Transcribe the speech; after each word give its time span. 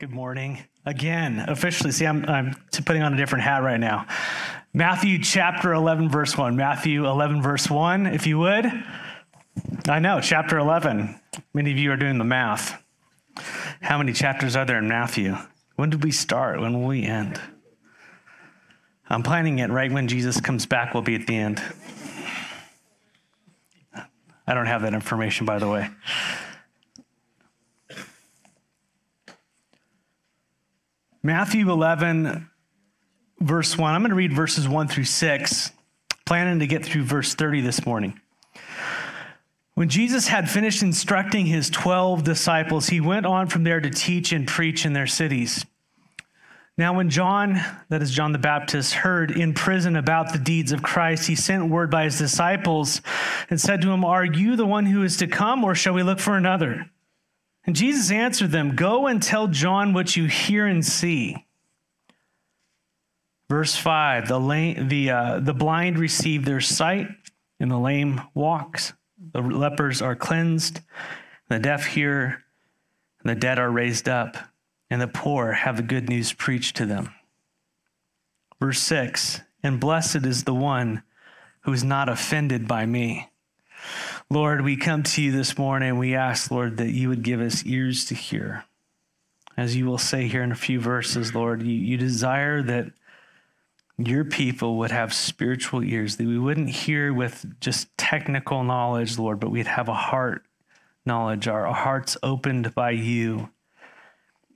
Good 0.00 0.12
morning. 0.12 0.58
Again, 0.86 1.44
officially, 1.46 1.92
see, 1.92 2.06
I'm, 2.06 2.24
I'm 2.24 2.56
putting 2.86 3.02
on 3.02 3.12
a 3.12 3.18
different 3.18 3.44
hat 3.44 3.62
right 3.62 3.78
now. 3.78 4.06
Matthew 4.72 5.22
chapter 5.22 5.74
11, 5.74 6.08
verse 6.08 6.38
1. 6.38 6.56
Matthew 6.56 7.06
11, 7.06 7.42
verse 7.42 7.68
1, 7.68 8.06
if 8.06 8.26
you 8.26 8.38
would. 8.38 8.64
I 9.86 9.98
know, 9.98 10.22
chapter 10.22 10.56
11. 10.56 11.20
Many 11.52 11.72
of 11.72 11.76
you 11.76 11.92
are 11.92 11.98
doing 11.98 12.16
the 12.16 12.24
math. 12.24 12.82
How 13.82 13.98
many 13.98 14.14
chapters 14.14 14.56
are 14.56 14.64
there 14.64 14.78
in 14.78 14.88
Matthew? 14.88 15.36
When 15.76 15.90
did 15.90 16.02
we 16.02 16.12
start? 16.12 16.62
When 16.62 16.80
will 16.80 16.88
we 16.88 17.04
end? 17.04 17.38
I'm 19.06 19.22
planning 19.22 19.58
it 19.58 19.68
right 19.68 19.92
when 19.92 20.08
Jesus 20.08 20.40
comes 20.40 20.64
back, 20.64 20.94
we'll 20.94 21.02
be 21.02 21.16
at 21.16 21.26
the 21.26 21.36
end. 21.36 21.62
I 24.46 24.54
don't 24.54 24.64
have 24.64 24.80
that 24.80 24.94
information, 24.94 25.44
by 25.44 25.58
the 25.58 25.68
way. 25.68 25.90
Matthew 31.22 31.70
11, 31.70 32.48
verse 33.40 33.76
1. 33.76 33.94
I'm 33.94 34.00
going 34.00 34.08
to 34.08 34.14
read 34.14 34.32
verses 34.32 34.66
1 34.66 34.88
through 34.88 35.04
6, 35.04 35.70
planning 36.24 36.60
to 36.60 36.66
get 36.66 36.82
through 36.82 37.04
verse 37.04 37.34
30 37.34 37.60
this 37.60 37.84
morning. 37.84 38.18
When 39.74 39.90
Jesus 39.90 40.28
had 40.28 40.48
finished 40.48 40.82
instructing 40.82 41.44
his 41.44 41.68
12 41.68 42.24
disciples, 42.24 42.88
he 42.88 43.02
went 43.02 43.26
on 43.26 43.48
from 43.48 43.64
there 43.64 43.80
to 43.82 43.90
teach 43.90 44.32
and 44.32 44.48
preach 44.48 44.86
in 44.86 44.94
their 44.94 45.06
cities. 45.06 45.66
Now, 46.78 46.94
when 46.94 47.10
John, 47.10 47.60
that 47.90 48.00
is 48.00 48.10
John 48.10 48.32
the 48.32 48.38
Baptist, 48.38 48.94
heard 48.94 49.30
in 49.30 49.52
prison 49.52 49.96
about 49.96 50.32
the 50.32 50.38
deeds 50.38 50.72
of 50.72 50.82
Christ, 50.82 51.28
he 51.28 51.34
sent 51.34 51.68
word 51.68 51.90
by 51.90 52.04
his 52.04 52.16
disciples 52.16 53.02
and 53.50 53.60
said 53.60 53.82
to 53.82 53.90
him, 53.90 54.06
Are 54.06 54.24
you 54.24 54.56
the 54.56 54.64
one 54.64 54.86
who 54.86 55.02
is 55.02 55.18
to 55.18 55.26
come, 55.26 55.64
or 55.64 55.74
shall 55.74 55.92
we 55.92 56.02
look 56.02 56.18
for 56.18 56.38
another? 56.38 56.88
And 57.70 57.76
Jesus 57.76 58.10
answered 58.10 58.50
them, 58.50 58.74
Go 58.74 59.06
and 59.06 59.22
tell 59.22 59.46
John 59.46 59.92
what 59.92 60.16
you 60.16 60.24
hear 60.24 60.66
and 60.66 60.84
see. 60.84 61.46
Verse 63.48 63.76
5 63.76 64.26
The, 64.26 64.40
lame, 64.40 64.88
the, 64.88 65.10
uh, 65.10 65.38
the 65.38 65.54
blind 65.54 65.96
receive 65.96 66.44
their 66.44 66.60
sight, 66.60 67.06
and 67.60 67.70
the 67.70 67.78
lame 67.78 68.22
walks. 68.34 68.92
The 69.32 69.40
lepers 69.40 70.02
are 70.02 70.16
cleansed, 70.16 70.80
the 71.48 71.60
deaf 71.60 71.86
hear, 71.86 72.42
and 73.22 73.30
the 73.30 73.36
dead 73.36 73.60
are 73.60 73.70
raised 73.70 74.08
up, 74.08 74.36
and 74.90 75.00
the 75.00 75.06
poor 75.06 75.52
have 75.52 75.76
the 75.76 75.84
good 75.84 76.08
news 76.08 76.32
preached 76.32 76.74
to 76.78 76.86
them. 76.86 77.14
Verse 78.58 78.80
6 78.80 79.42
And 79.62 79.78
blessed 79.78 80.26
is 80.26 80.42
the 80.42 80.54
one 80.54 81.04
who 81.60 81.72
is 81.72 81.84
not 81.84 82.08
offended 82.08 82.66
by 82.66 82.84
me. 82.84 83.28
Lord, 84.32 84.60
we 84.62 84.76
come 84.76 85.02
to 85.02 85.22
you 85.22 85.32
this 85.32 85.58
morning. 85.58 85.98
We 85.98 86.14
ask, 86.14 86.52
Lord, 86.52 86.76
that 86.76 86.90
you 86.90 87.08
would 87.08 87.24
give 87.24 87.40
us 87.40 87.66
ears 87.66 88.04
to 88.06 88.14
hear. 88.14 88.64
As 89.56 89.74
you 89.74 89.86
will 89.86 89.98
say 89.98 90.28
here 90.28 90.44
in 90.44 90.52
a 90.52 90.56
few 90.56 90.78
verses, 90.78 91.34
Lord, 91.34 91.62
you, 91.62 91.72
you 91.72 91.96
desire 91.96 92.62
that 92.62 92.92
your 93.98 94.24
people 94.24 94.78
would 94.78 94.92
have 94.92 95.12
spiritual 95.12 95.82
ears, 95.82 96.16
that 96.16 96.28
we 96.28 96.38
wouldn't 96.38 96.70
hear 96.70 97.12
with 97.12 97.44
just 97.60 97.88
technical 97.98 98.62
knowledge, 98.62 99.18
Lord, 99.18 99.40
but 99.40 99.50
we'd 99.50 99.66
have 99.66 99.88
a 99.88 99.94
heart 99.94 100.44
knowledge, 101.04 101.48
our, 101.48 101.66
our 101.66 101.74
hearts 101.74 102.16
opened 102.22 102.72
by 102.72 102.92
you, 102.92 103.50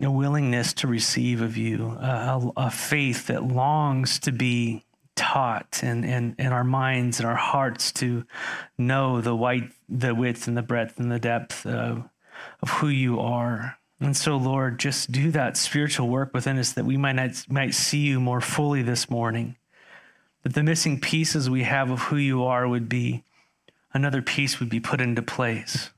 a 0.00 0.08
willingness 0.08 0.72
to 0.74 0.86
receive 0.86 1.40
of 1.40 1.56
you, 1.56 1.88
a, 1.98 2.52
a 2.56 2.70
faith 2.70 3.26
that 3.26 3.42
longs 3.42 4.20
to 4.20 4.30
be 4.30 4.84
taught 5.16 5.80
and 5.82 6.04
in, 6.04 6.10
in, 6.10 6.46
in 6.46 6.52
our 6.52 6.64
minds 6.64 7.20
and 7.20 7.28
our 7.28 7.36
hearts 7.36 7.92
to 7.92 8.24
know 8.78 9.20
the 9.20 9.34
white 9.34 9.70
the 9.88 10.14
width 10.14 10.48
and 10.48 10.56
the 10.56 10.62
breadth 10.62 10.98
and 10.98 11.10
the 11.10 11.18
depth 11.18 11.66
of, 11.66 12.08
of 12.62 12.70
who 12.70 12.88
you 12.88 13.20
are. 13.20 13.78
And 14.00 14.16
so, 14.16 14.36
Lord, 14.36 14.78
just 14.78 15.12
do 15.12 15.30
that 15.30 15.56
spiritual 15.56 16.08
work 16.08 16.34
within 16.34 16.58
us 16.58 16.72
that 16.72 16.84
we 16.84 16.96
might 16.96 17.14
not, 17.14 17.30
might 17.48 17.74
see 17.74 17.98
you 17.98 18.20
more 18.20 18.40
fully 18.40 18.82
this 18.82 19.08
morning. 19.08 19.56
That 20.42 20.54
the 20.54 20.62
missing 20.62 21.00
pieces 21.00 21.48
we 21.48 21.62
have 21.62 21.90
of 21.90 22.00
who 22.00 22.16
you 22.16 22.44
are 22.44 22.68
would 22.68 22.88
be 22.88 23.22
another 23.92 24.20
piece 24.20 24.58
would 24.60 24.68
be 24.68 24.80
put 24.80 25.00
into 25.00 25.22
place. 25.22 25.90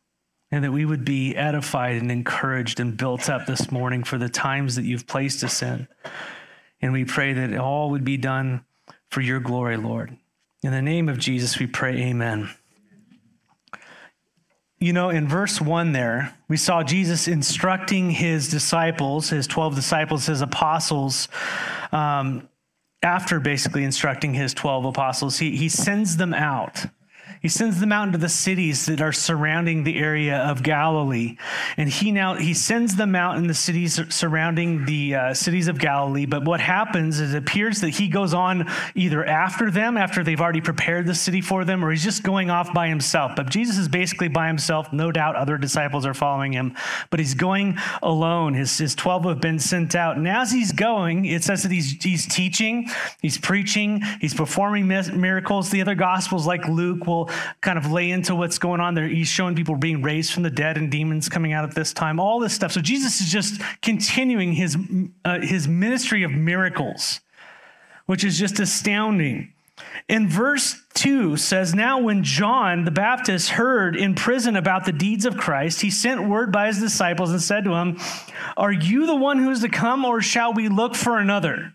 And 0.51 0.63
that 0.63 0.73
we 0.73 0.85
would 0.85 1.05
be 1.05 1.35
edified 1.35 1.97
and 1.97 2.13
encouraged 2.13 2.79
and 2.79 2.97
built 2.97 3.29
up 3.29 3.47
this 3.47 3.73
morning 3.73 4.05
for 4.05 4.19
the 4.19 4.29
times 4.29 4.77
that 4.77 4.85
you've 4.85 5.09
placed 5.09 5.43
us 5.43 5.63
in. 5.63 5.89
And 6.81 6.93
we 6.93 7.05
pray 7.05 7.33
that 7.33 7.59
all 7.59 7.91
would 7.91 8.05
be 8.05 8.17
done 8.17 8.65
for 9.11 9.21
your 9.21 9.41
glory, 9.41 9.77
Lord. 9.77 10.17
In 10.63 10.73
the 10.73 10.83
name 10.83 11.09
of 11.09 11.19
Jesus, 11.19 11.59
we 11.59 11.67
pray, 11.67 11.97
Amen. 12.03 12.51
You 14.79 14.93
know, 14.93 15.09
in 15.09 15.27
verse 15.27 15.61
1 15.61 15.93
there, 15.93 16.37
we 16.49 16.59
saw 16.59 16.83
Jesus 16.83 17.29
instructing 17.29 18.11
his 18.11 18.49
disciples, 18.49 19.31
his 19.31 19.47
12 19.47 19.75
disciples, 19.75 20.27
his 20.27 20.43
apostles, 20.43 21.29
um, 21.93 22.49
after 23.03 23.41
basically 23.41 23.85
instructing 23.85 24.35
his 24.35 24.53
12 24.53 24.87
apostles, 24.87 25.39
he, 25.39 25.57
he 25.57 25.69
sends 25.69 26.17
them 26.17 26.35
out. 26.35 26.87
He 27.43 27.49
sends 27.49 27.81
them 27.81 27.93
out 27.93 28.09
into 28.09 28.19
the 28.19 28.29
cities 28.29 28.87
that 28.87 29.01
are 29.01 29.13
surrounding 29.13 29.85
the 29.85 29.99
area 29.99 30.39
of 30.39 30.63
Galilee. 30.63 31.37
And 31.77 31.89
he 31.89 32.13
now 32.13 32.35
he 32.35 32.55
sends 32.55 32.97
them 32.97 33.15
out 33.15 33.37
in 33.37 33.47
the 33.47 33.55
cities 33.55 34.01
surrounding 34.15 34.85
the 34.85 35.15
uh, 35.15 35.35
cities 35.35 35.69
of 35.69 35.79
Galilee. 35.79 36.27
But 36.27 36.45
what 36.45 36.61
happens 36.61 37.21
is 37.21 37.35
it 37.35 37.39
appears 37.39 37.81
that 37.81 37.91
he 37.91 38.09
goes 38.09 38.35
on 38.35 38.71
either 38.95 39.25
after 39.25 39.71
them, 39.71 39.97
after 39.97 40.25
they've 40.25 40.41
already 40.41 40.61
prepared 40.61 41.07
the 41.07 41.15
city 41.15 41.41
for 41.41 41.65
them, 41.65 41.85
or 41.85 41.91
he's 41.91 42.05
just 42.05 42.23
going 42.23 42.51
off 42.51 42.73
by 42.73 42.89
himself. 42.89 43.33
But 43.37 43.49
Jesus 43.49 43.79
is 43.79 43.89
basically 43.89 44.29
by 44.29 44.47
himself. 44.47 44.93
No 44.93 45.13
doubt 45.13 45.37
other 45.37 45.59
disciples 45.59 46.07
are 46.07 46.15
following 46.15 46.53
him, 46.53 46.75
but 47.11 47.21
he's 47.21 47.35
going 47.35 47.79
alone. 48.03 48.55
His, 48.55 48.77
his 48.79 48.95
12 48.95 49.25
have 49.25 49.41
been 49.41 49.59
sent 49.59 49.95
out. 49.95 50.17
And 50.17 50.27
as 50.29 50.51
he's 50.51 50.73
going, 50.73 51.25
it 51.25 51.45
says 51.45 51.63
that 51.63 51.73
he's, 51.73 52.03
he's 52.03 52.27
teaching, 52.27 52.89
he's 53.21 53.39
preaching, 53.39 54.03
he's 54.21 54.35
performing 54.35 54.89
miracles. 54.89 55.71
The 55.71 55.81
other 55.81 55.95
gospels, 55.95 56.47
like 56.47 56.67
Luke, 56.69 57.07
will 57.07 57.26
kind 57.61 57.79
of 57.79 57.91
lay 57.91 58.11
into 58.11 58.35
what's 58.35 58.59
going 58.59 58.81
on 58.81 58.95
there. 58.95 59.07
He's 59.09 59.29
showing 59.29 59.55
people 59.55 59.77
being 59.77 60.03
raised 60.03 60.33
from 60.33 60.43
the 60.43 60.51
dead 60.51 60.77
and 60.77 60.91
demons 60.91 61.29
coming 61.29 61.53
out 61.53 61.65
at 61.65 61.75
this 61.75 61.93
time, 61.93 62.21
all 62.21 62.41
this 62.41 62.55
stuff. 62.55 62.73
So 62.73 62.81
Jesus 62.81 63.21
is 63.21 63.31
just 63.31 63.61
continuing 63.83 64.53
his, 64.53 64.77
uh, 65.25 65.41
his 65.41 65.69
ministry 65.69 66.23
of 66.23 66.31
miracles, 66.31 67.21
which 68.07 68.25
is 68.25 68.39
just 68.39 68.61
astounding. 68.61 69.53
In 70.09 70.29
verse 70.29 70.81
2 70.95 71.37
says, 71.37 71.75
Now 71.75 72.01
when 72.01 72.23
John 72.23 72.85
the 72.85 72.91
Baptist 72.91 73.51
heard 73.51 73.97
in 73.97 74.15
prison 74.15 74.57
about 74.57 74.85
the 74.85 74.93
deeds 74.93 75.27
of 75.27 75.37
Christ, 75.37 75.81
he 75.81 75.91
sent 75.91 76.29
word 76.29 76.53
by 76.53 76.69
his 76.69 76.79
disciples 76.79 77.31
and 77.31 77.43
said 77.43 77.65
to 77.65 77.75
him, 77.75 77.99
Are 78.57 78.73
you 78.73 79.07
the 79.07 79.17
one 79.17 79.39
who 79.39 79.51
is 79.51 79.61
to 79.61 79.69
come, 79.69 80.05
or 80.05 80.23
shall 80.23 80.53
we 80.55 80.69
look 80.69 80.95
for 80.95 81.19
another? 81.19 81.75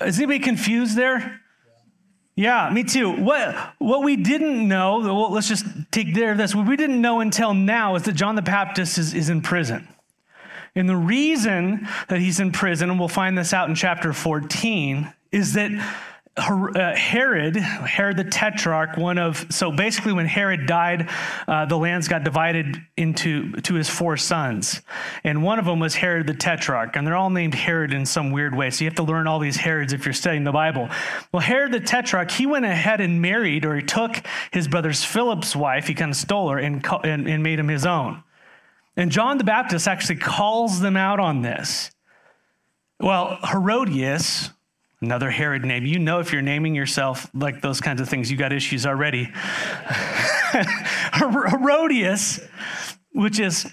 Is 0.00 0.18
anybody 0.18 0.38
confused 0.38 0.96
there? 0.96 1.41
Yeah, 2.34 2.70
me 2.72 2.82
too. 2.84 3.10
What 3.10 3.54
what 3.78 4.02
we 4.02 4.16
didn't 4.16 4.66
know, 4.66 5.00
well, 5.00 5.30
let's 5.32 5.48
just 5.48 5.66
take 5.90 6.14
care 6.14 6.32
of 6.32 6.38
this. 6.38 6.54
What 6.54 6.66
we 6.66 6.76
didn't 6.76 7.00
know 7.00 7.20
until 7.20 7.52
now 7.52 7.94
is 7.96 8.04
that 8.04 8.12
John 8.12 8.36
the 8.36 8.42
Baptist 8.42 8.96
is, 8.96 9.12
is 9.12 9.28
in 9.28 9.42
prison. 9.42 9.86
And 10.74 10.88
the 10.88 10.96
reason 10.96 11.86
that 12.08 12.20
he's 12.20 12.40
in 12.40 12.50
prison, 12.50 12.88
and 12.88 12.98
we'll 12.98 13.08
find 13.08 13.36
this 13.36 13.52
out 13.52 13.68
in 13.68 13.74
chapter 13.74 14.14
14, 14.14 15.12
is 15.30 15.52
that 15.52 15.70
Herod, 16.34 17.56
Herod 17.56 18.16
the 18.16 18.24
Tetrarch, 18.24 18.96
one 18.96 19.18
of 19.18 19.46
so 19.50 19.70
basically 19.70 20.14
when 20.14 20.24
Herod 20.24 20.66
died, 20.66 21.10
uh, 21.46 21.66
the 21.66 21.76
lands 21.76 22.08
got 22.08 22.24
divided 22.24 22.78
into 22.96 23.52
to 23.60 23.74
his 23.74 23.90
four 23.90 24.16
sons, 24.16 24.80
and 25.24 25.42
one 25.42 25.58
of 25.58 25.66
them 25.66 25.78
was 25.78 25.94
Herod 25.94 26.26
the 26.26 26.32
Tetrarch, 26.32 26.96
and 26.96 27.06
they're 27.06 27.16
all 27.16 27.28
named 27.28 27.54
Herod 27.54 27.92
in 27.92 28.06
some 28.06 28.30
weird 28.30 28.56
way. 28.56 28.70
So 28.70 28.84
you 28.84 28.88
have 28.88 28.96
to 28.96 29.02
learn 29.02 29.26
all 29.26 29.40
these 29.40 29.58
Herods 29.58 29.92
if 29.92 30.06
you're 30.06 30.14
studying 30.14 30.44
the 30.44 30.52
Bible. 30.52 30.88
Well, 31.32 31.42
Herod 31.42 31.72
the 31.72 31.80
Tetrarch, 31.80 32.30
he 32.30 32.46
went 32.46 32.64
ahead 32.64 33.02
and 33.02 33.20
married, 33.20 33.66
or 33.66 33.76
he 33.76 33.82
took 33.82 34.22
his 34.52 34.68
brother's 34.68 35.04
Philip's 35.04 35.54
wife, 35.54 35.86
he 35.86 35.92
kind 35.92 36.12
of 36.12 36.16
stole 36.16 36.48
her 36.48 36.58
and, 36.58 36.82
and, 37.04 37.28
and 37.28 37.42
made 37.42 37.58
him 37.58 37.68
his 37.68 37.84
own. 37.84 38.22
And 38.96 39.10
John 39.10 39.36
the 39.36 39.44
Baptist 39.44 39.86
actually 39.86 40.16
calls 40.16 40.80
them 40.80 40.96
out 40.96 41.20
on 41.20 41.42
this. 41.42 41.90
Well, 42.98 43.38
Herodias, 43.42 44.50
Another 45.02 45.30
Herod 45.30 45.64
name. 45.64 45.84
You 45.84 45.98
know, 45.98 46.20
if 46.20 46.32
you're 46.32 46.42
naming 46.42 46.76
yourself 46.76 47.28
like 47.34 47.60
those 47.60 47.80
kinds 47.80 48.00
of 48.00 48.08
things, 48.08 48.30
you 48.30 48.36
got 48.36 48.52
issues 48.52 48.86
already. 48.86 49.24
Herodias, 51.14 52.40
which 53.10 53.40
is 53.40 53.66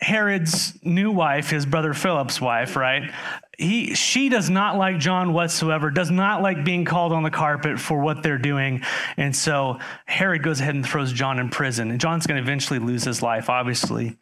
Herod's 0.00 0.78
new 0.84 1.10
wife, 1.10 1.50
his 1.50 1.66
brother 1.66 1.92
Philip's 1.94 2.40
wife, 2.40 2.76
right? 2.76 3.12
He, 3.58 3.94
she 3.94 4.28
does 4.28 4.48
not 4.48 4.76
like 4.76 5.00
John 5.00 5.32
whatsoever, 5.32 5.90
does 5.90 6.12
not 6.12 6.42
like 6.42 6.64
being 6.64 6.84
called 6.84 7.12
on 7.12 7.24
the 7.24 7.30
carpet 7.30 7.80
for 7.80 8.00
what 8.00 8.22
they're 8.22 8.38
doing. 8.38 8.82
And 9.16 9.34
so 9.34 9.80
Herod 10.06 10.44
goes 10.44 10.60
ahead 10.60 10.76
and 10.76 10.86
throws 10.86 11.12
John 11.12 11.40
in 11.40 11.50
prison. 11.50 11.90
And 11.90 12.00
John's 12.00 12.26
going 12.28 12.36
to 12.36 12.42
eventually 12.42 12.78
lose 12.78 13.02
his 13.02 13.20
life, 13.20 13.50
obviously. 13.50 14.16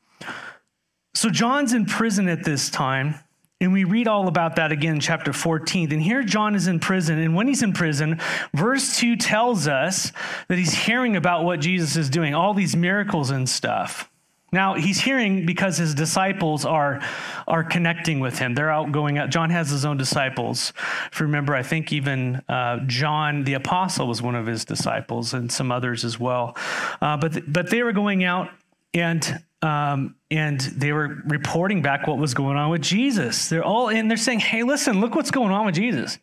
So 1.12 1.28
John's 1.28 1.74
in 1.74 1.84
prison 1.84 2.28
at 2.28 2.44
this 2.44 2.70
time. 2.70 3.16
And 3.60 3.74
we 3.74 3.84
read 3.84 4.08
all 4.08 4.26
about 4.26 4.56
that 4.56 4.72
again 4.72 4.94
in 4.94 5.00
chapter 5.00 5.32
14. 5.34 5.92
And 5.92 6.02
here 6.02 6.22
John 6.22 6.54
is 6.54 6.66
in 6.66 6.80
prison. 6.80 7.18
And 7.18 7.34
when 7.34 7.46
he's 7.46 7.62
in 7.62 7.74
prison, 7.74 8.18
verse 8.54 8.96
2 8.96 9.16
tells 9.16 9.68
us 9.68 10.12
that 10.48 10.56
he's 10.56 10.72
hearing 10.72 11.14
about 11.14 11.44
what 11.44 11.60
Jesus 11.60 11.94
is 11.96 12.08
doing, 12.08 12.34
all 12.34 12.54
these 12.54 12.74
miracles 12.74 13.30
and 13.30 13.46
stuff. 13.46 14.10
Now 14.52 14.74
he's 14.74 14.98
hearing 15.00 15.46
because 15.46 15.76
his 15.76 15.94
disciples 15.94 16.64
are 16.64 17.00
are 17.46 17.62
connecting 17.62 18.18
with 18.18 18.38
him. 18.38 18.54
They're 18.54 18.70
out 18.70 18.90
going 18.90 19.16
out. 19.16 19.30
John 19.30 19.50
has 19.50 19.70
his 19.70 19.84
own 19.84 19.96
disciples. 19.96 20.72
If 21.12 21.20
you 21.20 21.26
remember, 21.26 21.54
I 21.54 21.62
think 21.62 21.92
even 21.92 22.42
uh, 22.48 22.80
John 22.86 23.44
the 23.44 23.54
apostle 23.54 24.08
was 24.08 24.20
one 24.20 24.34
of 24.34 24.46
his 24.46 24.64
disciples, 24.64 25.34
and 25.34 25.52
some 25.52 25.70
others 25.70 26.04
as 26.04 26.18
well. 26.18 26.56
Uh, 27.00 27.16
but 27.16 27.52
but 27.52 27.70
they 27.70 27.84
were 27.84 27.92
going 27.92 28.24
out 28.24 28.50
and 28.92 29.40
um, 29.62 30.16
and 30.30 30.60
they 30.60 30.92
were 30.92 31.22
reporting 31.26 31.82
back 31.82 32.06
what 32.06 32.18
was 32.18 32.34
going 32.34 32.56
on 32.56 32.70
with 32.70 32.82
Jesus. 32.82 33.48
They're 33.48 33.64
all 33.64 33.88
in. 33.88 34.08
They're 34.08 34.16
saying, 34.16 34.40
"Hey, 34.40 34.62
listen, 34.62 35.00
look 35.00 35.14
what's 35.14 35.30
going 35.30 35.52
on 35.52 35.66
with 35.66 35.74
Jesus. 35.74 36.18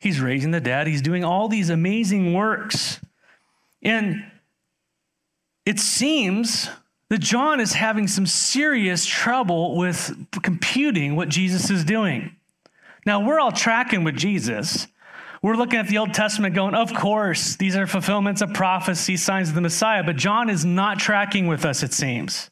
He's 0.00 0.20
raising 0.20 0.50
the 0.50 0.60
dead. 0.60 0.86
He's 0.86 1.02
doing 1.02 1.24
all 1.24 1.48
these 1.48 1.70
amazing 1.70 2.34
works." 2.34 3.00
And 3.82 4.24
it 5.64 5.78
seems 5.78 6.68
that 7.08 7.20
John 7.20 7.60
is 7.60 7.74
having 7.74 8.08
some 8.08 8.26
serious 8.26 9.04
trouble 9.04 9.76
with 9.76 10.16
computing 10.42 11.14
what 11.14 11.28
Jesus 11.28 11.70
is 11.70 11.84
doing. 11.84 12.34
Now, 13.04 13.20
we're 13.24 13.38
all 13.38 13.52
tracking 13.52 14.04
with 14.04 14.16
Jesus. 14.16 14.86
We're 15.42 15.56
looking 15.56 15.80
at 15.80 15.88
the 15.88 15.98
Old 15.98 16.14
Testament 16.14 16.54
going, 16.54 16.74
of 16.74 16.94
course, 16.94 17.56
these 17.56 17.74
are 17.74 17.88
fulfillments 17.88 18.42
of 18.42 18.54
prophecy, 18.54 19.16
signs 19.16 19.48
of 19.48 19.56
the 19.56 19.60
Messiah, 19.60 20.04
but 20.04 20.14
John 20.16 20.48
is 20.48 20.64
not 20.64 21.00
tracking 21.00 21.48
with 21.48 21.64
us, 21.64 21.82
it 21.82 21.92
seems. 21.92 22.48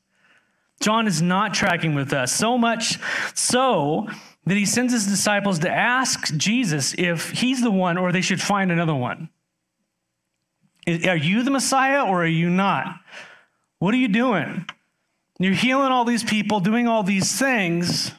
John 0.80 1.06
is 1.06 1.22
not 1.22 1.54
tracking 1.54 1.94
with 1.94 2.12
us, 2.12 2.32
so 2.32 2.58
much 2.58 2.98
so 3.34 4.08
that 4.46 4.56
he 4.56 4.66
sends 4.66 4.92
his 4.92 5.06
disciples 5.06 5.60
to 5.60 5.70
ask 5.70 6.34
Jesus 6.36 6.94
if 6.98 7.30
he's 7.30 7.62
the 7.62 7.70
one 7.70 7.96
or 7.96 8.10
they 8.10 8.22
should 8.22 8.40
find 8.40 8.72
another 8.72 8.94
one. 8.94 9.28
Are 10.88 11.16
you 11.16 11.44
the 11.44 11.50
Messiah 11.50 12.04
or 12.04 12.24
are 12.24 12.26
you 12.26 12.50
not? 12.50 12.96
What 13.78 13.94
are 13.94 13.98
you 13.98 14.08
doing? 14.08 14.66
You're 15.38 15.52
healing 15.52 15.92
all 15.92 16.04
these 16.04 16.24
people, 16.24 16.58
doing 16.58 16.88
all 16.88 17.02
these 17.02 17.38
things. 17.38 18.12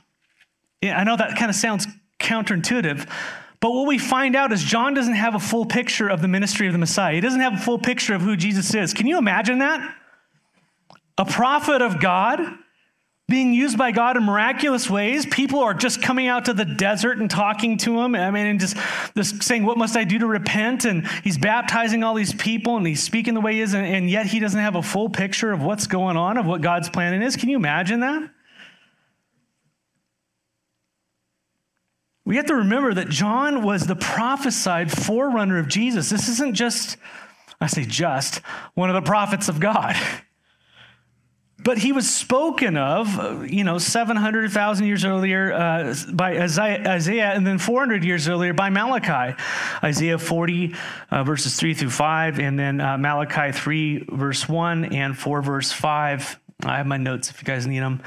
Yeah, 0.82 0.98
I 0.98 1.04
know 1.04 1.18
that 1.18 1.38
kind 1.38 1.50
of 1.50 1.56
sounds 1.56 1.88
counterintuitive, 2.20 3.10
but 3.62 3.72
what 3.72 3.88
we 3.88 4.00
find 4.00 4.36
out 4.36 4.52
is 4.52 4.63
John 4.63 4.96
doesn't 4.96 5.13
have 5.13 5.36
a 5.36 5.40
full 5.40 5.66
picture 5.66 6.10
of 6.10 6.22
the 6.22 6.28
ministry 6.28 6.66
of 6.68 6.74
the 6.74 6.80
Messiah. 6.80 7.13
He 7.13 7.22
doesn't 7.22 7.40
have 7.40 7.54
a 7.54 7.58
full 7.58 7.78
picture 7.78 8.16
of 8.16 8.22
who 8.22 8.36
Jesus 8.36 8.74
is. 8.74 8.94
Can 8.94 9.06
you 9.06 9.19
imagine 9.19 9.60
that? 9.60 9.96
A 11.18 11.25
prophet 11.25 11.81
of 11.81 12.00
God 12.00 12.40
being 13.30 13.54
used 13.54 13.78
by 13.78 13.92
God 13.92 14.18
in 14.18 14.24
miraculous 14.24 14.90
ways. 14.90 15.25
People 15.28 15.60
are 15.60 15.75
just 15.75 16.02
coming 16.02 16.28
out 16.28 16.46
to 16.46 16.54
the 16.54 16.66
desert 16.66 17.19
and 17.19 17.30
talking 17.30 17.78
to 17.78 18.02
him. 18.02 18.16
I 18.16 18.31
mean, 18.31 18.48
and 18.48 18.60
just, 18.60 18.75
just 19.16 19.44
saying, 19.44 19.63
What 19.63 19.78
must 19.78 19.96
I 19.96 20.04
do 20.04 20.19
to 20.19 20.28
repent? 20.28 20.84
And 20.84 21.08
he's 21.24 21.38
baptizing 21.38 22.04
all 22.04 22.16
these 22.16 22.34
people 22.34 22.78
and 22.78 22.86
he's 22.86 23.02
speaking 23.02 23.36
the 23.36 23.42
way 23.42 23.54
he 23.54 23.62
is, 23.62 23.74
and, 23.74 23.86
and 23.86 24.10
yet 24.10 24.25
he 24.25 24.40
doesn't 24.40 24.60
have 24.60 24.75
a 24.75 24.84
full 24.84 25.08
picture 25.08 25.52
of 25.52 25.62
what's 25.62 25.88
going 25.88 26.18
on, 26.18 26.38
of 26.38 26.46
what 26.46 26.62
God's 26.62 26.90
plan 26.90 27.22
is. 27.22 27.38
Can 27.38 27.48
you 27.48 27.56
imagine 27.56 28.02
that? 28.02 28.30
We 32.31 32.38
have 32.38 32.45
to 32.45 32.56
remember 32.56 32.94
that 32.94 33.10
John 33.10 33.62
was 33.62 33.88
the 33.88 33.95
prophesied 33.98 34.89
forerunner 34.89 35.60
of 35.60 35.68
Jesus. 35.68 36.10
This 36.10 36.30
isn't 36.30 36.54
just, 36.54 36.95
I 37.60 37.68
say 37.68 37.83
just, 37.83 38.38
one 38.74 38.89
of 38.89 38.94
the 38.94 39.01
prophets 39.01 39.50
of 39.50 39.60
God. 39.60 39.98
But 41.63 41.78
he 41.78 41.92
was 41.92 42.10
spoken 42.10 42.75
of, 42.75 43.45
you 43.48 43.63
know, 43.63 43.78
700,000 43.78 44.88
years 44.88 45.06
earlier 45.06 45.54
uh, 45.54 45.94
by 46.12 46.39
Isaiah, 46.39 47.33
and 47.36 47.45
then 47.45 47.60
400 47.60 48.04
years 48.04 48.28
earlier 48.28 48.51
by 48.51 48.72
Malachi. 48.72 49.39
Isaiah 49.84 50.18
40, 50.18 50.74
uh, 51.12 51.24
verses 51.24 51.57
3 51.57 51.75
through 51.75 51.92
5, 51.92 52.39
and 52.39 52.57
then 52.57 52.81
uh, 52.81 52.98
Malachi 52.98 53.51
3, 53.51 54.06
verse 54.10 54.50
1, 54.50 54.86
and 54.86 55.16
4, 55.16 55.42
verse 55.44 55.72
5. 55.72 56.39
I 56.66 56.77
have 56.77 56.88
my 56.88 56.98
notes 56.98 57.30
if 57.30 57.39
you 57.39 57.45
guys 57.45 57.68
need 57.68 57.81
them. 57.81 58.01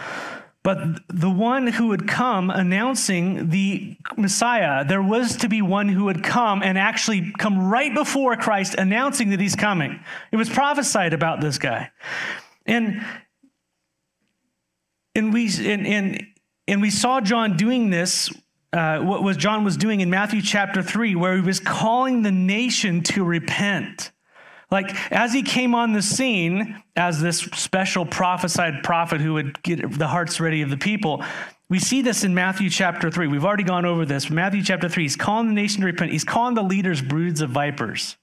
But 0.65 0.79
the 1.09 1.31
one 1.31 1.67
who 1.67 1.89
would 1.89 2.09
come 2.09 2.49
announcing 2.49 3.51
the 3.51 3.99
Messiah, 4.17 4.83
there 4.83 5.03
was 5.03 5.37
to 5.37 5.49
be 5.49 5.61
one 5.61 5.91
who 5.91 6.07
would 6.07 6.25
come 6.25 6.63
and 6.63 6.79
actually 6.79 7.33
come 7.39 7.69
right 7.69 7.95
before 7.95 8.35
Christ 8.37 8.75
announcing 8.75 9.29
that 9.31 9.41
he's 9.41 9.55
coming. 9.55 10.01
It 10.33 10.37
was 10.37 10.49
prophesied 10.49 11.13
about 11.13 11.43
this 11.43 11.59
guy. 11.59 11.91
And 12.65 13.05
and 15.15 15.35
we 15.35 15.51
and, 15.61 15.87
and, 15.87 16.27
and 16.67 16.81
we 16.81 16.91
saw 16.91 17.21
John 17.21 17.59
doing 17.59 17.91
this 17.91 18.33
uh, 18.73 19.01
what 19.01 19.23
was 19.23 19.37
John 19.37 19.65
was 19.65 19.77
doing 19.77 20.01
in 20.01 20.11
Matthew 20.11 20.43
chapter 20.43 20.83
3, 20.83 21.15
where 21.15 21.37
he 21.37 21.43
was 21.43 21.61
calling 21.61 22.23
the 22.23 22.33
nation 22.33 23.03
to 23.05 23.23
repent. 23.23 24.11
Like, 24.75 25.12
as 25.12 25.32
he 25.32 25.44
came 25.44 25.73
on 25.73 25.93
the 25.93 26.03
scene 26.03 26.82
as 26.97 27.21
this 27.21 27.38
special 27.38 28.05
prophesied 28.05 28.82
prophet 28.82 29.21
who 29.21 29.35
would 29.35 29.62
get 29.62 29.88
the 29.97 30.09
hearts 30.09 30.41
ready 30.41 30.62
of 30.62 30.71
the 30.71 30.76
people, 30.76 31.23
we 31.69 31.79
see 31.79 32.03
this 32.03 32.25
in 32.25 32.35
Matthew 32.35 32.69
chapter 32.69 33.09
3. 33.09 33.29
We've 33.29 33.44
already 33.44 33.62
gone 33.62 33.85
over 33.85 34.05
this. 34.05 34.31
Matthew 34.31 34.65
chapter 34.65 34.88
3, 34.88 35.05
he's 35.05 35.15
calling 35.15 35.47
the 35.47 35.55
nation 35.55 35.82
to 35.82 35.87
repent. 35.87 36.11
He's 36.11 36.25
calling 36.25 36.56
the 36.56 36.65
leaders 36.65 37.00
broods 37.00 37.41
of 37.41 37.50
vipers. 37.50 38.17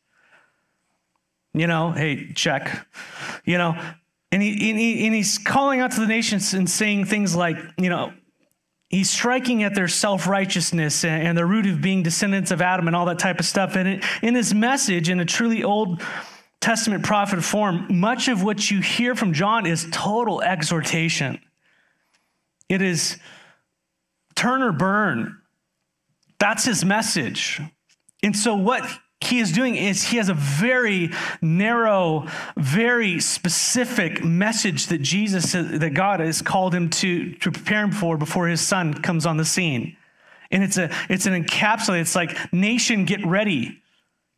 You 1.53 1.67
know, 1.67 1.91
hey, 1.91 2.33
check. 2.33 2.85
You 3.45 3.57
know, 3.57 3.81
and, 4.33 4.41
he, 4.41 4.71
and, 4.71 4.77
he, 4.77 5.05
and 5.05 5.15
he's 5.15 5.37
calling 5.37 5.79
out 5.79 5.91
to 5.91 6.01
the 6.01 6.07
nations 6.07 6.53
and 6.53 6.69
saying 6.69 7.05
things 7.05 7.33
like, 7.33 7.55
you 7.77 7.89
know, 7.89 8.11
he's 8.89 9.09
striking 9.09 9.63
at 9.63 9.73
their 9.73 9.87
self-righteousness 9.87 11.05
and, 11.05 11.27
and 11.29 11.37
the 11.37 11.45
root 11.45 11.65
of 11.65 11.81
being 11.81 12.03
descendants 12.03 12.51
of 12.51 12.61
Adam 12.61 12.87
and 12.87 12.95
all 12.95 13.05
that 13.05 13.19
type 13.19 13.39
of 13.39 13.45
stuff. 13.45 13.77
And 13.77 13.87
it, 13.87 14.03
in 14.21 14.35
his 14.35 14.53
message, 14.53 15.07
in 15.07 15.21
a 15.21 15.25
truly 15.25 15.63
old 15.63 16.01
Testament 16.61 17.03
prophet 17.03 17.43
form, 17.43 17.87
much 17.89 18.27
of 18.27 18.43
what 18.43 18.69
you 18.69 18.81
hear 18.81 19.15
from 19.15 19.33
John 19.33 19.65
is 19.65 19.87
total 19.91 20.41
exhortation. 20.41 21.39
It 22.69 22.81
is 22.83 23.17
turn 24.35 24.61
or 24.61 24.71
burn. 24.71 25.41
That's 26.39 26.63
his 26.63 26.85
message. 26.85 27.59
And 28.23 28.35
so, 28.35 28.55
what 28.55 28.87
he 29.21 29.39
is 29.39 29.51
doing 29.51 29.75
is 29.75 30.03
he 30.03 30.17
has 30.17 30.29
a 30.29 30.33
very 30.33 31.11
narrow, 31.41 32.27
very 32.57 33.19
specific 33.19 34.23
message 34.23 34.87
that 34.87 35.01
Jesus, 35.01 35.53
that 35.53 35.93
God 35.93 36.19
has 36.19 36.41
called 36.41 36.73
him 36.73 36.89
to, 36.91 37.33
to 37.35 37.51
prepare 37.51 37.83
him 37.83 37.91
for 37.91 38.17
before 38.17 38.47
his 38.47 38.61
son 38.61 38.93
comes 38.93 39.25
on 39.25 39.37
the 39.37 39.45
scene. 39.45 39.97
And 40.51 40.63
it's 40.63 40.77
a 40.77 40.91
it's 41.09 41.25
an 41.25 41.43
encapsulate. 41.43 42.01
It's 42.01 42.15
like 42.15 42.53
nation, 42.53 43.05
get 43.05 43.25
ready. 43.25 43.81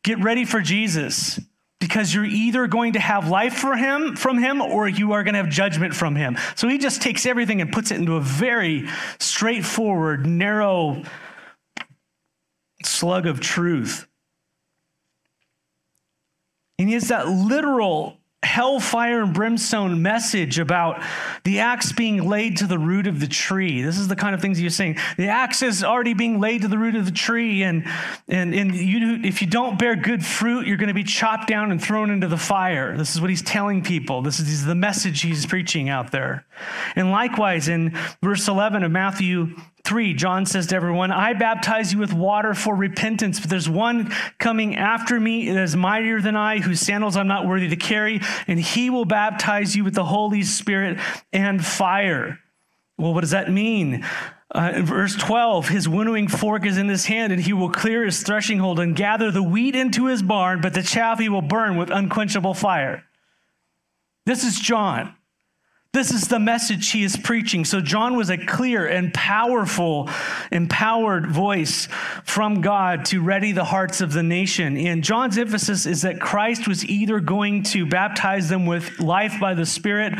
Get 0.02 0.20
ready 0.20 0.44
for 0.44 0.60
Jesus. 0.60 1.40
Because 1.84 2.14
you're 2.14 2.24
either 2.24 2.66
going 2.66 2.94
to 2.94 2.98
have 2.98 3.28
life 3.28 3.52
for 3.52 3.76
him 3.76 4.16
from 4.16 4.38
him 4.38 4.62
or 4.62 4.88
you 4.88 5.12
are 5.12 5.22
going 5.22 5.34
to 5.34 5.40
have 5.42 5.50
judgment 5.50 5.94
from 5.94 6.16
him. 6.16 6.38
So 6.54 6.66
he 6.66 6.78
just 6.78 7.02
takes 7.02 7.26
everything 7.26 7.60
and 7.60 7.70
puts 7.70 7.90
it 7.90 7.98
into 7.98 8.16
a 8.16 8.22
very 8.22 8.88
straightforward, 9.18 10.24
narrow 10.24 11.02
slug 12.82 13.26
of 13.26 13.38
truth. 13.38 14.08
And 16.78 16.88
he 16.88 16.94
has 16.94 17.08
that 17.08 17.28
literal 17.28 18.16
hellfire 18.44 19.22
and 19.22 19.34
brimstone 19.34 20.02
message 20.02 20.58
about 20.58 21.02
the 21.44 21.60
axe 21.60 21.92
being 21.92 22.28
laid 22.28 22.58
to 22.58 22.66
the 22.66 22.78
root 22.78 23.06
of 23.06 23.20
the 23.20 23.26
tree. 23.26 23.82
This 23.82 23.98
is 23.98 24.08
the 24.08 24.16
kind 24.16 24.34
of 24.34 24.40
things 24.40 24.60
you're 24.60 24.70
saying. 24.70 24.98
The 25.16 25.28
axe 25.28 25.62
is 25.62 25.82
already 25.82 26.14
being 26.14 26.40
laid 26.40 26.62
to 26.62 26.68
the 26.68 26.78
root 26.78 26.94
of 26.94 27.06
the 27.06 27.12
tree, 27.12 27.62
and 27.62 27.84
and 28.28 28.54
and 28.54 28.74
you, 28.74 29.20
if 29.24 29.40
you 29.40 29.48
don't 29.48 29.78
bear 29.78 29.96
good 29.96 30.24
fruit, 30.24 30.66
you're 30.66 30.76
going 30.76 30.88
to 30.88 30.94
be 30.94 31.04
chopped 31.04 31.48
down 31.48 31.70
and 31.70 31.82
thrown 31.82 32.10
into 32.10 32.28
the 32.28 32.36
fire. 32.36 32.96
This 32.96 33.14
is 33.14 33.20
what 33.20 33.30
he's 33.30 33.42
telling 33.42 33.82
people. 33.82 34.22
This 34.22 34.38
is, 34.38 34.46
this 34.46 34.54
is 34.54 34.64
the 34.64 34.74
message 34.74 35.22
he's 35.22 35.46
preaching 35.46 35.88
out 35.88 36.12
there. 36.12 36.44
And 36.94 37.10
likewise, 37.10 37.68
in 37.68 37.96
verse 38.22 38.46
11 38.48 38.82
of 38.82 38.90
Matthew 38.90 39.56
3, 39.84 40.14
John 40.14 40.46
says 40.46 40.68
to 40.68 40.76
everyone, 40.76 41.12
I 41.12 41.34
baptize 41.34 41.92
you 41.92 41.98
with 41.98 42.14
water 42.14 42.54
for 42.54 42.74
repentance, 42.74 43.38
but 43.38 43.50
there's 43.50 43.68
one 43.68 44.12
coming 44.38 44.76
after 44.76 45.20
me 45.20 45.50
that 45.52 45.62
is 45.62 45.76
mightier 45.76 46.22
than 46.22 46.36
I, 46.36 46.60
whose 46.60 46.80
sandals 46.80 47.16
I'm 47.16 47.28
not 47.28 47.46
worthy 47.46 47.68
to 47.68 47.76
carry, 47.76 48.20
and 48.46 48.58
he 48.58 48.88
will 48.88 49.04
baptize 49.04 49.76
you 49.76 49.84
with 49.84 49.94
the 49.94 50.04
Holy 50.04 50.42
Spirit 50.42 50.98
and 51.32 51.64
fire. 51.64 52.38
Well, 52.96 53.12
what 53.12 53.20
does 53.20 53.32
that 53.32 53.52
mean? 53.52 54.06
Uh, 54.50 54.80
verse 54.82 55.16
12, 55.16 55.68
his 55.68 55.88
winnowing 55.88 56.28
fork 56.28 56.64
is 56.64 56.78
in 56.78 56.88
his 56.88 57.04
hand, 57.06 57.32
and 57.32 57.42
he 57.42 57.52
will 57.52 57.70
clear 57.70 58.04
his 58.04 58.22
threshing 58.22 58.60
hold 58.60 58.80
and 58.80 58.96
gather 58.96 59.30
the 59.30 59.42
wheat 59.42 59.74
into 59.74 60.06
his 60.06 60.22
barn, 60.22 60.60
but 60.60 60.72
the 60.72 60.82
chaff 60.82 61.18
he 61.18 61.28
will 61.28 61.42
burn 61.42 61.76
with 61.76 61.90
unquenchable 61.90 62.54
fire. 62.54 63.04
This 64.24 64.44
is 64.44 64.58
John. 64.58 65.14
This 65.94 66.10
is 66.10 66.26
the 66.26 66.40
message 66.40 66.90
he 66.90 67.04
is 67.04 67.16
preaching. 67.16 67.64
So, 67.64 67.80
John 67.80 68.16
was 68.16 68.28
a 68.28 68.36
clear 68.36 68.84
and 68.84 69.14
powerful, 69.14 70.10
empowered 70.50 71.28
voice 71.28 71.86
from 72.24 72.62
God 72.62 73.04
to 73.06 73.22
ready 73.22 73.52
the 73.52 73.62
hearts 73.62 74.00
of 74.00 74.12
the 74.12 74.24
nation. 74.24 74.76
And 74.76 75.04
John's 75.04 75.38
emphasis 75.38 75.86
is 75.86 76.02
that 76.02 76.20
Christ 76.20 76.66
was 76.66 76.84
either 76.84 77.20
going 77.20 77.62
to 77.74 77.86
baptize 77.86 78.48
them 78.48 78.66
with 78.66 78.98
life 78.98 79.34
by 79.40 79.54
the 79.54 79.64
Spirit 79.64 80.14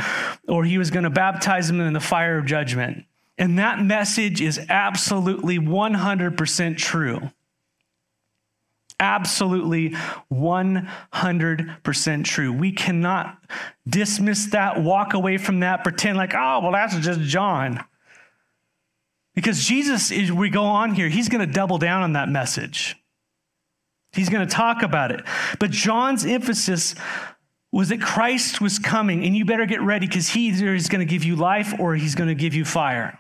or 0.47 0.65
he 0.65 0.79
was 0.79 0.93
going 0.93 1.03
to 1.03 1.11
baptize 1.11 1.67
them 1.67 1.81
in 1.81 1.93
the 1.93 1.99
fire 1.99 2.39
of 2.39 2.47
judgment. 2.47 3.05
And 3.37 3.59
that 3.59 3.81
message 3.81 4.41
is 4.41 4.65
absolutely 4.69 5.59
100% 5.59 6.77
true. 6.77 7.33
Absolutely 9.05 9.91
100% 10.33 12.25
true. 12.25 12.53
We 12.53 12.73
cannot 12.73 13.39
dismiss 13.87 14.47
that, 14.47 14.83
walk 14.83 15.13
away 15.13 15.37
from 15.37 15.61
that, 15.61 15.85
pretend 15.85 16.17
like, 16.17 16.35
oh, 16.35 16.61
well, 16.63 16.73
that's 16.73 16.97
just 16.99 17.21
John. 17.21 17.85
Because 19.35 19.65
Jesus, 19.65 20.11
as 20.11 20.33
we 20.33 20.49
go 20.49 20.65
on 20.65 20.95
here, 20.95 21.09
he's 21.09 21.29
going 21.29 21.47
to 21.47 21.53
double 21.53 21.77
down 21.77 22.03
on 22.03 22.15
that 22.15 22.29
message. 22.29 22.97
He's 24.13 24.29
going 24.31 24.47
to 24.47 24.53
talk 24.53 24.83
about 24.83 25.11
it. 25.11 25.21
But 25.59 25.71
John's 25.71 26.25
emphasis 26.25 26.95
was 27.73 27.89
that 27.89 28.01
Christ 28.01 28.61
was 28.61 28.79
coming, 28.79 29.25
and 29.25 29.37
you 29.37 29.45
better 29.45 29.67
get 29.67 29.83
ready 29.83 30.07
because 30.07 30.29
he 30.29 30.49
either 30.49 30.75
is 30.75 30.89
going 30.89 31.07
to 31.07 31.11
give 31.11 31.25
you 31.25 31.37
life 31.37 31.75
or 31.79 31.97
he's 31.97 32.15
going 32.15 32.29
to 32.29 32.35
give 32.35 32.55
you 32.55 32.65
fire. 32.65 33.19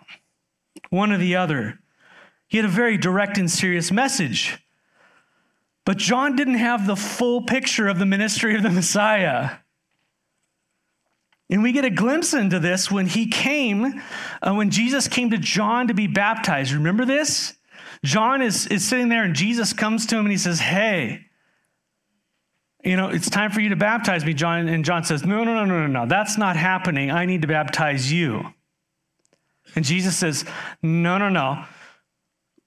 One 0.90 1.12
or 1.12 1.18
the 1.18 1.36
other. 1.36 1.80
He 2.46 2.56
had 2.58 2.64
a 2.64 2.68
very 2.68 2.96
direct 2.96 3.36
and 3.36 3.50
serious 3.50 3.90
message. 3.90 4.63
But 5.84 5.98
John 5.98 6.34
didn't 6.36 6.54
have 6.54 6.86
the 6.86 6.96
full 6.96 7.42
picture 7.42 7.88
of 7.88 7.98
the 7.98 8.06
ministry 8.06 8.56
of 8.56 8.62
the 8.62 8.70
Messiah. 8.70 9.56
And 11.50 11.62
we 11.62 11.72
get 11.72 11.84
a 11.84 11.90
glimpse 11.90 12.32
into 12.32 12.58
this 12.58 12.90
when 12.90 13.06
he 13.06 13.26
came, 13.26 14.02
uh, 14.42 14.54
when 14.54 14.70
Jesus 14.70 15.08
came 15.08 15.30
to 15.30 15.38
John 15.38 15.88
to 15.88 15.94
be 15.94 16.06
baptized. 16.06 16.72
Remember 16.72 17.04
this? 17.04 17.54
John 18.02 18.40
is, 18.40 18.66
is 18.66 18.84
sitting 18.84 19.08
there 19.08 19.24
and 19.24 19.34
Jesus 19.34 19.72
comes 19.72 20.06
to 20.06 20.16
him 20.16 20.22
and 20.22 20.32
he 20.32 20.38
says, 20.38 20.58
Hey, 20.58 21.26
you 22.82 22.96
know, 22.96 23.08
it's 23.08 23.30
time 23.30 23.50
for 23.50 23.60
you 23.60 23.70
to 23.70 23.76
baptize 23.76 24.24
me, 24.24 24.34
John. 24.34 24.68
And 24.68 24.84
John 24.84 25.04
says, 25.04 25.24
No, 25.24 25.44
no, 25.44 25.54
no, 25.54 25.64
no, 25.64 25.80
no, 25.80 25.86
no. 25.86 26.06
That's 26.06 26.36
not 26.36 26.56
happening. 26.56 27.10
I 27.10 27.24
need 27.26 27.42
to 27.42 27.48
baptize 27.48 28.12
you. 28.12 28.52
And 29.74 29.84
Jesus 29.84 30.16
says, 30.16 30.44
No, 30.82 31.18
no, 31.18 31.28
no. 31.28 31.64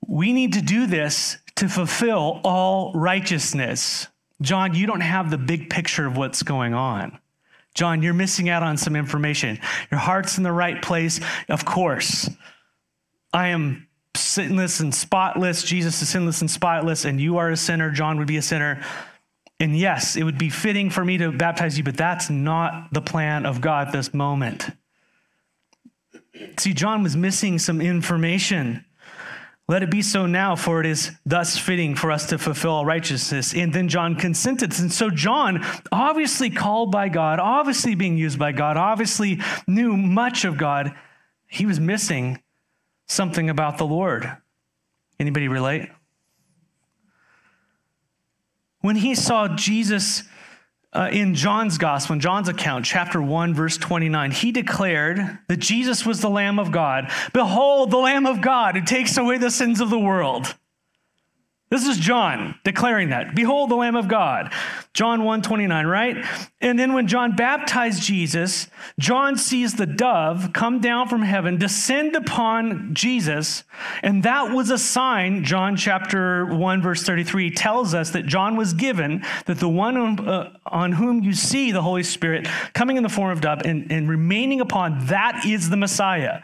We 0.08 0.34
need 0.34 0.54
to 0.54 0.62
do 0.62 0.88
this 0.88 1.38
to 1.58 1.70
fulfill 1.70 2.40
all 2.44 2.92
righteousness. 2.94 4.08
John, 4.42 4.76
you 4.76 4.88
don't 4.88 5.02
have 5.02 5.30
the 5.30 5.38
big 5.38 5.70
picture 5.70 6.06
of 6.06 6.16
what's 6.18 6.44
going 6.44 6.74
on. 6.74 7.20
John, 7.74 8.02
you're 8.02 8.14
missing 8.14 8.50
out 8.50 8.64
on 8.64 8.78
some 8.78 8.96
information. 8.96 9.60
Your 9.92 10.00
heart's 10.00 10.38
in 10.38 10.44
the 10.44 10.52
right 10.52 10.82
place. 10.82 11.20
Of 11.50 11.66
course, 11.66 12.30
I 13.34 13.50
am 13.50 13.88
sinless 14.16 14.80
and 14.80 14.94
spotless. 14.94 15.64
Jesus 15.64 16.02
is 16.02 16.10
sinless 16.10 16.42
and 16.42 16.50
spotless, 16.50 17.06
and 17.06 17.22
you 17.22 17.38
are 17.38 17.50
a 17.50 17.58
sinner. 17.58 17.92
John 17.92 18.18
would 18.18 18.28
be 18.28 18.38
a 18.38 18.42
sinner. 18.42 18.84
And 19.60 19.78
yes, 19.78 20.16
it 20.16 20.24
would 20.24 20.38
be 20.38 20.50
fitting 20.50 20.90
for 20.90 21.04
me 21.04 21.18
to 21.18 21.32
baptize 21.32 21.78
you, 21.78 21.84
but 21.84 21.98
that's 21.98 22.30
not 22.30 22.94
the 22.94 23.02
plan 23.02 23.46
of 23.46 23.62
God 23.62 23.92
this 23.92 24.14
moment. 24.14 24.70
See, 26.60 26.74
John 26.74 27.02
was 27.04 27.16
missing 27.16 27.58
some 27.58 27.82
information. 27.82 28.86
Let 29.70 29.84
it 29.84 29.92
be 29.92 30.02
so 30.02 30.26
now, 30.26 30.56
for 30.56 30.80
it 30.80 30.86
is 30.86 31.12
thus 31.26 31.58
fitting 31.58 31.94
for 31.96 32.10
us 32.10 32.28
to 32.28 32.38
fulfill 32.38 32.72
all 32.72 32.86
righteousness. 32.86 33.54
And 33.54 33.74
then 33.74 33.90
John 33.90 34.16
consented. 34.16 34.78
And 34.80 34.92
so, 34.92 35.10
John, 35.10 35.66
obviously 35.92 36.50
called 36.50 36.90
by 36.90 37.10
God, 37.10 37.40
obviously 37.40 37.94
being 37.94 38.18
used 38.18 38.40
by 38.40 38.54
God, 38.54 38.78
obviously 38.78 39.42
knew 39.68 39.98
much 39.98 40.46
of 40.46 40.58
God, 40.58 40.96
he 41.48 41.66
was 41.66 41.82
missing 41.82 42.42
something 43.08 43.50
about 43.50 43.78
the 43.78 43.86
Lord. 43.86 44.38
Anybody 45.20 45.50
relate? 45.50 45.90
When 48.80 48.96
he 48.96 49.16
saw 49.16 49.50
Jesus 49.50 50.24
uh, 50.98 51.10
in 51.12 51.36
John's 51.36 51.78
gospel, 51.78 52.16
in 52.16 52.20
John's 52.20 52.50
account, 52.50 52.84
chapter 52.84 53.22
1, 53.22 53.54
verse 53.54 53.78
29, 53.78 54.32
he 54.32 54.52
declared 54.52 55.38
that 55.48 55.58
Jesus 55.58 56.08
was 56.08 56.22
the 56.22 56.30
Lamb 56.30 56.58
of 56.58 56.72
God. 56.72 57.12
Behold, 57.34 57.92
the 57.92 57.98
Lamb 57.98 58.26
of 58.26 58.42
God 58.42 58.76
who 58.76 58.82
takes 58.82 59.16
away 59.16 59.38
the 59.38 59.52
sins 59.52 59.80
of 59.80 59.92
the 59.92 60.00
world. 60.00 60.56
This 61.70 61.86
is 61.86 61.98
John 61.98 62.56
declaring 62.64 63.10
that. 63.10 63.36
Behold 63.36 63.70
the 63.70 63.76
Lamb 63.76 63.98
of 63.98 64.08
God. 64.08 64.54
John 64.94 65.26
1 65.26 65.42
29, 65.42 65.86
right? 65.86 66.26
And 66.62 66.80
then 66.80 66.94
when 66.94 67.08
John 67.08 67.36
baptized 67.36 68.02
Jesus, 68.02 68.68
John 68.98 69.36
sees 69.36 69.74
the 69.74 69.86
dove 69.86 70.54
come 70.54 70.80
down 70.80 71.10
from 71.10 71.24
heaven, 71.24 71.58
descend 71.58 72.16
upon 72.16 72.94
Jesus, 72.94 73.66
and 74.02 74.24
that 74.24 74.54
was 74.54 74.70
a 74.70 74.78
sign. 74.78 75.44
John 75.44 75.76
chapter 75.76 76.46
1, 76.46 76.82
verse 76.82 77.04
33 77.04 77.52
tells 77.52 77.94
us 77.94 78.12
that 78.12 78.26
John 78.26 78.56
was 78.56 78.74
given 78.74 79.26
that 79.46 79.60
the 79.60 79.70
one 79.70 79.98
on, 79.98 80.28
uh, 80.28 80.54
on 80.66 80.94
whom 80.94 81.22
you 81.22 81.34
see 81.34 81.74
the 81.74 81.82
Holy 81.82 82.04
Spirit 82.04 82.48
coming 82.74 82.96
in 82.96 83.04
the 83.04 83.10
form 83.10 83.32
of 83.32 83.42
dove 83.42 83.64
and, 83.66 83.92
and 83.92 84.08
remaining 84.08 84.62
upon, 84.62 85.08
that 85.08 85.46
is 85.46 85.70
the 85.70 85.78
Messiah. 85.78 86.42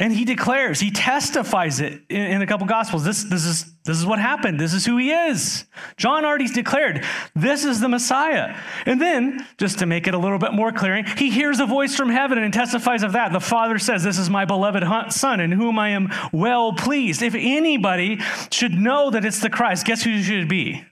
And 0.00 0.14
he 0.14 0.24
declares, 0.24 0.80
he 0.80 0.90
testifies 0.90 1.78
it 1.78 2.00
in, 2.08 2.22
in, 2.22 2.42
a 2.42 2.46
couple 2.46 2.66
gospels. 2.66 3.04
This, 3.04 3.22
this, 3.24 3.44
is, 3.44 3.70
this 3.84 3.98
is 3.98 4.06
what 4.06 4.18
happened. 4.18 4.58
This 4.58 4.72
is 4.72 4.86
who 4.86 4.96
he 4.96 5.12
is. 5.12 5.66
John 5.98 6.24
already 6.24 6.48
declared, 6.48 7.04
this 7.36 7.66
is 7.66 7.80
the 7.80 7.88
Messiah. 7.88 8.56
And 8.86 8.98
then, 8.98 9.46
just 9.58 9.80
to 9.80 9.86
make 9.86 10.08
it 10.08 10.14
a 10.14 10.18
little 10.18 10.38
bit 10.38 10.54
more 10.54 10.72
clear, 10.72 11.02
he 11.18 11.28
hears 11.28 11.60
a 11.60 11.66
voice 11.66 11.94
from 11.94 12.08
heaven 12.08 12.38
and 12.38 12.50
testifies 12.50 13.02
of 13.02 13.12
that. 13.12 13.34
The 13.34 13.40
Father 13.40 13.78
says, 13.78 14.02
This 14.02 14.16
is 14.16 14.30
my 14.30 14.46
beloved 14.46 15.12
Son 15.12 15.38
in 15.38 15.52
whom 15.52 15.78
I 15.78 15.90
am 15.90 16.08
well 16.32 16.72
pleased. 16.72 17.20
If 17.20 17.34
anybody 17.34 18.20
should 18.50 18.72
know 18.72 19.10
that 19.10 19.26
it's 19.26 19.40
the 19.40 19.50
Christ, 19.50 19.84
guess 19.84 20.02
who 20.02 20.22
should 20.22 20.48
be? 20.48 20.82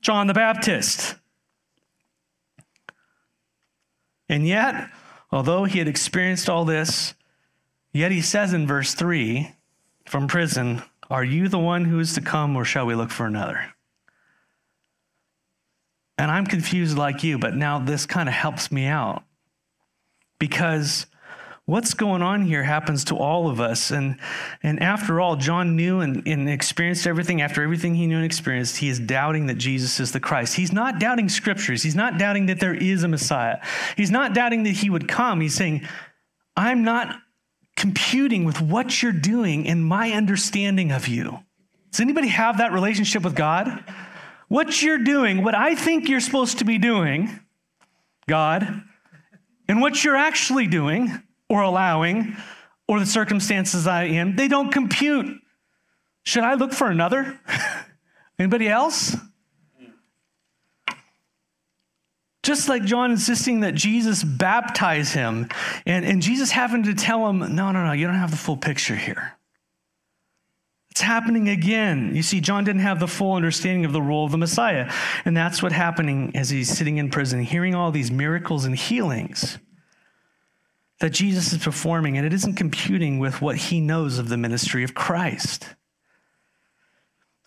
John 0.00 0.26
the 0.26 0.34
Baptist. 0.34 1.14
And 4.28 4.48
yet, 4.48 4.90
although 5.30 5.62
he 5.62 5.78
had 5.78 5.86
experienced 5.86 6.50
all 6.50 6.64
this, 6.64 7.14
Yet 7.92 8.12
he 8.12 8.20
says 8.20 8.52
in 8.52 8.66
verse 8.66 8.94
3 8.94 9.54
from 10.06 10.28
prison, 10.28 10.82
Are 11.08 11.24
you 11.24 11.48
the 11.48 11.58
one 11.58 11.84
who 11.84 11.98
is 11.98 12.14
to 12.14 12.20
come, 12.20 12.56
or 12.56 12.64
shall 12.64 12.86
we 12.86 12.94
look 12.94 13.10
for 13.10 13.26
another? 13.26 13.74
And 16.18 16.30
I'm 16.30 16.46
confused 16.46 16.98
like 16.98 17.24
you, 17.24 17.38
but 17.38 17.56
now 17.56 17.78
this 17.78 18.04
kind 18.06 18.28
of 18.28 18.34
helps 18.34 18.70
me 18.70 18.84
out 18.84 19.24
because 20.38 21.06
what's 21.64 21.94
going 21.94 22.20
on 22.20 22.42
here 22.42 22.62
happens 22.62 23.04
to 23.04 23.16
all 23.16 23.48
of 23.48 23.60
us. 23.60 23.90
And, 23.90 24.18
and 24.62 24.82
after 24.82 25.20
all, 25.20 25.36
John 25.36 25.76
knew 25.76 26.00
and, 26.00 26.26
and 26.26 26.48
experienced 26.48 27.06
everything. 27.06 27.40
After 27.40 27.62
everything 27.62 27.94
he 27.94 28.06
knew 28.06 28.16
and 28.16 28.24
experienced, 28.24 28.76
he 28.76 28.88
is 28.88 28.98
doubting 28.98 29.46
that 29.46 29.54
Jesus 29.54 30.00
is 30.00 30.12
the 30.12 30.20
Christ. 30.20 30.56
He's 30.56 30.72
not 30.72 30.98
doubting 30.98 31.28
scriptures. 31.28 31.82
He's 31.82 31.94
not 31.94 32.18
doubting 32.18 32.46
that 32.46 32.60
there 32.60 32.74
is 32.74 33.02
a 33.02 33.08
Messiah. 33.08 33.58
He's 33.96 34.10
not 34.10 34.34
doubting 34.34 34.64
that 34.64 34.74
he 34.74 34.90
would 34.90 35.08
come. 35.08 35.40
He's 35.40 35.54
saying, 35.54 35.86
I'm 36.56 36.82
not 36.82 37.16
computing 37.80 38.44
with 38.44 38.60
what 38.60 39.02
you're 39.02 39.10
doing 39.10 39.66
and 39.66 39.82
my 39.82 40.12
understanding 40.12 40.92
of 40.92 41.08
you. 41.08 41.38
Does 41.90 42.00
anybody 42.00 42.28
have 42.28 42.58
that 42.58 42.72
relationship 42.72 43.22
with 43.22 43.34
God? 43.34 43.82
What 44.48 44.82
you're 44.82 44.98
doing, 44.98 45.42
what 45.42 45.54
I 45.54 45.74
think 45.74 46.06
you're 46.06 46.20
supposed 46.20 46.58
to 46.58 46.66
be 46.66 46.76
doing, 46.76 47.40
God, 48.28 48.82
and 49.66 49.80
what 49.80 50.04
you're 50.04 50.16
actually 50.16 50.66
doing 50.66 51.22
or 51.48 51.62
allowing, 51.62 52.36
or 52.86 53.00
the 53.00 53.06
circumstances 53.06 53.86
I 53.86 54.04
am, 54.04 54.36
they 54.36 54.46
don't 54.46 54.70
compute. 54.70 55.40
Should 56.22 56.44
I 56.44 56.54
look 56.54 56.74
for 56.74 56.88
another? 56.88 57.40
Anybody 58.38 58.68
else? 58.68 59.16
Just 62.42 62.68
like 62.68 62.84
John 62.84 63.10
insisting 63.10 63.60
that 63.60 63.74
Jesus 63.74 64.24
baptize 64.24 65.12
him, 65.12 65.48
and, 65.84 66.04
and 66.04 66.22
Jesus 66.22 66.50
having 66.50 66.84
to 66.84 66.94
tell 66.94 67.28
him, 67.28 67.40
no, 67.54 67.70
no, 67.70 67.84
no, 67.84 67.92
you 67.92 68.06
don't 68.06 68.16
have 68.16 68.30
the 68.30 68.36
full 68.36 68.56
picture 68.56 68.96
here. 68.96 69.34
It's 70.90 71.02
happening 71.02 71.48
again. 71.48 72.16
You 72.16 72.22
see, 72.22 72.40
John 72.40 72.64
didn't 72.64 72.80
have 72.80 72.98
the 72.98 73.06
full 73.06 73.34
understanding 73.34 73.84
of 73.84 73.92
the 73.92 74.02
role 74.02 74.24
of 74.24 74.32
the 74.32 74.38
Messiah. 74.38 74.90
And 75.24 75.36
that's 75.36 75.62
what's 75.62 75.74
happening 75.74 76.32
as 76.34 76.50
he's 76.50 76.68
sitting 76.68 76.96
in 76.96 77.10
prison, 77.10 77.42
hearing 77.42 77.74
all 77.74 77.92
these 77.92 78.10
miracles 78.10 78.64
and 78.64 78.74
healings 78.74 79.58
that 80.98 81.10
Jesus 81.10 81.52
is 81.52 81.62
performing, 81.62 82.16
and 82.16 82.26
it 82.26 82.32
isn't 82.32 82.54
computing 82.54 83.18
with 83.18 83.40
what 83.40 83.56
he 83.56 83.80
knows 83.80 84.18
of 84.18 84.28
the 84.28 84.36
ministry 84.36 84.84
of 84.84 84.94
Christ. 84.94 85.74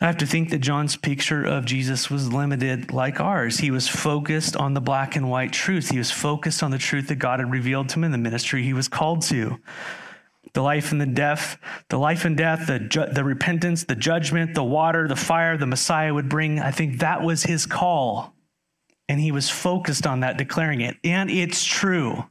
I 0.03 0.07
have 0.07 0.17
to 0.17 0.25
think 0.25 0.49
that 0.49 0.59
John's 0.59 0.97
picture 0.97 1.45
of 1.45 1.63
Jesus 1.63 2.09
was 2.09 2.33
limited 2.33 2.91
like 2.91 3.21
ours. 3.21 3.59
He 3.59 3.71
was 3.71 3.87
focused 3.87 4.53
on 4.57 4.73
the 4.73 4.81
black 4.81 5.15
and 5.15 5.29
white 5.29 5.53
truth. 5.53 5.91
He 5.91 5.97
was 5.97 6.11
focused 6.11 6.61
on 6.61 6.71
the 6.71 6.77
truth 6.77 7.07
that 7.07 7.19
God 7.19 7.39
had 7.39 7.49
revealed 7.49 7.87
to 7.87 7.95
him 7.95 8.03
in 8.03 8.11
the 8.11 8.17
ministry 8.17 8.63
he 8.63 8.73
was 8.73 8.89
called 8.89 9.21
to. 9.21 9.61
The 10.51 10.61
life 10.61 10.91
and 10.91 10.99
the 10.99 11.05
death, 11.05 11.57
the 11.87 11.97
life 11.97 12.25
and 12.25 12.35
death, 12.35 12.67
the, 12.67 12.79
ju- 12.79 13.13
the 13.13 13.23
repentance, 13.23 13.85
the 13.85 13.95
judgment, 13.95 14.55
the 14.55 14.63
water, 14.63 15.07
the 15.07 15.15
fire 15.15 15.55
the 15.55 15.65
Messiah 15.65 16.13
would 16.13 16.27
bring. 16.27 16.59
I 16.59 16.71
think 16.71 16.99
that 16.99 17.23
was 17.23 17.43
his 17.43 17.65
call. 17.65 18.33
And 19.07 19.21
he 19.21 19.31
was 19.31 19.49
focused 19.49 20.05
on 20.05 20.19
that, 20.19 20.37
declaring 20.37 20.81
it. 20.81 20.97
And 21.05 21.29
it's 21.29 21.63
true. 21.63 22.25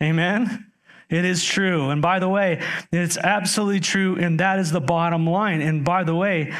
Amen. 0.00 0.71
It 1.12 1.26
is 1.26 1.44
true. 1.44 1.90
And 1.90 2.00
by 2.00 2.18
the 2.18 2.28
way, 2.28 2.62
it's 2.90 3.18
absolutely 3.18 3.80
true. 3.80 4.16
And 4.18 4.40
that 4.40 4.58
is 4.58 4.72
the 4.72 4.80
bottom 4.80 5.26
line. 5.26 5.60
And 5.60 5.84
by 5.84 6.04
the 6.04 6.14
way, 6.14 6.52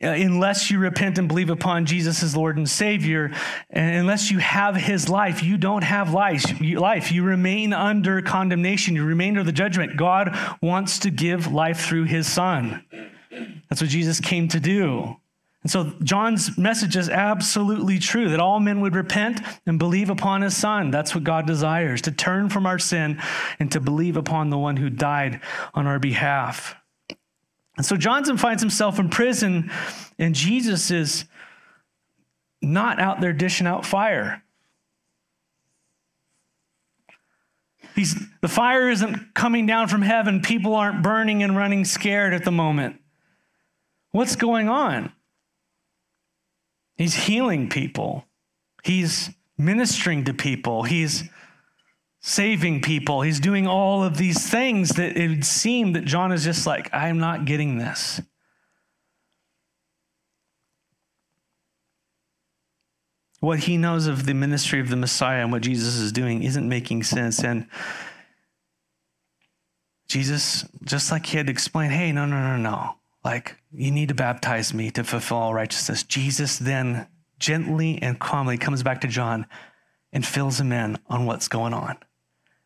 uh, 0.00 0.08
unless 0.08 0.70
you 0.70 0.78
repent 0.78 1.18
and 1.18 1.26
believe 1.26 1.50
upon 1.50 1.86
Jesus 1.86 2.22
as 2.22 2.36
Lord 2.36 2.56
and 2.56 2.68
Savior, 2.68 3.32
and 3.70 3.96
unless 3.96 4.30
you 4.30 4.38
have 4.38 4.76
His 4.76 5.08
life, 5.08 5.42
you 5.42 5.56
don't 5.56 5.82
have 5.82 6.12
life. 6.12 6.60
You, 6.60 6.78
life. 6.78 7.10
You 7.10 7.24
remain 7.24 7.72
under 7.72 8.22
condemnation. 8.22 8.94
You 8.94 9.04
remain 9.04 9.30
under 9.30 9.42
the 9.42 9.52
judgment. 9.52 9.96
God 9.96 10.38
wants 10.62 11.00
to 11.00 11.10
give 11.10 11.52
life 11.52 11.80
through 11.80 12.04
His 12.04 12.28
Son. 12.28 12.84
That's 13.68 13.80
what 13.80 13.90
Jesus 13.90 14.20
came 14.20 14.48
to 14.48 14.60
do. 14.60 15.16
And 15.62 15.70
so 15.70 15.92
John's 16.02 16.56
message 16.56 16.96
is 16.96 17.08
absolutely 17.08 17.98
true 17.98 18.28
that 18.30 18.40
all 18.40 18.60
men 18.60 18.80
would 18.80 18.94
repent 18.94 19.40
and 19.66 19.78
believe 19.78 20.08
upon 20.08 20.42
his 20.42 20.56
son. 20.56 20.90
That's 20.90 21.14
what 21.14 21.24
God 21.24 21.46
desires 21.46 22.00
to 22.02 22.12
turn 22.12 22.48
from 22.48 22.64
our 22.64 22.78
sin 22.78 23.20
and 23.58 23.70
to 23.72 23.80
believe 23.80 24.16
upon 24.16 24.50
the 24.50 24.58
one 24.58 24.76
who 24.76 24.88
died 24.88 25.40
on 25.74 25.86
our 25.86 25.98
behalf. 25.98 26.76
And 27.76 27.84
so 27.84 27.96
Johnson 27.96 28.36
finds 28.36 28.62
himself 28.62 28.98
in 28.98 29.08
prison, 29.08 29.70
and 30.18 30.34
Jesus 30.34 30.90
is 30.90 31.24
not 32.60 33.00
out 33.00 33.20
there 33.20 33.32
dishing 33.32 33.66
out 33.66 33.84
fire. 33.86 34.42
He's, 37.94 38.14
the 38.42 38.48
fire 38.48 38.88
isn't 38.90 39.34
coming 39.34 39.66
down 39.66 39.88
from 39.88 40.02
heaven. 40.02 40.40
People 40.40 40.76
aren't 40.76 41.02
burning 41.02 41.42
and 41.42 41.56
running 41.56 41.84
scared 41.84 42.32
at 42.32 42.44
the 42.44 42.52
moment. 42.52 43.00
What's 44.12 44.36
going 44.36 44.68
on? 44.68 45.12
He's 46.98 47.14
healing 47.14 47.68
people. 47.68 48.26
He's 48.82 49.30
ministering 49.56 50.24
to 50.24 50.34
people. 50.34 50.82
He's 50.82 51.24
saving 52.20 52.82
people. 52.82 53.22
He's 53.22 53.38
doing 53.38 53.68
all 53.68 54.02
of 54.02 54.18
these 54.18 54.50
things 54.50 54.90
that 54.90 55.16
it 55.16 55.28
would 55.28 55.44
seem 55.44 55.92
that 55.92 56.04
John 56.04 56.32
is 56.32 56.42
just 56.42 56.66
like, 56.66 56.92
I'm 56.92 57.18
not 57.18 57.44
getting 57.44 57.78
this. 57.78 58.20
What 63.40 63.60
he 63.60 63.76
knows 63.76 64.08
of 64.08 64.26
the 64.26 64.34
ministry 64.34 64.80
of 64.80 64.88
the 64.88 64.96
Messiah 64.96 65.42
and 65.42 65.52
what 65.52 65.62
Jesus 65.62 65.94
is 65.94 66.10
doing 66.10 66.42
isn't 66.42 66.68
making 66.68 67.04
sense. 67.04 67.44
And 67.44 67.68
Jesus, 70.08 70.64
just 70.82 71.12
like 71.12 71.26
he 71.26 71.36
had 71.36 71.46
to 71.46 71.52
explain, 71.52 71.92
hey, 71.92 72.10
no, 72.10 72.26
no, 72.26 72.40
no, 72.40 72.56
no. 72.56 72.94
Like, 73.24 73.56
you 73.72 73.90
need 73.90 74.08
to 74.08 74.14
baptize 74.14 74.72
me 74.72 74.90
to 74.92 75.04
fulfill 75.04 75.38
all 75.38 75.54
righteousness. 75.54 76.02
Jesus 76.02 76.58
then 76.58 77.08
gently 77.38 78.00
and 78.00 78.18
calmly 78.18 78.58
comes 78.58 78.82
back 78.82 79.00
to 79.02 79.08
John 79.08 79.46
and 80.12 80.24
fills 80.24 80.60
him 80.60 80.72
in 80.72 80.98
on 81.08 81.26
what's 81.26 81.48
going 81.48 81.74
on. 81.74 81.98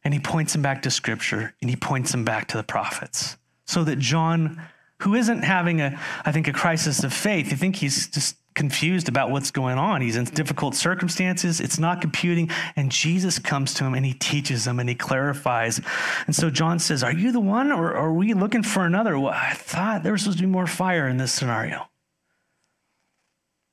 And 0.05 0.13
he 0.15 0.21
points 0.21 0.55
him 0.55 0.63
back 0.63 0.83
to 0.83 0.91
scripture 0.91 1.55
and 1.61 1.71
he 1.71 1.77
points 1.77 2.13
him 2.13 2.25
back 2.25 2.49
to 2.49 2.57
the 2.57 2.63
prophets 2.63 3.37
so 3.65 3.85
that 3.85 3.99
John, 3.99 4.61
who 4.99 5.15
isn't 5.15 5.43
having 5.43 5.81
a, 5.81 5.99
I 6.25 6.33
think, 6.33 6.49
a 6.49 6.53
crisis 6.53 7.05
of 7.05 7.13
faith, 7.13 7.53
I 7.53 7.57
think 7.57 7.77
he's 7.77 8.09
just 8.09 8.37
confused 8.55 9.09
about 9.09 9.31
what's 9.31 9.51
going 9.51 9.79
on. 9.79 10.01
He's 10.01 10.17
in 10.17 10.25
difficult 10.25 10.75
circumstances. 10.75 11.61
It's 11.61 11.79
not 11.79 12.01
computing. 12.01 12.51
And 12.77 12.91
Jesus 12.91 13.39
comes 13.39 13.75
to 13.75 13.85
him 13.85 13.95
and 13.95 14.05
he 14.05 14.15
teaches 14.15 14.67
him 14.67 14.79
and 14.79 14.89
he 14.89 14.95
clarifies. 14.95 15.81
And 16.27 16.35
so 16.35 16.51
John 16.51 16.79
says, 16.79 17.03
Are 17.03 17.13
you 17.13 17.33
the 17.33 17.41
one 17.41 17.73
or 17.73 17.95
are 17.95 18.13
we 18.13 18.35
looking 18.35 18.63
for 18.63 18.85
another? 18.85 19.19
Well, 19.19 19.33
I 19.33 19.55
thought 19.55 20.03
there 20.03 20.13
was 20.13 20.23
supposed 20.23 20.39
to 20.39 20.45
be 20.45 20.51
more 20.51 20.67
fire 20.67 21.09
in 21.09 21.17
this 21.17 21.33
scenario. 21.33 21.89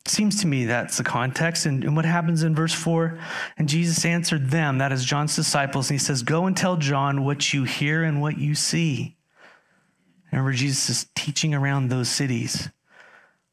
Seems 0.05 0.41
to 0.41 0.48
me 0.48 0.65
that's 0.65 0.98
the 0.98 1.03
context. 1.03 1.65
And, 1.65 1.83
and 1.83 1.95
what 1.95 2.05
happens 2.05 2.41
in 2.41 2.55
verse 2.55 2.74
4? 2.74 3.19
And 3.57 3.69
Jesus 3.69 4.05
answered 4.05 4.50
them, 4.50 4.79
that 4.79 4.91
is 4.91 5.05
John's 5.05 5.36
disciples, 5.36 5.89
and 5.89 6.00
he 6.00 6.03
says, 6.03 6.24
Go 6.24 6.45
and 6.45 6.57
tell 6.57 6.77
John 6.77 7.25
what 7.25 7.53
you 7.53 7.63
hear 7.63 8.03
and 8.03 8.21
what 8.21 8.38
you 8.38 8.55
see. 8.55 9.17
Remember, 10.31 10.51
Jesus 10.53 10.89
is 10.89 11.09
teaching 11.15 11.53
around 11.53 11.89
those 11.89 12.09
cities. 12.09 12.69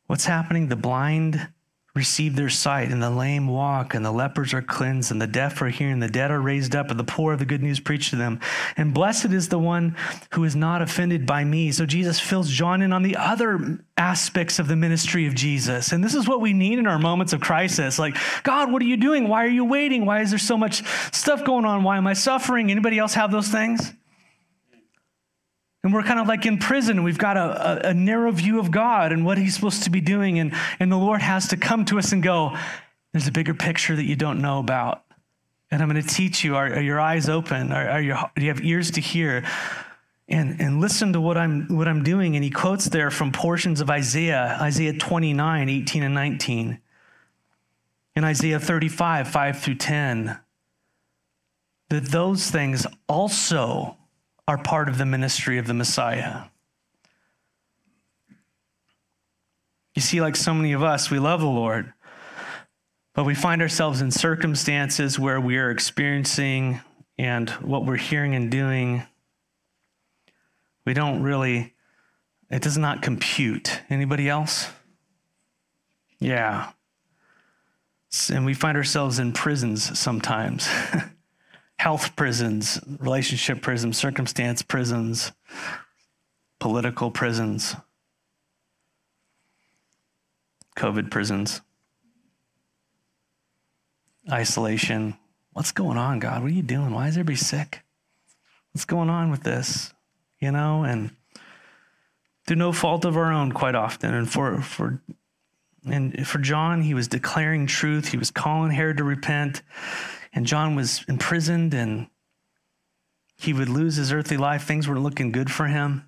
What's 0.06 0.24
happening? 0.24 0.68
The 0.68 0.76
blind 0.76 1.48
receive 1.96 2.36
their 2.36 2.50
sight, 2.50 2.90
and 2.90 3.02
the 3.02 3.10
lame 3.10 3.48
walk, 3.48 3.94
and 3.94 4.04
the 4.04 4.12
lepers 4.12 4.52
are 4.52 4.60
cleansed, 4.60 5.10
and 5.10 5.20
the 5.20 5.26
deaf 5.26 5.60
are 5.62 5.70
hearing, 5.70 5.98
the 5.98 6.08
dead 6.08 6.30
are 6.30 6.40
raised 6.40 6.76
up, 6.76 6.90
and 6.90 7.00
the 7.00 7.04
poor 7.04 7.32
of 7.32 7.38
the 7.38 7.46
good 7.46 7.62
news 7.62 7.80
preached 7.80 8.10
to 8.10 8.16
them. 8.16 8.38
And 8.76 8.92
blessed 8.92 9.32
is 9.32 9.48
the 9.48 9.58
one 9.58 9.96
who 10.32 10.44
is 10.44 10.54
not 10.54 10.82
offended 10.82 11.24
by 11.26 11.42
me. 11.42 11.72
So 11.72 11.86
Jesus 11.86 12.20
fills 12.20 12.50
John 12.50 12.82
in 12.82 12.92
on 12.92 13.02
the 13.02 13.16
other 13.16 13.78
aspects 13.96 14.58
of 14.58 14.68
the 14.68 14.76
ministry 14.76 15.26
of 15.26 15.34
Jesus. 15.34 15.90
And 15.90 16.04
this 16.04 16.14
is 16.14 16.28
what 16.28 16.42
we 16.42 16.52
need 16.52 16.78
in 16.78 16.86
our 16.86 16.98
moments 16.98 17.32
of 17.32 17.40
crisis. 17.40 17.98
Like, 17.98 18.16
God, 18.42 18.70
what 18.70 18.82
are 18.82 18.86
you 18.86 18.98
doing? 18.98 19.26
Why 19.26 19.44
are 19.44 19.48
you 19.48 19.64
waiting? 19.64 20.04
Why 20.04 20.20
is 20.20 20.30
there 20.30 20.38
so 20.38 20.58
much 20.58 20.84
stuff 21.14 21.44
going 21.44 21.64
on? 21.64 21.82
Why 21.82 21.96
am 21.96 22.06
I 22.06 22.12
suffering? 22.12 22.70
Anybody 22.70 22.98
else 22.98 23.14
have 23.14 23.32
those 23.32 23.48
things? 23.48 23.92
And 25.86 25.94
we're 25.94 26.02
kind 26.02 26.18
of 26.18 26.26
like 26.26 26.46
in 26.46 26.58
prison. 26.58 27.04
We've 27.04 27.16
got 27.16 27.36
a, 27.36 27.86
a, 27.86 27.90
a, 27.90 27.94
narrow 27.94 28.32
view 28.32 28.58
of 28.58 28.72
God 28.72 29.12
and 29.12 29.24
what 29.24 29.38
He's 29.38 29.54
supposed 29.54 29.84
to 29.84 29.90
be 29.90 30.00
doing. 30.00 30.40
And, 30.40 30.52
and 30.80 30.90
the 30.90 30.96
Lord 30.96 31.22
has 31.22 31.46
to 31.50 31.56
come 31.56 31.84
to 31.84 31.98
us 32.00 32.10
and 32.10 32.24
go, 32.24 32.56
There's 33.12 33.28
a 33.28 33.30
bigger 33.30 33.54
picture 33.54 33.94
that 33.94 34.02
you 34.02 34.16
don't 34.16 34.42
know 34.42 34.58
about. 34.58 35.04
And 35.70 35.80
I'm 35.80 35.88
going 35.88 36.02
to 36.02 36.08
teach 36.08 36.42
you. 36.42 36.56
Are, 36.56 36.66
are 36.66 36.80
your 36.80 36.98
eyes 36.98 37.28
open? 37.28 37.70
Are, 37.70 37.88
are 37.88 38.00
your, 38.00 38.18
do 38.34 38.42
you 38.42 38.48
have 38.48 38.64
ears 38.64 38.90
to 38.90 39.00
hear? 39.00 39.44
And, 40.26 40.60
and 40.60 40.80
listen 40.80 41.12
to 41.12 41.20
what 41.20 41.38
I'm, 41.38 41.68
what 41.68 41.86
I'm 41.86 42.02
doing. 42.02 42.34
And 42.34 42.42
he 42.42 42.50
quotes 42.50 42.86
there 42.86 43.12
from 43.12 43.30
portions 43.30 43.80
of 43.80 43.88
Isaiah, 43.88 44.58
Isaiah 44.60 44.92
29, 44.92 45.68
18 45.68 46.02
and 46.02 46.14
19. 46.14 46.80
In 48.16 48.24
Isaiah 48.24 48.58
35, 48.58 49.28
5 49.28 49.58
through 49.60 49.76
10. 49.76 50.36
That 51.90 52.06
those 52.06 52.50
things 52.50 52.88
also 53.08 53.95
are 54.48 54.58
part 54.58 54.88
of 54.88 54.98
the 54.98 55.06
ministry 55.06 55.58
of 55.58 55.66
the 55.66 55.74
Messiah. 55.74 56.44
You 59.94 60.02
see, 60.02 60.20
like 60.20 60.36
so 60.36 60.54
many 60.54 60.72
of 60.72 60.82
us, 60.82 61.10
we 61.10 61.18
love 61.18 61.40
the 61.40 61.46
Lord, 61.46 61.92
but 63.14 63.24
we 63.24 63.34
find 63.34 63.62
ourselves 63.62 64.00
in 64.02 64.10
circumstances 64.10 65.18
where 65.18 65.40
we 65.40 65.56
are 65.56 65.70
experiencing 65.70 66.80
and 67.18 67.48
what 67.50 67.86
we're 67.86 67.96
hearing 67.96 68.34
and 68.34 68.50
doing, 68.50 69.02
we 70.84 70.94
don't 70.94 71.22
really, 71.22 71.74
it 72.50 72.62
does 72.62 72.76
not 72.76 73.02
compute. 73.02 73.80
Anybody 73.88 74.28
else? 74.28 74.68
Yeah. 76.20 76.70
And 78.30 78.44
we 78.44 78.54
find 78.54 78.76
ourselves 78.76 79.18
in 79.18 79.32
prisons 79.32 79.98
sometimes. 79.98 80.68
health 81.78 82.16
prisons, 82.16 82.80
relationship 82.98 83.62
prisons, 83.62 83.96
circumstance 83.98 84.62
prisons, 84.62 85.32
political 86.58 87.10
prisons, 87.10 87.76
COVID 90.76 91.10
prisons, 91.10 91.60
isolation. 94.30 95.16
What's 95.52 95.72
going 95.72 95.96
on, 95.96 96.18
God? 96.18 96.42
What 96.42 96.50
are 96.50 96.54
you 96.54 96.62
doing? 96.62 96.92
Why 96.92 97.08
is 97.08 97.14
everybody 97.14 97.36
sick? 97.36 97.82
What's 98.72 98.84
going 98.84 99.08
on 99.08 99.30
with 99.30 99.42
this? 99.42 99.92
You 100.40 100.50
know, 100.50 100.82
and 100.84 101.12
through 102.46 102.56
no 102.56 102.72
fault 102.72 103.04
of 103.04 103.16
our 103.16 103.32
own, 103.32 103.52
quite 103.52 103.74
often. 103.74 104.14
And 104.14 104.30
for 104.30 104.60
for 104.60 105.00
and 105.90 106.26
for 106.26 106.38
John, 106.38 106.82
he 106.82 106.94
was 106.94 107.08
declaring 107.08 107.66
truth. 107.66 108.08
He 108.08 108.16
was 108.16 108.30
calling 108.30 108.70
Herod 108.70 108.98
to 108.98 109.04
repent 109.04 109.62
and 110.36 110.46
John 110.46 110.76
was 110.76 111.02
imprisoned 111.08 111.72
and 111.72 112.08
he 113.36 113.54
would 113.54 113.70
lose 113.70 113.96
his 113.96 114.12
earthly 114.12 114.36
life. 114.36 114.64
Things 114.64 114.86
weren't 114.86 115.02
looking 115.02 115.32
good 115.32 115.50
for 115.50 115.66
him. 115.66 116.04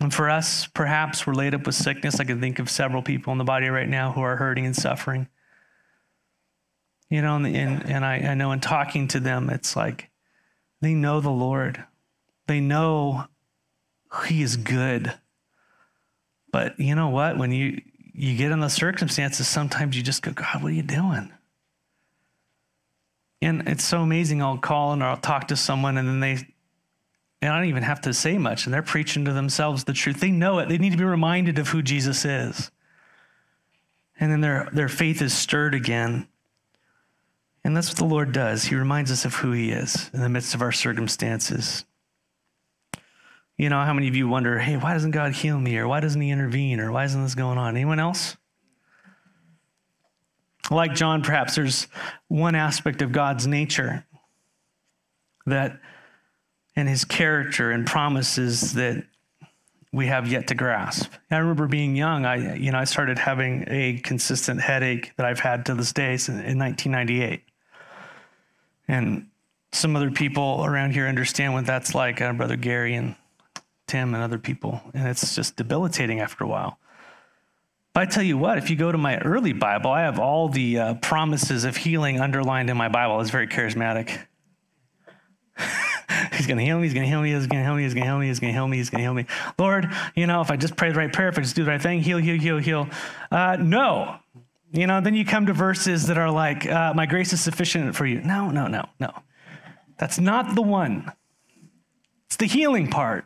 And 0.00 0.12
for 0.12 0.30
us, 0.30 0.66
perhaps 0.66 1.26
we're 1.26 1.34
laid 1.34 1.54
up 1.54 1.66
with 1.66 1.74
sickness. 1.74 2.18
I 2.18 2.24
can 2.24 2.40
think 2.40 2.58
of 2.58 2.70
several 2.70 3.02
people 3.02 3.32
in 3.32 3.38
the 3.38 3.44
body 3.44 3.68
right 3.68 3.88
now 3.88 4.12
who 4.12 4.22
are 4.22 4.36
hurting 4.36 4.64
and 4.64 4.74
suffering. 4.74 5.28
You 7.10 7.20
know, 7.20 7.36
and, 7.36 7.46
and, 7.46 7.90
and 7.90 8.04
I, 8.06 8.16
I 8.16 8.34
know 8.34 8.52
in 8.52 8.60
talking 8.60 9.06
to 9.08 9.20
them, 9.20 9.50
it's 9.50 9.76
like 9.76 10.10
they 10.80 10.94
know 10.94 11.20
the 11.20 11.30
Lord, 11.30 11.84
they 12.46 12.60
know 12.60 13.26
He 14.26 14.42
is 14.42 14.56
good. 14.56 15.12
But 16.52 16.80
you 16.80 16.94
know 16.94 17.10
what? 17.10 17.36
When 17.36 17.52
you, 17.52 17.82
you 18.14 18.34
get 18.36 18.50
in 18.50 18.60
the 18.60 18.68
circumstances, 18.68 19.46
sometimes 19.46 19.94
you 19.94 20.02
just 20.02 20.22
go, 20.22 20.32
God, 20.32 20.62
what 20.62 20.72
are 20.72 20.74
you 20.74 20.82
doing? 20.82 21.32
And 23.42 23.68
it's 23.68 23.84
so 23.84 24.00
amazing. 24.00 24.42
I'll 24.42 24.58
call 24.58 24.92
and 24.92 25.04
I'll 25.04 25.16
talk 25.16 25.48
to 25.48 25.56
someone, 25.56 25.98
and 25.98 26.08
then 26.08 26.20
they, 26.20 26.46
and 27.42 27.52
I 27.52 27.58
don't 27.58 27.68
even 27.68 27.82
have 27.82 28.00
to 28.02 28.14
say 28.14 28.38
much, 28.38 28.64
and 28.64 28.72
they're 28.72 28.82
preaching 28.82 29.24
to 29.26 29.32
themselves 29.32 29.84
the 29.84 29.92
truth. 29.92 30.20
They 30.20 30.30
know 30.30 30.58
it. 30.58 30.68
They 30.68 30.78
need 30.78 30.92
to 30.92 30.98
be 30.98 31.04
reminded 31.04 31.58
of 31.58 31.68
who 31.68 31.82
Jesus 31.82 32.24
is. 32.24 32.70
And 34.18 34.32
then 34.32 34.40
their, 34.40 34.68
their 34.72 34.88
faith 34.88 35.20
is 35.20 35.34
stirred 35.34 35.74
again. 35.74 36.26
And 37.62 37.76
that's 37.76 37.88
what 37.88 37.98
the 37.98 38.04
Lord 38.04 38.32
does. 38.32 38.64
He 38.64 38.74
reminds 38.74 39.10
us 39.10 39.24
of 39.24 39.34
who 39.34 39.52
He 39.52 39.70
is 39.70 40.10
in 40.14 40.20
the 40.20 40.28
midst 40.28 40.54
of 40.54 40.62
our 40.62 40.72
circumstances. 40.72 41.84
You 43.58 43.68
know, 43.68 43.82
how 43.82 43.92
many 43.92 44.08
of 44.08 44.16
you 44.16 44.28
wonder, 44.28 44.58
hey, 44.58 44.76
why 44.76 44.92
doesn't 44.92 45.10
God 45.10 45.32
heal 45.32 45.58
me? 45.58 45.76
Or 45.76 45.88
why 45.88 46.00
doesn't 46.00 46.20
He 46.20 46.30
intervene? 46.30 46.80
Or 46.80 46.92
why 46.92 47.04
isn't 47.04 47.22
this 47.22 47.34
going 47.34 47.58
on? 47.58 47.76
Anyone 47.76 47.98
else? 47.98 48.36
Like 50.70 50.94
John, 50.94 51.22
perhaps 51.22 51.54
there's 51.54 51.86
one 52.28 52.54
aspect 52.54 53.02
of 53.02 53.12
God's 53.12 53.46
nature 53.46 54.04
that 55.46 55.78
and 56.74 56.88
his 56.88 57.04
character 57.04 57.70
and 57.70 57.86
promises 57.86 58.74
that 58.74 59.04
we 59.92 60.06
have 60.08 60.28
yet 60.28 60.48
to 60.48 60.54
grasp. 60.54 61.10
I 61.30 61.38
remember 61.38 61.66
being 61.68 61.96
young, 61.96 62.26
I 62.26 62.56
you 62.56 62.70
know, 62.70 62.78
I 62.78 62.84
started 62.84 63.18
having 63.18 63.64
a 63.68 63.98
consistent 63.98 64.60
headache 64.60 65.12
that 65.16 65.24
I've 65.24 65.40
had 65.40 65.64
to 65.66 65.74
this 65.74 65.92
day 65.92 66.18
in 66.28 66.58
1998. 66.58 67.42
And 68.88 69.28
some 69.72 69.96
other 69.96 70.10
people 70.10 70.62
around 70.64 70.92
here 70.92 71.06
understand 71.06 71.54
what 71.54 71.64
that's 71.64 71.94
like, 71.94 72.18
Brother 72.18 72.56
Gary 72.56 72.94
and 72.94 73.14
Tim 73.86 74.14
and 74.14 74.22
other 74.22 74.38
people, 74.38 74.82
and 74.92 75.08
it's 75.08 75.34
just 75.34 75.56
debilitating 75.56 76.20
after 76.20 76.44
a 76.44 76.46
while. 76.48 76.78
I 77.96 78.04
tell 78.04 78.22
you 78.22 78.36
what, 78.36 78.58
if 78.58 78.68
you 78.68 78.76
go 78.76 78.92
to 78.92 78.98
my 78.98 79.18
early 79.18 79.54
Bible, 79.54 79.90
I 79.90 80.02
have 80.02 80.18
all 80.18 80.48
the 80.48 80.78
uh, 80.78 80.94
promises 80.94 81.64
of 81.64 81.76
healing 81.76 82.20
underlined 82.20 82.68
in 82.68 82.76
my 82.76 82.88
Bible. 82.88 83.20
It's 83.20 83.30
very 83.30 83.46
charismatic. 83.46 84.18
he's 86.34 86.46
going 86.46 86.58
to 86.58 86.64
heal 86.64 86.78
me. 86.78 86.84
He's 86.84 86.92
going 86.92 87.04
to 87.04 87.08
heal 87.08 87.22
me. 87.22 87.32
He's 87.32 87.46
going 87.46 87.62
to 87.62 87.64
heal 87.64 87.74
me. 87.74 87.82
He's 87.84 87.94
going 87.94 88.04
to 88.04 88.08
heal 88.08 88.18
me. 88.18 88.26
He's 88.26 88.40
going 88.40 88.52
to 88.52 88.58
heal 88.58 88.68
me. 88.68 88.76
He's 88.76 88.90
going 88.90 88.98
to 88.98 89.04
heal 89.04 89.14
me. 89.14 89.26
Lord, 89.58 89.90
you 90.14 90.26
know, 90.26 90.42
if 90.42 90.50
I 90.50 90.56
just 90.56 90.76
pray 90.76 90.92
the 90.92 90.98
right 90.98 91.12
prayer, 91.12 91.28
if 91.28 91.38
I 91.38 91.40
just 91.40 91.56
do 91.56 91.64
the 91.64 91.70
right 91.70 91.80
thing, 91.80 92.02
heal, 92.02 92.18
heal, 92.18 92.38
heal, 92.38 92.58
heal. 92.58 92.88
Uh, 93.30 93.56
no. 93.58 94.18
You 94.72 94.86
know, 94.86 95.00
then 95.00 95.14
you 95.14 95.24
come 95.24 95.46
to 95.46 95.54
verses 95.54 96.06
that 96.08 96.18
are 96.18 96.30
like, 96.30 96.66
uh, 96.66 96.92
my 96.94 97.06
grace 97.06 97.32
is 97.32 97.40
sufficient 97.40 97.96
for 97.96 98.04
you. 98.04 98.20
No, 98.20 98.50
no, 98.50 98.66
no, 98.66 98.86
no. 99.00 99.12
That's 99.98 100.18
not 100.18 100.54
the 100.54 100.62
one. 100.62 101.10
It's 102.26 102.36
the 102.36 102.46
healing 102.46 102.90
part. 102.90 103.24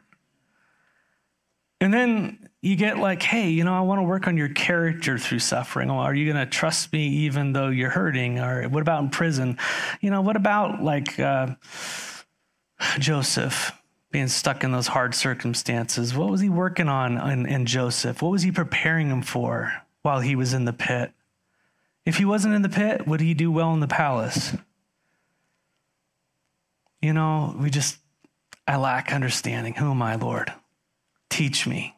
And 1.81 1.93
then 1.93 2.50
you 2.63 2.77
get 2.77 2.99
like, 2.99 3.23
hey, 3.23 3.49
you 3.49 3.65
know, 3.65 3.75
I 3.75 3.81
want 3.81 4.01
to 4.01 4.03
work 4.03 4.27
on 4.27 4.37
your 4.37 4.51
character 4.51 5.17
through 5.17 5.39
suffering. 5.39 5.89
Well, 5.89 5.99
are 5.99 6.15
you 6.15 6.31
going 6.31 6.45
to 6.45 6.51
trust 6.51 6.93
me 6.93 7.09
even 7.09 7.53
though 7.53 7.69
you're 7.69 7.91
hurting? 7.91 8.39
Or 8.39 8.69
what 8.69 8.83
about 8.83 9.03
in 9.03 9.11
prison? 9.11 9.57
You 10.01 10.11
know, 10.11 10.21
what 10.21 10.37
about 10.37 10.83
like 10.83 11.19
uh, 11.19 11.55
Joseph 12.99 13.73
being 14.11 14.29
stuck 14.29 14.63
in 14.63 14.73
those 14.73 14.89
hard 14.89 15.15
circumstances? 15.15 16.15
What 16.15 16.31
was 16.31 16.43
he 16.43 16.51
working 16.51 16.89
on 16.89 17.17
in, 17.31 17.47
in 17.47 17.65
Joseph? 17.65 18.21
What 18.21 18.33
was 18.33 18.43
he 18.43 18.53
preparing 18.53 19.09
him 19.09 19.23
for 19.23 19.73
while 20.03 20.21
he 20.21 20.37
was 20.37 20.53
in 20.53 20.67
the 20.67 20.73
pit? 20.75 21.13
If 22.05 22.19
he 22.19 22.27
wasn't 22.27 22.55
in 22.55 22.63
the 22.63 22.69
pit, 22.69 23.07
would 23.07 23.21
he 23.21 23.33
do 23.33 23.51
well 23.51 23.73
in 23.73 23.81
the 23.81 23.89
palace? 23.89 24.55
You 27.01 27.15
know, 27.15 27.57
we 27.59 27.71
just, 27.71 27.99
I 28.69 28.77
lack 28.77 29.13
understanding. 29.13 29.75
Who 29.75 29.91
am 29.91 30.03
I, 30.03 30.17
Lord? 30.17 30.53
Teach 31.31 31.67
me. 31.67 31.95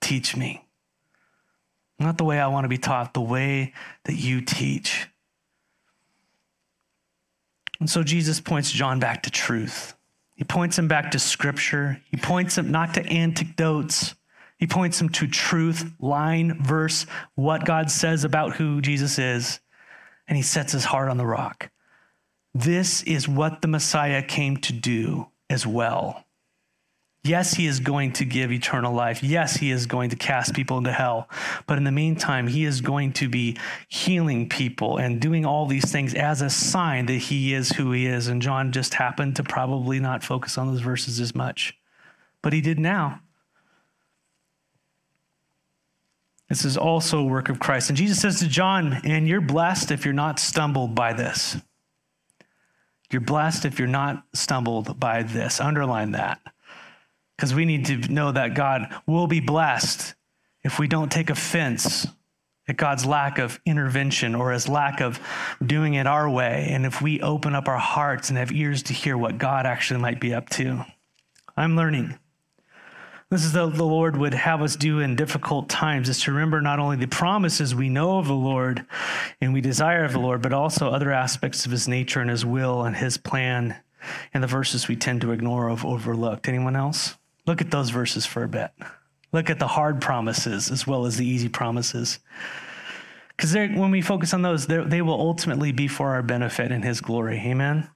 Teach 0.00 0.36
me. 0.36 0.64
Not 1.98 2.18
the 2.18 2.24
way 2.24 2.38
I 2.38 2.46
want 2.46 2.64
to 2.64 2.68
be 2.68 2.78
taught, 2.78 3.14
the 3.14 3.20
way 3.20 3.72
that 4.04 4.14
you 4.14 4.40
teach. 4.40 5.08
And 7.80 7.90
so 7.90 8.02
Jesus 8.02 8.40
points 8.40 8.70
John 8.70 9.00
back 9.00 9.24
to 9.24 9.30
truth. 9.30 9.94
He 10.34 10.44
points 10.44 10.78
him 10.78 10.86
back 10.86 11.10
to 11.10 11.18
scripture. 11.18 12.00
He 12.10 12.16
points 12.16 12.56
him 12.56 12.70
not 12.70 12.94
to 12.94 13.04
anecdotes. 13.06 14.14
He 14.58 14.66
points 14.66 15.00
him 15.00 15.08
to 15.10 15.26
truth, 15.26 15.92
line, 16.00 16.62
verse, 16.62 17.06
what 17.34 17.64
God 17.64 17.90
says 17.90 18.24
about 18.24 18.56
who 18.56 18.80
Jesus 18.80 19.18
is. 19.18 19.60
And 20.26 20.36
he 20.36 20.42
sets 20.42 20.72
his 20.72 20.84
heart 20.84 21.08
on 21.08 21.16
the 21.16 21.26
rock. 21.26 21.70
This 22.54 23.02
is 23.02 23.28
what 23.28 23.62
the 23.62 23.68
Messiah 23.68 24.22
came 24.22 24.56
to 24.58 24.72
do 24.72 25.28
as 25.50 25.66
well. 25.66 26.24
Yes, 27.28 27.52
he 27.52 27.66
is 27.66 27.78
going 27.78 28.12
to 28.14 28.24
give 28.24 28.50
eternal 28.50 28.94
life. 28.94 29.22
Yes, 29.22 29.56
he 29.56 29.70
is 29.70 29.84
going 29.84 30.08
to 30.10 30.16
cast 30.16 30.54
people 30.54 30.78
into 30.78 30.92
hell. 30.92 31.28
But 31.66 31.76
in 31.76 31.84
the 31.84 31.92
meantime, 31.92 32.46
he 32.46 32.64
is 32.64 32.80
going 32.80 33.12
to 33.14 33.28
be 33.28 33.58
healing 33.88 34.48
people 34.48 34.96
and 34.96 35.20
doing 35.20 35.44
all 35.44 35.66
these 35.66 35.92
things 35.92 36.14
as 36.14 36.40
a 36.40 36.48
sign 36.48 37.04
that 37.06 37.12
he 37.12 37.52
is 37.52 37.72
who 37.72 37.92
he 37.92 38.06
is. 38.06 38.28
And 38.28 38.40
John 38.40 38.72
just 38.72 38.94
happened 38.94 39.36
to 39.36 39.42
probably 39.42 40.00
not 40.00 40.24
focus 40.24 40.56
on 40.56 40.68
those 40.68 40.80
verses 40.80 41.20
as 41.20 41.34
much, 41.34 41.76
but 42.40 42.54
he 42.54 42.62
did 42.62 42.78
now. 42.78 43.20
This 46.48 46.64
is 46.64 46.78
also 46.78 47.18
a 47.18 47.24
work 47.24 47.50
of 47.50 47.60
Christ. 47.60 47.90
And 47.90 47.98
Jesus 47.98 48.20
says 48.20 48.40
to 48.40 48.48
John, 48.48 49.02
and 49.04 49.28
you're 49.28 49.42
blessed 49.42 49.90
if 49.90 50.06
you're 50.06 50.14
not 50.14 50.38
stumbled 50.38 50.94
by 50.94 51.12
this. 51.12 51.58
You're 53.10 53.20
blessed 53.20 53.66
if 53.66 53.78
you're 53.78 53.86
not 53.86 54.24
stumbled 54.32 54.98
by 54.98 55.22
this. 55.22 55.60
Underline 55.60 56.12
that. 56.12 56.40
Because 57.38 57.54
we 57.54 57.64
need 57.64 57.86
to 57.86 57.96
know 58.12 58.32
that 58.32 58.54
God 58.54 58.92
will 59.06 59.28
be 59.28 59.38
blessed 59.38 60.14
if 60.64 60.80
we 60.80 60.88
don't 60.88 61.10
take 61.10 61.30
offense 61.30 62.04
at 62.66 62.76
God's 62.76 63.06
lack 63.06 63.38
of 63.38 63.60
intervention 63.64 64.34
or 64.34 64.50
his 64.50 64.68
lack 64.68 65.00
of 65.00 65.20
doing 65.64 65.94
it 65.94 66.08
our 66.08 66.28
way. 66.28 66.66
And 66.70 66.84
if 66.84 67.00
we 67.00 67.20
open 67.20 67.54
up 67.54 67.68
our 67.68 67.78
hearts 67.78 68.28
and 68.28 68.36
have 68.36 68.50
ears 68.50 68.82
to 68.84 68.92
hear 68.92 69.16
what 69.16 69.38
God 69.38 69.66
actually 69.66 70.00
might 70.00 70.20
be 70.20 70.34
up 70.34 70.48
to. 70.50 70.84
I'm 71.56 71.76
learning. 71.76 72.18
This 73.30 73.44
is 73.44 73.54
what 73.54 73.74
the 73.74 73.84
Lord 73.84 74.16
would 74.16 74.32
have 74.34 74.62
us 74.62 74.74
do 74.74 75.00
in 75.00 75.14
difficult 75.14 75.68
times 75.68 76.08
is 76.08 76.20
to 76.22 76.32
remember 76.32 76.60
not 76.60 76.78
only 76.78 76.96
the 76.96 77.06
promises 77.06 77.74
we 77.74 77.90
know 77.90 78.18
of 78.18 78.26
the 78.26 78.34
Lord 78.34 78.86
and 79.40 79.52
we 79.52 79.60
desire 79.60 80.04
of 80.04 80.12
the 80.12 80.18
Lord, 80.18 80.40
but 80.40 80.54
also 80.54 80.88
other 80.88 81.12
aspects 81.12 81.66
of 81.66 81.72
his 81.72 81.86
nature 81.86 82.20
and 82.20 82.30
his 82.30 82.44
will 82.44 82.82
and 82.82 82.96
his 82.96 83.18
plan 83.18 83.76
and 84.32 84.42
the 84.42 84.46
verses 84.48 84.88
we 84.88 84.96
tend 84.96 85.20
to 85.20 85.32
ignore 85.32 85.68
or 85.68 85.76
overlooked. 85.84 86.48
Anyone 86.48 86.74
else? 86.74 87.16
Look 87.48 87.62
at 87.62 87.70
those 87.70 87.88
verses 87.88 88.26
for 88.26 88.44
a 88.44 88.48
bit. 88.48 88.70
Look 89.32 89.48
at 89.48 89.58
the 89.58 89.66
hard 89.66 90.02
promises 90.02 90.70
as 90.70 90.86
well 90.86 91.06
as 91.06 91.16
the 91.16 91.26
easy 91.26 91.48
promises. 91.48 92.18
Because 93.30 93.54
when 93.54 93.90
we 93.90 94.02
focus 94.02 94.34
on 94.34 94.42
those, 94.42 94.66
they 94.66 95.00
will 95.00 95.18
ultimately 95.18 95.72
be 95.72 95.88
for 95.88 96.10
our 96.10 96.22
benefit 96.22 96.70
and 96.70 96.84
his 96.84 97.00
glory. 97.00 97.38
Amen. 97.38 97.88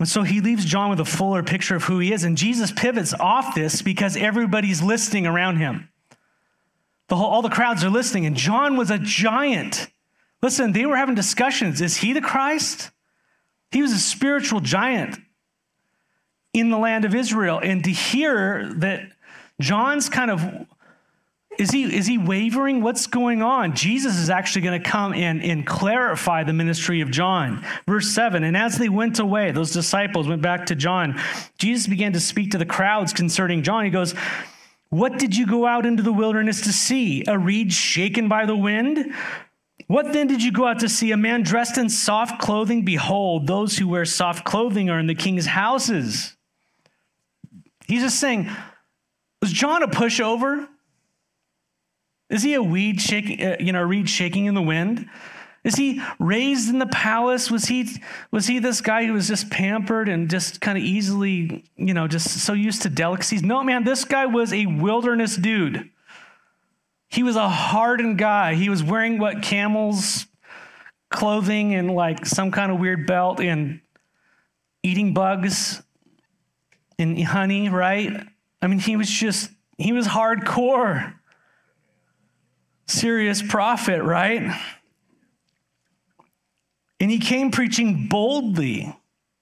And 0.00 0.08
so 0.08 0.24
he 0.24 0.40
leaves 0.40 0.64
John 0.64 0.90
with 0.90 0.98
a 0.98 1.04
fuller 1.04 1.44
picture 1.44 1.76
of 1.76 1.84
who 1.84 2.00
he 2.00 2.12
is. 2.12 2.24
And 2.24 2.36
Jesus 2.36 2.72
pivots 2.72 3.14
off 3.14 3.54
this 3.54 3.82
because 3.82 4.16
everybody's 4.16 4.82
listening 4.82 5.26
around 5.26 5.58
him. 5.58 5.88
The 7.06 7.14
whole, 7.14 7.30
all 7.30 7.42
the 7.42 7.48
crowds 7.48 7.84
are 7.84 7.90
listening. 7.90 8.26
And 8.26 8.36
John 8.36 8.76
was 8.76 8.90
a 8.90 8.98
giant. 8.98 9.92
Listen, 10.42 10.72
they 10.72 10.86
were 10.86 10.96
having 10.96 11.14
discussions. 11.14 11.80
Is 11.80 11.98
he 11.98 12.12
the 12.12 12.20
Christ? 12.20 12.90
He 13.70 13.80
was 13.80 13.92
a 13.92 13.98
spiritual 13.98 14.58
giant 14.58 15.20
in 16.56 16.70
the 16.70 16.78
land 16.78 17.04
of 17.04 17.14
Israel. 17.14 17.60
And 17.62 17.84
to 17.84 17.90
hear 17.90 18.72
that 18.76 19.12
John's 19.60 20.08
kind 20.08 20.30
of 20.30 20.66
is 21.58 21.70
he, 21.70 21.84
is 21.84 22.06
he 22.06 22.18
wavering? 22.18 22.82
What's 22.82 23.06
going 23.06 23.40
on? 23.40 23.74
Jesus 23.74 24.18
is 24.18 24.28
actually 24.28 24.60
going 24.60 24.82
to 24.82 24.88
come 24.88 25.14
in 25.14 25.40
and 25.40 25.66
clarify 25.66 26.44
the 26.44 26.52
ministry 26.52 27.00
of 27.00 27.10
John. 27.10 27.64
Verse 27.86 28.08
7 28.10 28.44
And 28.44 28.54
as 28.56 28.76
they 28.76 28.90
went 28.90 29.18
away, 29.18 29.52
those 29.52 29.72
disciples 29.72 30.28
went 30.28 30.42
back 30.42 30.66
to 30.66 30.74
John. 30.74 31.18
Jesus 31.58 31.86
began 31.86 32.12
to 32.12 32.20
speak 32.20 32.50
to 32.50 32.58
the 32.58 32.66
crowds 32.66 33.14
concerning 33.14 33.62
John. 33.62 33.84
He 33.84 33.90
goes, 33.90 34.14
What 34.90 35.18
did 35.18 35.34
you 35.34 35.46
go 35.46 35.66
out 35.66 35.86
into 35.86 36.02
the 36.02 36.12
wilderness 36.12 36.60
to 36.62 36.72
see? 36.74 37.24
A 37.26 37.38
reed 37.38 37.72
shaken 37.72 38.28
by 38.28 38.44
the 38.44 38.56
wind? 38.56 39.14
What 39.86 40.12
then 40.12 40.26
did 40.26 40.42
you 40.42 40.52
go 40.52 40.66
out 40.66 40.80
to 40.80 40.90
see? 40.90 41.12
A 41.12 41.16
man 41.16 41.42
dressed 41.42 41.78
in 41.78 41.88
soft 41.88 42.40
clothing? 42.40 42.84
Behold, 42.84 43.46
those 43.46 43.78
who 43.78 43.88
wear 43.88 44.04
soft 44.04 44.44
clothing 44.44 44.90
are 44.90 44.98
in 44.98 45.06
the 45.06 45.14
king's 45.14 45.46
houses. 45.46 46.35
He's 47.86 48.02
just 48.02 48.18
saying, 48.18 48.50
Was 49.40 49.52
John 49.52 49.82
a 49.82 49.88
pushover? 49.88 50.68
Is 52.28 52.42
he 52.42 52.54
a 52.54 52.62
weed 52.62 53.00
shaking, 53.00 53.42
uh, 53.42 53.56
you 53.60 53.72
know, 53.72 53.82
reed 53.82 54.10
shaking 54.10 54.46
in 54.46 54.54
the 54.54 54.62
wind? 54.62 55.08
Is 55.62 55.74
he 55.74 56.00
raised 56.18 56.68
in 56.68 56.78
the 56.78 56.86
palace? 56.86 57.50
Was 57.50 57.64
he 57.66 57.88
was 58.30 58.46
he 58.46 58.58
this 58.58 58.80
guy 58.80 59.04
who 59.04 59.12
was 59.12 59.26
just 59.26 59.50
pampered 59.50 60.08
and 60.08 60.30
just 60.30 60.60
kind 60.60 60.78
of 60.78 60.84
easily, 60.84 61.64
you 61.76 61.94
know, 61.94 62.06
just 62.06 62.28
so 62.28 62.52
used 62.52 62.82
to 62.82 62.88
delicacies? 62.88 63.42
No, 63.42 63.62
man, 63.64 63.84
this 63.84 64.04
guy 64.04 64.26
was 64.26 64.52
a 64.52 64.66
wilderness 64.66 65.36
dude. 65.36 65.90
He 67.08 67.22
was 67.22 67.36
a 67.36 67.48
hardened 67.48 68.18
guy. 68.18 68.54
He 68.54 68.68
was 68.68 68.82
wearing 68.82 69.18
what 69.18 69.42
camels 69.42 70.26
clothing 71.10 71.74
and 71.74 71.90
like 71.90 72.26
some 72.26 72.50
kind 72.50 72.70
of 72.70 72.78
weird 72.78 73.06
belt 73.06 73.40
and 73.40 73.80
eating 74.82 75.14
bugs 75.14 75.82
and 76.98 77.22
honey, 77.22 77.68
right? 77.68 78.26
I 78.62 78.66
mean, 78.66 78.78
he 78.78 78.96
was 78.96 79.10
just 79.10 79.50
he 79.78 79.92
was 79.92 80.06
hardcore 80.06 81.14
serious 82.86 83.42
prophet, 83.42 84.02
right? 84.02 84.42
And 86.98 87.10
he 87.10 87.18
came 87.18 87.50
preaching 87.50 88.08
boldly. 88.08 88.96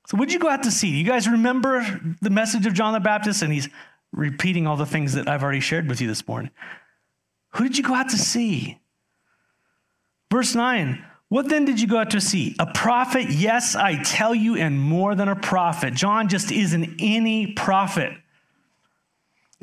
So, 0.06 0.16
what 0.16 0.28
did 0.28 0.34
you 0.34 0.40
go 0.40 0.48
out 0.48 0.64
to 0.64 0.70
see? 0.70 0.88
You 0.88 1.04
guys 1.04 1.28
remember 1.28 2.00
the 2.20 2.30
message 2.30 2.66
of 2.66 2.74
John 2.74 2.92
the 2.92 3.00
Baptist? 3.00 3.42
And 3.42 3.52
he's 3.52 3.68
repeating 4.12 4.66
all 4.66 4.76
the 4.76 4.86
things 4.86 5.14
that 5.14 5.28
I've 5.28 5.42
already 5.42 5.60
shared 5.60 5.88
with 5.88 6.00
you 6.00 6.08
this 6.08 6.26
morning. 6.26 6.50
Who 7.50 7.64
did 7.64 7.78
you 7.78 7.84
go 7.84 7.94
out 7.94 8.10
to 8.10 8.18
see? 8.18 8.80
Verse 10.30 10.54
9 10.54 11.04
What 11.28 11.48
then 11.48 11.64
did 11.64 11.80
you 11.80 11.86
go 11.86 11.98
out 11.98 12.10
to 12.10 12.20
see? 12.20 12.54
A 12.58 12.66
prophet? 12.66 13.30
Yes, 13.30 13.74
I 13.74 14.02
tell 14.02 14.34
you, 14.34 14.56
and 14.56 14.78
more 14.78 15.14
than 15.14 15.28
a 15.28 15.36
prophet. 15.36 15.94
John 15.94 16.28
just 16.28 16.52
isn't 16.52 16.96
any 16.98 17.52
prophet. 17.52 18.12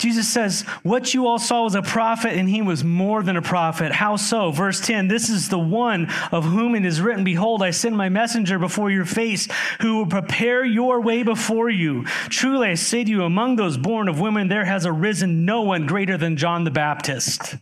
Jesus 0.01 0.27
says, 0.27 0.63
What 0.81 1.13
you 1.13 1.27
all 1.27 1.37
saw 1.37 1.63
was 1.63 1.75
a 1.75 1.83
prophet, 1.83 2.33
and 2.33 2.49
he 2.49 2.63
was 2.63 2.83
more 2.83 3.21
than 3.21 3.37
a 3.37 3.41
prophet. 3.41 3.91
How 3.91 4.15
so? 4.15 4.49
Verse 4.49 4.81
10 4.81 5.07
This 5.07 5.29
is 5.29 5.49
the 5.49 5.59
one 5.59 6.11
of 6.31 6.43
whom 6.43 6.73
it 6.73 6.85
is 6.85 7.01
written, 7.01 7.23
Behold, 7.23 7.61
I 7.61 7.69
send 7.69 7.95
my 7.95 8.09
messenger 8.09 8.57
before 8.57 8.89
your 8.89 9.05
face, 9.05 9.47
who 9.79 9.97
will 9.97 10.07
prepare 10.07 10.65
your 10.65 11.01
way 11.01 11.21
before 11.21 11.69
you. 11.69 12.05
Truly, 12.29 12.69
I 12.69 12.73
say 12.73 13.03
to 13.03 13.09
you, 13.09 13.23
among 13.23 13.55
those 13.57 13.77
born 13.77 14.07
of 14.07 14.19
women, 14.19 14.47
there 14.47 14.65
has 14.65 14.87
arisen 14.87 15.45
no 15.45 15.61
one 15.61 15.85
greater 15.85 16.17
than 16.17 16.35
John 16.35 16.63
the 16.63 16.71
Baptist. 16.71 17.55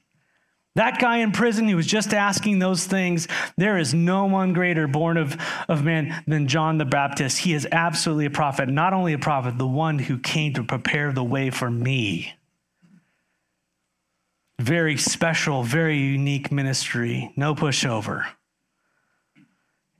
That 0.75 0.99
guy 0.99 1.17
in 1.17 1.31
prison 1.31 1.67
who 1.67 1.75
was 1.75 1.87
just 1.87 2.13
asking 2.13 2.59
those 2.59 2.85
things, 2.85 3.27
there 3.57 3.77
is 3.77 3.93
no 3.93 4.25
one 4.25 4.53
greater 4.53 4.87
born 4.87 5.17
of, 5.17 5.35
of 5.67 5.83
man 5.83 6.23
than 6.27 6.47
John 6.47 6.77
the 6.77 6.85
Baptist. 6.85 7.39
He 7.39 7.53
is 7.53 7.67
absolutely 7.71 8.25
a 8.25 8.31
prophet, 8.31 8.69
not 8.69 8.93
only 8.93 9.13
a 9.13 9.19
prophet, 9.19 9.57
the 9.57 9.67
one 9.67 9.99
who 9.99 10.19
came 10.19 10.53
to 10.53 10.63
prepare 10.63 11.11
the 11.11 11.23
way 11.23 11.49
for 11.49 11.69
me. 11.69 12.33
Very 14.59 14.97
special, 14.97 15.63
very 15.63 15.97
unique 15.97 16.51
ministry, 16.51 17.31
no 17.35 17.55
pushover. 17.55 18.25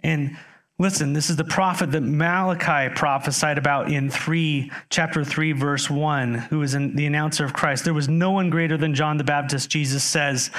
And 0.04 0.38
listen, 0.80 1.12
this 1.12 1.30
is 1.30 1.36
the 1.36 1.44
prophet 1.44 1.92
that 1.92 2.02
Malachi 2.02 2.94
prophesied 2.96 3.58
about 3.58 3.92
in 3.92 4.10
3 4.10 4.72
chapter 4.90 5.24
3 5.26 5.52
verse 5.52 5.90
1, 5.90 6.34
who 6.34 6.62
is 6.62 6.72
the 6.72 7.06
announcer 7.06 7.44
of 7.44 7.54
Christ. 7.54 7.84
There 7.84 7.94
was 7.94 8.08
no 8.08 8.32
one 8.32 8.50
greater 8.50 8.78
than 8.78 8.96
John 8.96 9.18
the 9.18 9.24
Baptist, 9.26 9.70
Jesus 9.70 10.04
says. 10.04 10.50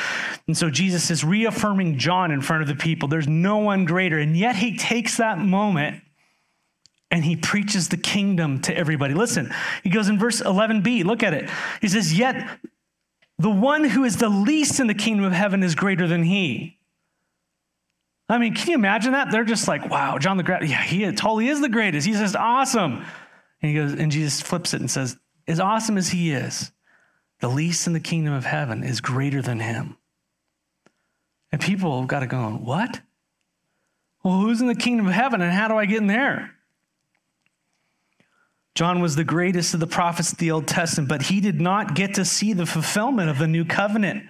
And 0.47 0.57
so 0.57 0.71
Jesus 0.71 1.11
is 1.11 1.25
reaffirming 1.25 1.99
John 1.99 2.31
in 2.31 2.43
front 2.43 2.63
of 2.63 2.69
the 2.69 2.77
people. 2.77 3.09
There's 3.09 3.27
no 3.27 3.57
one 3.59 3.87
greater. 3.87 4.19
And 4.19 4.37
yet 4.37 4.57
he 4.57 4.77
takes 4.77 5.17
that 5.17 5.39
moment 5.39 6.03
and 7.11 7.25
he 7.25 7.35
preaches 7.35 7.89
the 7.89 7.97
kingdom 7.97 8.61
to 8.63 8.77
everybody. 8.77 9.15
Listen, 9.15 9.53
he 9.83 9.91
goes 9.91 10.09
in 10.09 10.19
verse 10.19 10.41
11b, 10.41 11.05
look 11.05 11.23
at 11.23 11.35
it. 11.35 11.51
He 11.81 11.89
says, 11.89 12.17
Yet 12.17 12.47
the 13.39 13.51
one 13.51 13.85
who 13.85 14.05
is 14.05 14.19
the 14.19 14.29
least 14.29 14.81
in 14.81 14.87
the 14.87 14.95
kingdom 14.95 15.25
of 15.25 15.33
heaven 15.33 15.63
is 15.63 15.75
greater 15.75 16.07
than 16.07 16.25
he. 16.25 16.77
I 18.31 18.39
mean, 18.39 18.55
can 18.55 18.69
you 18.69 18.75
imagine 18.75 19.13
that? 19.13 19.31
They're 19.31 19.45
just 19.45 19.67
like, 19.67 19.91
wow, 19.91 20.19
John 20.19 20.37
the 20.37 20.43
Great, 20.43 20.69
yeah, 20.69 20.83
he 20.83 21.05
totally 21.13 21.49
is 21.49 21.61
the 21.61 21.69
greatest. 21.69 22.07
He's 22.07 22.21
just 22.21 22.37
awesome. 22.37 23.05
And 23.61 23.71
he 23.71 23.75
goes, 23.75 23.93
and 23.93 24.13
Jesus 24.13 24.41
flips 24.41 24.73
it 24.73 24.81
and 24.81 24.91
says, 24.91 25.19
as 25.49 25.59
awesome 25.59 25.99
as 25.99 26.11
he 26.11 26.31
is, 26.31 26.71
the 27.41 27.49
least 27.49 27.87
in 27.87 27.93
the 27.93 28.01
kingdom 28.01 28.33
of 28.33 28.45
heaven 28.45 28.85
is 28.85 29.01
greater 29.01 29.43
than 29.43 29.59
him. 29.59 29.97
And 31.51 31.61
people 31.61 31.99
have 31.99 32.09
got 32.09 32.21
to 32.21 32.27
go, 32.27 32.51
what? 32.51 33.01
Well, 34.23 34.41
who's 34.41 34.61
in 34.61 34.69
the 34.69 34.75
kingdom 34.75 35.09
of 35.09 35.13
heaven 35.13 35.41
and 35.41 35.53
how 35.53 35.67
do 35.67 35.75
I 35.75 35.87
get 35.87 35.99
in 35.99 36.07
there? 36.07 36.53
John 38.77 39.01
was 39.01 39.17
the 39.17 39.25
greatest 39.25 39.75
of 39.75 39.81
the 39.81 39.87
prophets 39.87 40.31
of 40.33 40.39
the 40.39 40.53
Old 40.53 40.69
Testament, 40.69 41.09
but 41.09 41.23
he 41.23 41.41
did 41.41 41.61
not 41.61 41.95
get 41.95 42.15
to 42.15 42.25
see 42.25 42.53
the 42.53 42.67
fulfillment 42.67 43.29
of 43.29 43.39
the 43.39 43.49
new 43.49 43.65
covenant. 43.65 44.25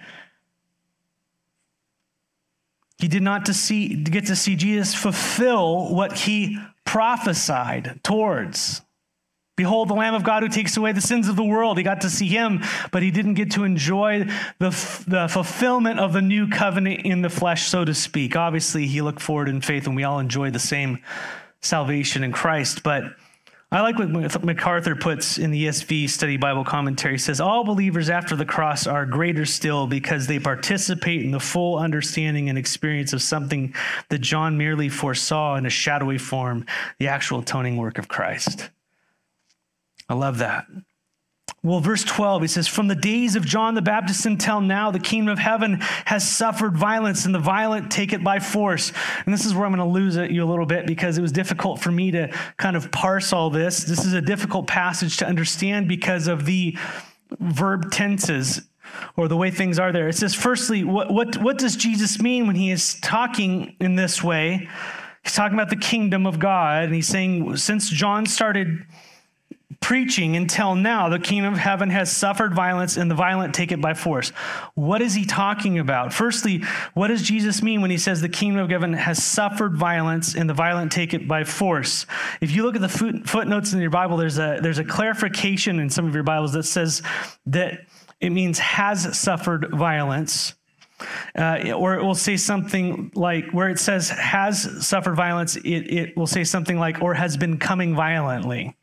He 3.01 3.07
did 3.07 3.23
not 3.23 3.47
to 3.47 3.53
see, 3.53 3.95
get 3.95 4.27
to 4.27 4.35
see 4.35 4.55
Jesus 4.55 4.93
fulfill 4.93 5.93
what 5.93 6.13
he 6.13 6.59
prophesied 6.85 7.99
towards. 8.03 8.81
Behold, 9.57 9.89
the 9.89 9.93
Lamb 9.93 10.13
of 10.13 10.23
God 10.23 10.43
who 10.43 10.49
takes 10.49 10.77
away 10.77 10.91
the 10.91 11.01
sins 11.01 11.27
of 11.27 11.35
the 11.35 11.43
world. 11.43 11.77
He 11.77 11.83
got 11.83 12.01
to 12.01 12.09
see 12.09 12.27
him, 12.27 12.63
but 12.91 13.03
he 13.03 13.11
didn't 13.11 13.33
get 13.33 13.51
to 13.51 13.63
enjoy 13.63 14.25
the, 14.59 14.69
the 15.07 15.27
fulfillment 15.29 15.99
of 15.99 16.13
the 16.13 16.21
new 16.21 16.47
covenant 16.47 17.01
in 17.05 17.21
the 17.21 17.29
flesh, 17.29 17.67
so 17.67 17.83
to 17.83 17.93
speak. 17.93 18.35
Obviously, 18.35 18.87
he 18.87 19.01
looked 19.01 19.21
forward 19.21 19.49
in 19.49 19.61
faith, 19.61 19.87
and 19.87 19.95
we 19.95 20.03
all 20.03 20.19
enjoy 20.19 20.51
the 20.51 20.59
same 20.59 20.99
salvation 21.61 22.23
in 22.23 22.31
Christ, 22.31 22.81
but 22.83 23.03
I 23.73 23.79
like 23.79 23.97
what 23.97 24.43
MacArthur 24.43 24.97
puts 24.97 25.37
in 25.37 25.49
the 25.49 25.67
ESV 25.67 26.09
Study 26.09 26.35
Bible 26.35 26.65
Commentary. 26.65 27.13
He 27.13 27.19
says, 27.19 27.39
All 27.39 27.63
believers 27.63 28.09
after 28.09 28.35
the 28.35 28.43
cross 28.43 28.85
are 28.85 29.05
greater 29.05 29.45
still 29.45 29.87
because 29.87 30.27
they 30.27 30.39
participate 30.39 31.21
in 31.21 31.31
the 31.31 31.39
full 31.39 31.77
understanding 31.77 32.49
and 32.49 32.57
experience 32.57 33.13
of 33.13 33.21
something 33.21 33.73
that 34.09 34.19
John 34.19 34.57
merely 34.57 34.89
foresaw 34.89 35.55
in 35.55 35.65
a 35.65 35.69
shadowy 35.69 36.17
form 36.17 36.65
the 36.99 37.07
actual 37.07 37.39
atoning 37.39 37.77
work 37.77 37.97
of 37.97 38.09
Christ. 38.09 38.69
I 40.09 40.15
love 40.15 40.39
that. 40.39 40.65
Well, 41.63 41.79
verse 41.79 42.03
12, 42.03 42.41
he 42.41 42.47
says, 42.47 42.67
From 42.67 42.87
the 42.87 42.95
days 42.95 43.35
of 43.35 43.45
John 43.45 43.75
the 43.75 43.83
Baptist 43.83 44.25
until 44.25 44.61
now, 44.61 44.89
the 44.89 44.99
kingdom 44.99 45.31
of 45.31 45.37
heaven 45.37 45.77
has 46.05 46.27
suffered 46.27 46.75
violence, 46.75 47.25
and 47.25 47.35
the 47.35 47.39
violent 47.39 47.91
take 47.91 48.13
it 48.13 48.23
by 48.23 48.39
force. 48.39 48.91
And 49.25 49.33
this 49.33 49.45
is 49.45 49.53
where 49.53 49.65
I'm 49.65 49.75
going 49.75 49.87
to 49.87 49.93
lose 49.93 50.15
you 50.15 50.43
a 50.43 50.49
little 50.49 50.65
bit 50.65 50.87
because 50.87 51.19
it 51.19 51.21
was 51.21 51.31
difficult 51.31 51.79
for 51.79 51.91
me 51.91 52.09
to 52.11 52.29
kind 52.57 52.75
of 52.75 52.91
parse 52.91 53.31
all 53.31 53.51
this. 53.51 53.83
This 53.83 54.03
is 54.03 54.13
a 54.13 54.21
difficult 54.21 54.65
passage 54.65 55.17
to 55.17 55.27
understand 55.27 55.87
because 55.87 56.27
of 56.27 56.45
the 56.45 56.75
verb 57.39 57.91
tenses 57.91 58.63
or 59.15 59.27
the 59.27 59.37
way 59.37 59.51
things 59.51 59.77
are 59.77 59.91
there. 59.91 60.07
It 60.07 60.15
says, 60.15 60.33
firstly, 60.33 60.83
what, 60.83 61.13
what, 61.13 61.37
what 61.37 61.59
does 61.59 61.75
Jesus 61.75 62.19
mean 62.19 62.47
when 62.47 62.55
he 62.55 62.71
is 62.71 62.99
talking 63.01 63.75
in 63.79 63.95
this 63.95 64.23
way? 64.23 64.67
He's 65.23 65.33
talking 65.33 65.53
about 65.53 65.69
the 65.69 65.75
kingdom 65.75 66.25
of 66.25 66.39
God, 66.39 66.85
and 66.85 66.95
he's 66.95 67.07
saying, 67.07 67.55
since 67.57 67.87
John 67.87 68.25
started 68.25 68.83
preaching 69.79 70.35
until 70.35 70.75
now 70.75 71.09
the 71.09 71.19
kingdom 71.19 71.53
of 71.53 71.59
heaven 71.59 71.89
has 71.89 72.11
suffered 72.11 72.53
violence 72.53 72.97
and 72.97 73.09
the 73.09 73.15
violent 73.15 73.55
take 73.55 73.71
it 73.71 73.81
by 73.81 73.93
force. 73.93 74.29
What 74.75 75.01
is 75.01 75.13
he 75.13 75.25
talking 75.25 75.79
about? 75.79 76.13
Firstly, 76.13 76.63
what 76.93 77.07
does 77.07 77.21
Jesus 77.21 77.61
mean 77.61 77.81
when 77.81 77.91
he 77.91 77.97
says 77.97 78.21
the 78.21 78.29
kingdom 78.29 78.61
of 78.61 78.69
heaven 78.69 78.93
has 78.93 79.23
suffered 79.23 79.75
violence 79.75 80.35
and 80.35 80.49
the 80.49 80.53
violent 80.53 80.91
take 80.91 81.13
it 81.13 81.27
by 81.27 81.43
force? 81.43 82.05
If 82.41 82.51
you 82.51 82.63
look 82.63 82.75
at 82.75 82.81
the 82.81 83.23
footnotes 83.25 83.73
in 83.73 83.79
your 83.79 83.89
Bible, 83.89 84.17
there's 84.17 84.39
a, 84.39 84.59
there's 84.61 84.79
a 84.79 84.83
clarification 84.83 85.79
in 85.79 85.89
some 85.89 86.05
of 86.05 86.13
your 86.13 86.23
Bibles 86.23 86.53
that 86.53 86.63
says 86.63 87.01
that 87.45 87.85
it 88.19 88.31
means 88.31 88.59
has 88.59 89.17
suffered 89.17 89.69
violence. 89.71 90.55
Uh, 91.35 91.71
or 91.71 91.95
it 91.95 92.03
will 92.03 92.13
say 92.13 92.37
something 92.37 93.11
like, 93.15 93.49
where 93.51 93.69
it 93.69 93.79
says 93.79 94.09
has 94.09 94.85
suffered 94.85 95.15
violence, 95.15 95.55
it, 95.55 95.67
it 95.67 96.17
will 96.17 96.27
say 96.27 96.43
something 96.43 96.77
like, 96.77 97.01
or 97.01 97.15
has 97.15 97.37
been 97.37 97.57
coming 97.57 97.95
violently. 97.95 98.75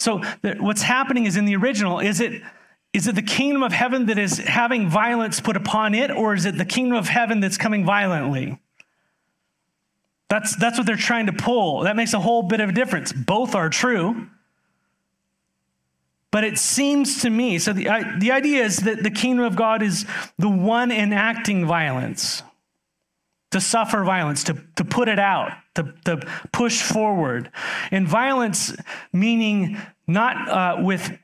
So 0.00 0.22
the, 0.40 0.56
what's 0.58 0.82
happening 0.82 1.26
is 1.26 1.36
in 1.36 1.44
the 1.44 1.54
original, 1.56 2.00
is 2.00 2.20
it 2.20 2.42
is 2.92 3.06
it 3.06 3.14
the 3.14 3.22
kingdom 3.22 3.62
of 3.62 3.72
heaven 3.72 4.06
that 4.06 4.18
is 4.18 4.38
having 4.38 4.88
violence 4.88 5.38
put 5.38 5.56
upon 5.56 5.94
it, 5.94 6.10
or 6.10 6.34
is 6.34 6.44
it 6.44 6.58
the 6.58 6.64
kingdom 6.64 6.96
of 6.96 7.08
heaven 7.08 7.38
that's 7.38 7.56
coming 7.56 7.84
violently? 7.84 8.58
That's, 10.28 10.56
that's 10.56 10.76
what 10.76 10.86
they're 10.88 10.96
trying 10.96 11.26
to 11.26 11.32
pull. 11.32 11.82
That 11.82 11.94
makes 11.94 12.14
a 12.14 12.20
whole 12.20 12.42
bit 12.42 12.58
of 12.58 12.70
a 12.70 12.72
difference. 12.72 13.12
Both 13.12 13.54
are 13.54 13.68
true. 13.68 14.28
But 16.32 16.42
it 16.42 16.58
seems 16.58 17.22
to 17.22 17.30
me, 17.30 17.58
so 17.58 17.72
the, 17.72 17.84
the 18.18 18.32
idea 18.32 18.64
is 18.64 18.78
that 18.78 19.04
the 19.04 19.10
kingdom 19.10 19.44
of 19.44 19.54
God 19.54 19.82
is 19.82 20.04
the 20.38 20.48
one 20.48 20.90
enacting 20.90 21.66
violence 21.66 22.42
to 23.50 23.60
suffer 23.60 24.02
violence, 24.04 24.44
to, 24.44 24.56
to 24.76 24.84
put 24.84 25.08
it 25.08 25.18
out, 25.18 25.52
to, 25.74 25.92
to 26.04 26.16
push 26.52 26.82
forward. 26.82 27.50
And 27.90 28.06
violence, 28.06 28.74
meaning 29.12 29.76
not 30.06 30.48
uh, 30.48 30.82
with 30.82 31.18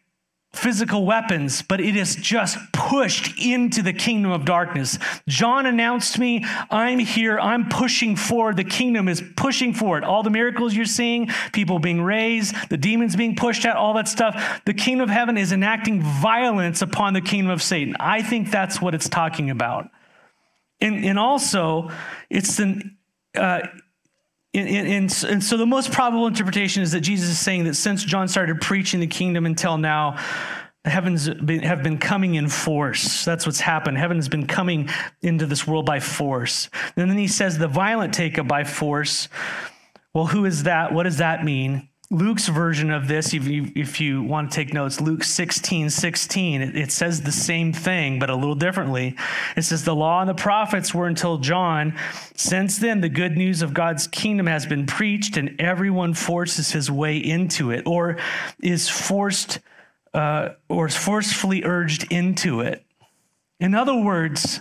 physical 0.57 1.05
weapons, 1.05 1.63
but 1.63 1.81
it 1.81 1.97
is 1.97 2.17
just 2.17 2.57
pushed 2.73 3.39
into 3.39 3.83
the 3.83 3.93
kingdom 3.93 4.33
of 4.33 4.45
darkness. 4.45 4.99
John 5.29 5.67
announced 5.67 6.19
me, 6.19 6.45
I'm 6.71 6.99
here, 6.99 7.39
I'm 7.39 7.69
pushing 7.69 8.17
forward. 8.17 8.57
The 8.57 8.65
kingdom 8.65 9.07
is 9.09 9.23
pushing 9.37 9.75
forward. 9.75 10.03
All 10.03 10.23
the 10.23 10.31
miracles 10.31 10.75
you're 10.75 10.87
seeing, 10.87 11.29
people 11.53 11.79
being 11.79 12.01
raised, 12.01 12.55
the 12.71 12.79
demons 12.79 13.17
being 13.17 13.37
pushed 13.37 13.67
out, 13.67 13.77
all 13.77 13.95
that 13.95 14.09
stuff. 14.09 14.63
The 14.65 14.75
kingdom 14.75 15.09
of 15.09 15.11
heaven 15.11 15.37
is 15.37 15.53
enacting 15.53 16.03
violence 16.03 16.83
upon 16.83 17.13
the 17.13 17.21
kingdom 17.21 17.51
of 17.51 17.63
Satan. 17.63 17.95
I 18.01 18.23
think 18.23 18.51
that's 18.51 18.81
what 18.81 18.95
it's 18.95 19.09
talking 19.09 19.51
about. 19.51 19.91
And, 20.81 21.05
and 21.05 21.19
also, 21.19 21.91
it's 22.29 22.61
uh, 22.61 22.65
and, 23.35 23.67
and, 24.55 25.25
and, 25.29 25.45
so 25.45 25.57
the 25.57 25.67
most 25.67 25.93
probable 25.93 26.27
interpretation 26.27 26.83
is 26.83 26.93
that 26.93 27.01
Jesus 27.01 27.29
is 27.29 27.39
saying 27.39 27.65
that 27.65 27.75
since 27.75 28.03
John 28.05 28.27
started 28.27 28.61
preaching 28.61 29.01
the 29.01 29.07
kingdom 29.07 29.45
until 29.45 29.77
now, 29.77 30.19
the 30.85 30.91
heavens 30.91 31.27
have 31.27 31.83
been 31.83 31.99
coming 31.99 32.37
in 32.37 32.49
force. 32.49 33.25
That's 33.25 33.45
what's 33.45 33.61
happened. 33.61 33.99
Heaven 33.99 34.17
has 34.17 34.29
been 34.29 34.47
coming 34.47 34.89
into 35.21 35.45
this 35.45 35.67
world 35.67 35.85
by 35.85 36.01
force. 36.01 36.71
And 36.97 37.11
then 37.11 37.19
he 37.19 37.29
says 37.29 37.59
the 37.59 37.69
violent 37.69 38.15
take 38.15 38.39
it 38.39 38.45
by 38.45 38.65
force. 38.65 39.29
Well, 40.15 40.27
who 40.27 40.45
is 40.45 40.63
that? 40.63 40.93
What 40.93 41.03
does 41.03 41.19
that 41.19 41.45
mean? 41.45 41.89
Luke's 42.11 42.47
version 42.47 42.93
of 42.93 43.09
this, 43.09 43.35
if 43.35 43.49
you, 43.49 43.73
if 43.75 44.01
you 44.01 44.23
want 44.23 44.51
to 44.51 44.55
take 44.55 44.73
notes, 44.73 45.01
Luke 45.01 45.25
16, 45.25 45.91
16, 45.91 46.63
it, 46.63 46.77
it, 46.77 46.93
says 46.93 47.23
the 47.23 47.33
same 47.33 47.73
thing, 47.73 48.21
but 48.21 48.31
a 48.31 48.37
little 48.37 48.55
differently. 48.55 49.17
It 49.57 49.63
says, 49.63 49.85
The 49.85 49.95
law 49.95 50.21
and 50.21 50.29
the 50.29 50.35
prophets 50.35 50.95
were 50.95 51.09
until 51.09 51.39
John. 51.39 51.99
Since 52.37 52.79
then, 52.79 53.01
the 53.01 53.09
good 53.09 53.37
news 53.37 53.61
of 53.61 53.75
God's 53.75 54.07
kingdom 54.07 54.47
has 54.47 54.67
been 54.67 54.87
preached, 54.87 55.37
and 55.37 55.61
everyone 55.61 56.15
forces 56.15 56.71
his 56.71 56.89
way 56.89 57.17
into 57.19 57.73
it, 57.73 57.85
or 57.87 58.19
is 58.63 58.89
forced, 58.89 59.59
uh, 60.15 60.51
or 60.69 60.87
is 60.87 60.97
forcefully 60.97 61.65
urged 61.65 62.13
into 62.13 62.61
it. 62.61 62.85
In 63.59 63.75
other 63.75 63.97
words, 63.97 64.61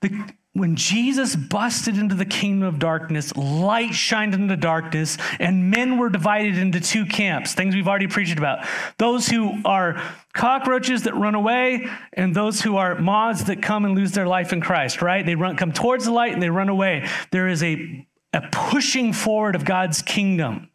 the, 0.00 0.32
when 0.54 0.76
Jesus 0.76 1.34
busted 1.34 1.98
into 1.98 2.14
the 2.14 2.24
kingdom 2.24 2.66
of 2.66 2.78
darkness, 2.78 3.36
light 3.36 3.92
shined 3.92 4.34
into 4.34 4.56
darkness, 4.56 5.18
and 5.40 5.68
men 5.68 5.98
were 5.98 6.08
divided 6.08 6.56
into 6.56 6.78
two 6.78 7.04
camps, 7.04 7.54
things 7.54 7.74
we've 7.74 7.88
already 7.88 8.06
preached 8.06 8.38
about. 8.38 8.64
Those 8.96 9.28
who 9.28 9.60
are 9.64 10.00
cockroaches 10.32 11.02
that 11.02 11.14
run 11.16 11.34
away, 11.34 11.88
and 12.12 12.34
those 12.34 12.62
who 12.62 12.76
are 12.76 12.94
moths 12.94 13.42
that 13.44 13.62
come 13.62 13.84
and 13.84 13.96
lose 13.96 14.12
their 14.12 14.28
life 14.28 14.52
in 14.52 14.60
Christ, 14.60 15.02
right? 15.02 15.26
They 15.26 15.34
run, 15.34 15.56
come 15.56 15.72
towards 15.72 16.04
the 16.04 16.12
light 16.12 16.32
and 16.32 16.42
they 16.42 16.50
run 16.50 16.68
away. 16.68 17.08
There 17.32 17.48
is 17.48 17.60
a, 17.64 18.06
a 18.32 18.42
pushing 18.52 19.12
forward 19.12 19.56
of 19.56 19.64
God's 19.64 20.02
kingdom 20.02 20.70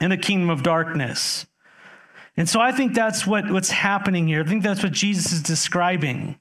in 0.00 0.10
a 0.10 0.18
kingdom 0.18 0.50
of 0.50 0.64
darkness. 0.64 1.46
And 2.36 2.48
so 2.48 2.60
I 2.60 2.72
think 2.72 2.94
that's 2.94 3.24
what, 3.24 3.48
what's 3.48 3.70
happening 3.70 4.26
here. 4.26 4.42
I 4.42 4.44
think 4.44 4.64
that's 4.64 4.82
what 4.82 4.90
Jesus 4.90 5.32
is 5.32 5.40
describing. 5.40 6.36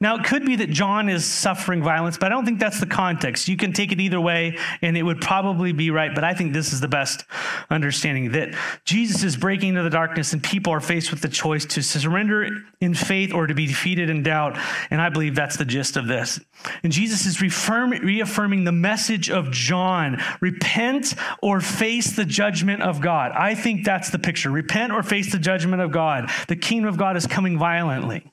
Now, 0.00 0.16
it 0.16 0.24
could 0.24 0.44
be 0.44 0.56
that 0.56 0.70
John 0.70 1.08
is 1.08 1.24
suffering 1.24 1.82
violence, 1.82 2.18
but 2.18 2.26
I 2.26 2.28
don't 2.30 2.44
think 2.44 2.58
that's 2.60 2.80
the 2.80 2.86
context. 2.86 3.48
You 3.48 3.56
can 3.56 3.72
take 3.72 3.92
it 3.92 4.00
either 4.00 4.20
way, 4.20 4.58
and 4.82 4.96
it 4.96 5.02
would 5.02 5.20
probably 5.20 5.72
be 5.72 5.90
right, 5.90 6.14
but 6.14 6.24
I 6.24 6.34
think 6.34 6.52
this 6.52 6.72
is 6.72 6.80
the 6.80 6.88
best 6.88 7.24
understanding 7.70 8.32
that 8.32 8.54
Jesus 8.84 9.22
is 9.22 9.36
breaking 9.36 9.70
into 9.70 9.82
the 9.82 9.90
darkness, 9.90 10.32
and 10.32 10.42
people 10.42 10.72
are 10.72 10.80
faced 10.80 11.10
with 11.10 11.20
the 11.20 11.28
choice 11.28 11.64
to 11.66 11.82
surrender 11.82 12.48
in 12.80 12.94
faith 12.94 13.32
or 13.32 13.46
to 13.46 13.54
be 13.54 13.66
defeated 13.66 14.10
in 14.10 14.22
doubt. 14.22 14.58
And 14.90 15.00
I 15.00 15.08
believe 15.08 15.34
that's 15.34 15.56
the 15.56 15.64
gist 15.64 15.96
of 15.96 16.06
this. 16.06 16.40
And 16.82 16.92
Jesus 16.92 17.26
is 17.26 17.40
reaffirming 17.40 18.64
the 18.64 18.72
message 18.72 19.30
of 19.30 19.50
John 19.50 20.22
repent 20.40 21.14
or 21.42 21.60
face 21.60 22.12
the 22.12 22.24
judgment 22.24 22.82
of 22.82 23.00
God. 23.00 23.32
I 23.32 23.54
think 23.54 23.84
that's 23.84 24.10
the 24.10 24.18
picture. 24.18 24.50
Repent 24.50 24.92
or 24.92 25.02
face 25.02 25.32
the 25.32 25.38
judgment 25.38 25.82
of 25.82 25.92
God. 25.92 26.30
The 26.48 26.56
kingdom 26.56 26.88
of 26.88 26.96
God 26.96 27.16
is 27.16 27.26
coming 27.26 27.58
violently. 27.58 28.30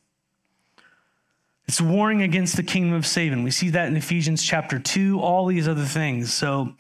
It's 1.68 1.82
warring 1.82 2.22
against 2.22 2.58
the 2.58 2.64
kingdom 2.64 2.94
of 2.94 3.08
Satan. 3.08 3.42
We 3.42 3.50
see 3.50 3.72
that 3.72 3.88
in 3.88 3.98
Ephesians 3.98 4.44
chapter 4.44 4.78
2, 4.78 5.20
all 5.20 5.48
these 5.48 5.68
other 5.68 5.86
things. 5.86 6.32
So 6.32 6.76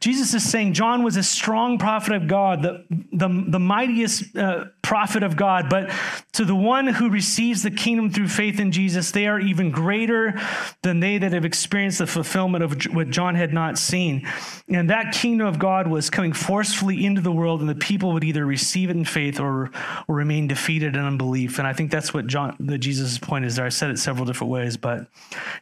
Jesus 0.00 0.34
is 0.34 0.48
saying 0.48 0.74
John 0.74 1.02
was 1.02 1.16
a 1.16 1.22
strong 1.22 1.78
prophet 1.78 2.14
of 2.14 2.28
God, 2.28 2.60
the, 2.62 2.84
the, 3.12 3.28
the 3.48 3.58
mightiest 3.58 4.36
uh, 4.36 4.66
prophet 4.82 5.22
of 5.22 5.36
God. 5.36 5.70
But 5.70 5.90
to 6.34 6.44
the 6.44 6.54
one 6.54 6.86
who 6.86 7.08
receives 7.08 7.62
the 7.62 7.70
kingdom 7.70 8.10
through 8.10 8.28
faith 8.28 8.60
in 8.60 8.72
Jesus, 8.72 9.10
they 9.10 9.26
are 9.26 9.40
even 9.40 9.70
greater 9.70 10.38
than 10.82 11.00
they 11.00 11.16
that 11.16 11.32
have 11.32 11.46
experienced 11.46 11.98
the 11.98 12.06
fulfillment 12.06 12.62
of 12.62 12.94
what 12.94 13.08
John 13.08 13.36
had 13.36 13.54
not 13.54 13.78
seen. 13.78 14.28
And 14.68 14.90
that 14.90 15.12
kingdom 15.12 15.46
of 15.46 15.58
God 15.58 15.88
was 15.88 16.10
coming 16.10 16.34
forcefully 16.34 17.06
into 17.06 17.22
the 17.22 17.32
world, 17.32 17.60
and 17.60 17.70
the 17.70 17.74
people 17.74 18.12
would 18.12 18.24
either 18.24 18.44
receive 18.44 18.90
it 18.90 18.96
in 18.96 19.06
faith 19.06 19.40
or, 19.40 19.70
or 20.08 20.14
remain 20.14 20.46
defeated 20.46 20.94
in 20.94 21.02
unbelief. 21.02 21.58
And 21.58 21.66
I 21.66 21.72
think 21.72 21.90
that's 21.90 22.12
what 22.12 22.26
John, 22.26 22.54
the 22.60 22.76
Jesus' 22.76 23.16
point 23.16 23.46
is 23.46 23.56
there. 23.56 23.64
I 23.64 23.70
said 23.70 23.90
it 23.90 23.98
several 23.98 24.25
different 24.26 24.52
ways, 24.52 24.76
but 24.76 25.06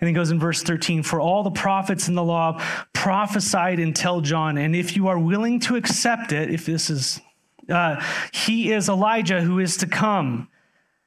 and 0.00 0.10
it 0.10 0.12
goes 0.12 0.30
in 0.30 0.38
verse 0.38 0.62
13 0.62 1.02
For 1.02 1.20
all 1.20 1.42
the 1.42 1.50
prophets 1.50 2.08
in 2.08 2.14
the 2.14 2.24
law 2.24 2.60
prophesied 2.92 3.78
until 3.78 4.20
John, 4.20 4.58
and 4.58 4.74
if 4.74 4.96
you 4.96 5.08
are 5.08 5.18
willing 5.18 5.60
to 5.60 5.76
accept 5.76 6.32
it, 6.32 6.50
if 6.50 6.66
this 6.66 6.90
is, 6.90 7.20
uh, 7.68 8.02
he 8.32 8.72
is 8.72 8.88
Elijah 8.88 9.40
who 9.40 9.58
is 9.58 9.76
to 9.78 9.86
come. 9.86 10.48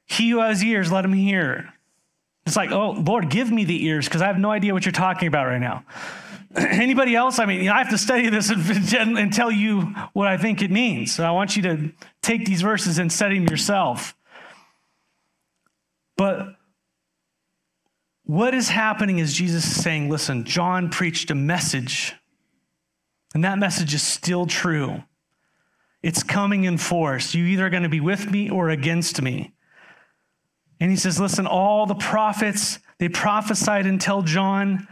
He 0.06 0.30
who 0.30 0.38
has 0.38 0.64
ears, 0.64 0.90
let 0.90 1.04
him 1.04 1.12
hear. 1.12 1.72
It's 2.46 2.56
like, 2.56 2.70
oh, 2.70 2.92
Lord, 2.92 3.28
give 3.28 3.50
me 3.50 3.66
the 3.66 3.84
ears 3.84 4.06
because 4.06 4.22
I 4.22 4.26
have 4.26 4.38
no 4.38 4.50
idea 4.50 4.72
what 4.72 4.86
you're 4.86 4.92
talking 4.92 5.28
about 5.28 5.46
right 5.46 5.60
now. 5.60 5.84
Anybody 6.56 7.14
else? 7.14 7.38
I 7.38 7.44
mean, 7.44 7.68
I 7.68 7.78
have 7.78 7.90
to 7.90 7.98
study 7.98 8.30
this 8.30 8.48
and, 8.48 9.18
and, 9.18 9.32
tell 9.32 9.50
you 9.50 9.82
what 10.14 10.28
I 10.28 10.38
think 10.38 10.62
it 10.62 10.70
means. 10.70 11.14
So 11.14 11.24
I 11.24 11.30
want 11.30 11.56
you 11.56 11.62
to 11.64 11.92
take 12.22 12.46
these 12.46 12.62
verses 12.62 12.98
and 12.98 13.12
study 13.12 13.38
them 13.38 13.48
yourself. 13.48 14.16
But 16.16 16.56
what 18.28 18.52
is 18.52 18.68
happening 18.68 19.20
is 19.20 19.32
Jesus 19.32 19.64
is 19.64 19.82
saying, 19.82 20.10
listen, 20.10 20.44
John 20.44 20.90
preached 20.90 21.30
a 21.30 21.34
message, 21.34 22.14
and 23.32 23.42
that 23.42 23.58
message 23.58 23.94
is 23.94 24.02
still 24.02 24.44
true. 24.44 25.02
It's 26.02 26.22
coming 26.22 26.64
in 26.64 26.76
force. 26.76 27.34
You 27.34 27.46
either 27.46 27.64
are 27.64 27.70
going 27.70 27.84
to 27.84 27.88
be 27.88 28.00
with 28.00 28.30
me 28.30 28.50
or 28.50 28.68
against 28.68 29.22
me. 29.22 29.54
And 30.78 30.90
he 30.90 30.96
says, 30.98 31.18
listen, 31.18 31.46
all 31.46 31.86
the 31.86 31.94
prophets, 31.94 32.78
they 32.98 33.08
prophesied 33.08 33.86
until 33.86 34.20
John. 34.20 34.86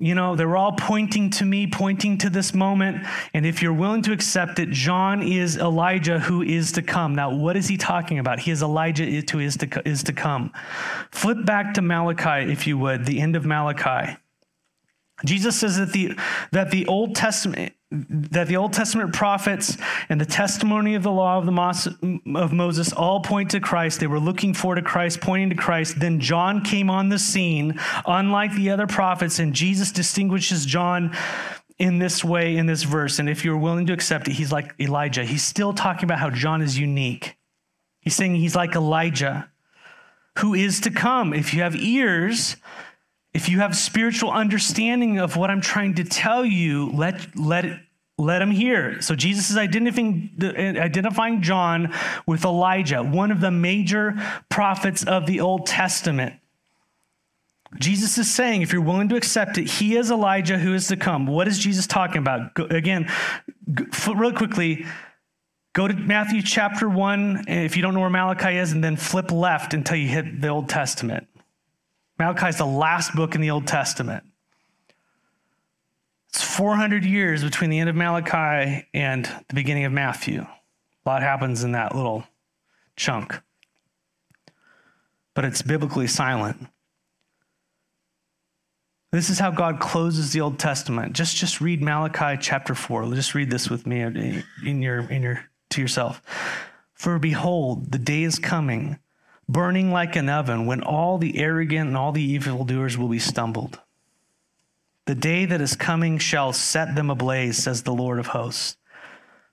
You 0.00 0.14
know, 0.14 0.36
they're 0.36 0.56
all 0.56 0.72
pointing 0.72 1.30
to 1.30 1.44
me, 1.44 1.66
pointing 1.66 2.18
to 2.18 2.30
this 2.30 2.54
moment. 2.54 3.04
And 3.34 3.44
if 3.44 3.60
you're 3.62 3.72
willing 3.72 4.02
to 4.02 4.12
accept 4.12 4.60
it, 4.60 4.70
John 4.70 5.22
is 5.22 5.56
Elijah 5.56 6.20
who 6.20 6.42
is 6.42 6.70
to 6.72 6.82
come. 6.82 7.16
Now, 7.16 7.34
what 7.34 7.56
is 7.56 7.66
he 7.66 7.76
talking 7.76 8.20
about? 8.20 8.38
He 8.38 8.52
is 8.52 8.62
Elijah 8.62 9.04
who 9.04 9.40
is 9.40 9.56
to, 9.56 9.88
is 9.88 10.04
to 10.04 10.12
come. 10.12 10.52
Flip 11.10 11.44
back 11.44 11.74
to 11.74 11.82
Malachi, 11.82 12.50
if 12.50 12.66
you 12.66 12.78
would, 12.78 13.06
the 13.06 13.20
end 13.20 13.34
of 13.34 13.44
Malachi. 13.44 14.16
Jesus 15.24 15.58
says 15.58 15.78
that 15.78 15.92
the, 15.92 16.16
that 16.52 16.70
the 16.70 16.86
Old 16.86 17.16
Testament, 17.16 17.72
that 17.90 18.48
the 18.48 18.56
Old 18.56 18.74
Testament 18.74 19.14
prophets 19.14 19.78
and 20.10 20.20
the 20.20 20.26
testimony 20.26 20.94
of 20.94 21.02
the 21.02 21.10
law 21.10 21.38
of, 21.38 21.46
the 21.46 21.52
Mos- 21.52 21.88
of 22.34 22.52
Moses 22.52 22.92
all 22.92 23.20
point 23.20 23.50
to 23.52 23.60
Christ. 23.60 24.00
They 24.00 24.06
were 24.06 24.20
looking 24.20 24.52
forward 24.52 24.76
to 24.76 24.82
Christ, 24.82 25.22
pointing 25.22 25.50
to 25.50 25.56
Christ. 25.56 25.98
Then 25.98 26.20
John 26.20 26.62
came 26.62 26.90
on 26.90 27.08
the 27.08 27.18
scene, 27.18 27.80
unlike 28.06 28.54
the 28.54 28.70
other 28.70 28.86
prophets, 28.86 29.38
and 29.38 29.54
Jesus 29.54 29.90
distinguishes 29.90 30.66
John 30.66 31.16
in 31.78 31.98
this 31.98 32.24
way 32.24 32.56
in 32.56 32.66
this 32.66 32.82
verse. 32.82 33.18
And 33.18 33.28
if 33.28 33.44
you're 33.44 33.56
willing 33.56 33.86
to 33.86 33.92
accept 33.92 34.28
it, 34.28 34.32
he's 34.32 34.52
like 34.52 34.74
Elijah. 34.80 35.24
He's 35.24 35.44
still 35.44 35.72
talking 35.72 36.04
about 36.04 36.18
how 36.18 36.30
John 36.30 36.60
is 36.60 36.78
unique. 36.78 37.36
He's 38.00 38.14
saying 38.14 38.34
he's 38.36 38.56
like 38.56 38.74
Elijah, 38.74 39.50
who 40.38 40.54
is 40.54 40.80
to 40.80 40.90
come. 40.90 41.32
If 41.32 41.54
you 41.54 41.62
have 41.62 41.76
ears, 41.76 42.56
if 43.38 43.48
you 43.48 43.60
have 43.60 43.76
spiritual 43.76 44.32
understanding 44.32 45.20
of 45.20 45.36
what 45.36 45.48
I'm 45.48 45.60
trying 45.60 45.94
to 45.94 46.02
tell 46.02 46.44
you, 46.44 46.90
let, 46.90 47.38
let 47.38 47.64
it, 47.64 47.78
let 48.18 48.42
him 48.42 48.50
hear. 48.50 49.00
So 49.00 49.14
Jesus 49.14 49.48
is 49.48 49.56
identifying, 49.56 50.32
identifying 50.42 51.40
John 51.40 51.94
with 52.26 52.44
Elijah, 52.44 53.00
one 53.00 53.30
of 53.30 53.40
the 53.40 53.52
major 53.52 54.16
prophets 54.48 55.04
of 55.04 55.26
the 55.26 55.38
Old 55.38 55.66
Testament. 55.66 56.34
Jesus 57.76 58.18
is 58.18 58.28
saying, 58.28 58.62
if 58.62 58.72
you're 58.72 58.82
willing 58.82 59.08
to 59.10 59.16
accept 59.16 59.56
it, 59.56 59.68
he 59.68 59.96
is 59.96 60.10
Elijah 60.10 60.58
who 60.58 60.74
is 60.74 60.88
to 60.88 60.96
come. 60.96 61.28
What 61.28 61.46
is 61.46 61.60
Jesus 61.60 61.86
talking 61.86 62.18
about? 62.18 62.54
Go, 62.54 62.64
again, 62.64 63.08
go, 63.72 63.84
real 64.14 64.32
quickly, 64.32 64.84
go 65.74 65.86
to 65.86 65.94
Matthew 65.94 66.42
chapter 66.42 66.88
1, 66.88 67.44
if 67.46 67.76
you 67.76 67.82
don't 67.82 67.94
know 67.94 68.00
where 68.00 68.10
Malachi 68.10 68.56
is, 68.56 68.72
and 68.72 68.82
then 68.82 68.96
flip 68.96 69.30
left 69.30 69.74
until 69.74 69.96
you 69.96 70.08
hit 70.08 70.40
the 70.40 70.48
Old 70.48 70.68
Testament. 70.68 71.28
Malachi 72.18 72.48
is 72.48 72.58
the 72.58 72.66
last 72.66 73.14
book 73.14 73.34
in 73.34 73.40
the 73.40 73.50
Old 73.50 73.66
Testament. 73.66 74.24
It's 76.30 76.42
400 76.42 77.04
years 77.04 77.44
between 77.44 77.70
the 77.70 77.78
end 77.78 77.88
of 77.88 77.96
Malachi 77.96 78.86
and 78.92 79.24
the 79.48 79.54
beginning 79.54 79.84
of 79.84 79.92
Matthew. 79.92 80.42
A 80.42 81.08
lot 81.08 81.22
happens 81.22 81.62
in 81.64 81.72
that 81.72 81.94
little 81.94 82.24
chunk. 82.96 83.40
But 85.34 85.44
it's 85.44 85.62
biblically 85.62 86.08
silent. 86.08 86.66
This 89.10 89.30
is 89.30 89.38
how 89.38 89.50
God 89.50 89.80
closes 89.80 90.32
the 90.32 90.40
Old 90.42 90.58
Testament. 90.58 91.14
Just, 91.14 91.36
just 91.36 91.60
read 91.62 91.80
Malachi 91.80 92.36
chapter 92.40 92.74
4. 92.74 93.14
Just 93.14 93.34
read 93.34 93.50
this 93.50 93.70
with 93.70 93.86
me 93.86 94.02
in 94.02 94.82
your, 94.82 95.00
in 95.10 95.22
your, 95.22 95.44
to 95.70 95.80
yourself. 95.80 96.20
For 96.92 97.18
behold, 97.18 97.90
the 97.92 97.98
day 97.98 98.24
is 98.24 98.38
coming 98.38 98.98
burning 99.48 99.90
like 99.90 100.16
an 100.16 100.28
oven, 100.28 100.66
when 100.66 100.82
all 100.82 101.18
the 101.18 101.38
arrogant 101.38 101.88
and 101.88 101.96
all 101.96 102.12
the 102.12 102.22
evildoers 102.22 102.98
will 102.98 103.08
be 103.08 103.18
stumbled. 103.18 103.80
The 105.06 105.14
day 105.14 105.46
that 105.46 105.60
is 105.60 105.74
coming 105.74 106.18
shall 106.18 106.52
set 106.52 106.94
them 106.94 107.08
ablaze, 107.08 107.56
says 107.56 107.82
the 107.82 107.94
Lord 107.94 108.18
of 108.18 108.26
hosts, 108.28 108.76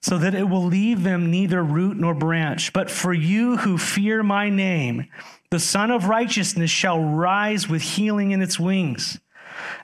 so 0.01 0.17
that 0.17 0.35
it 0.35 0.49
will 0.49 0.65
leave 0.65 1.03
them 1.03 1.31
neither 1.31 1.63
root 1.63 1.95
nor 1.95 2.13
branch. 2.13 2.73
But 2.73 2.91
for 2.91 3.13
you 3.13 3.57
who 3.57 3.77
fear 3.77 4.21
my 4.21 4.49
name, 4.49 5.07
the 5.51 5.59
Sun 5.59 5.91
of 5.91 6.09
Righteousness 6.09 6.69
shall 6.69 6.99
rise 6.99 7.69
with 7.69 7.81
healing 7.81 8.31
in 8.31 8.41
its 8.41 8.59
wings. 8.59 9.19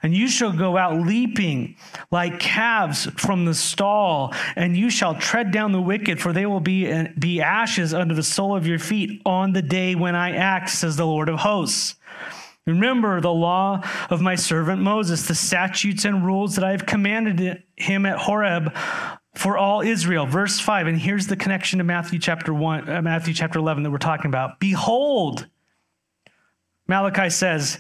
And 0.04 0.16
you 0.16 0.28
shall 0.28 0.52
go 0.52 0.78
out 0.78 1.00
leaping 1.00 1.76
like 2.10 2.40
calves 2.40 3.06
from 3.18 3.46
the 3.46 3.54
stall, 3.54 4.34
and 4.56 4.76
you 4.76 4.90
shall 4.90 5.16
tread 5.16 5.52
down 5.52 5.72
the 5.72 5.82
wicked, 5.82 6.20
for 6.20 6.34
they 6.34 6.46
will 6.46 6.60
be, 6.60 7.08
be 7.20 7.42
ashes 7.42 7.94
under 7.94 8.16
the 8.16 8.24
sole 8.24 8.56
of 8.56 8.66
your 8.66 8.80
feet 8.80 9.22
on 9.26 9.54
the 9.54 9.62
day 9.62 9.94
when 9.96 10.16
I 10.16 10.36
act, 10.36 10.70
says 10.70 10.96
the 10.96 11.06
Lord 11.06 11.30
of 11.30 11.40
hosts. 11.40 11.96
Remember 12.68 13.20
the 13.22 13.34
law 13.34 13.84
of 14.10 14.22
my 14.22 14.36
servant 14.36 14.82
Moses, 14.82 15.28
the 15.28 15.36
statutes 15.36 16.06
and 16.06 16.26
rules 16.26 16.56
that 16.56 16.64
I 16.64 16.72
have 16.72 16.86
commanded 16.86 17.64
him 17.76 18.06
at 18.06 18.20
Horeb 18.20 18.76
for 19.34 19.58
all 19.58 19.82
Israel. 19.82 20.26
Verse 20.26 20.60
5, 20.60 20.88
and 20.88 21.00
here's 21.00 21.28
the 21.28 21.36
connection 21.36 21.80
to 21.80 21.84
Matthew 21.84 22.20
chapter 22.20 22.54
1, 22.54 22.90
uh, 22.90 23.02
Matthew 23.02 23.34
chapter 23.34 23.60
11 23.60 23.84
that 23.84 23.92
we're 23.92 23.98
talking 23.98 24.28
about. 24.28 24.60
Behold, 24.60 25.48
Malachi 26.88 27.30
says, 27.30 27.80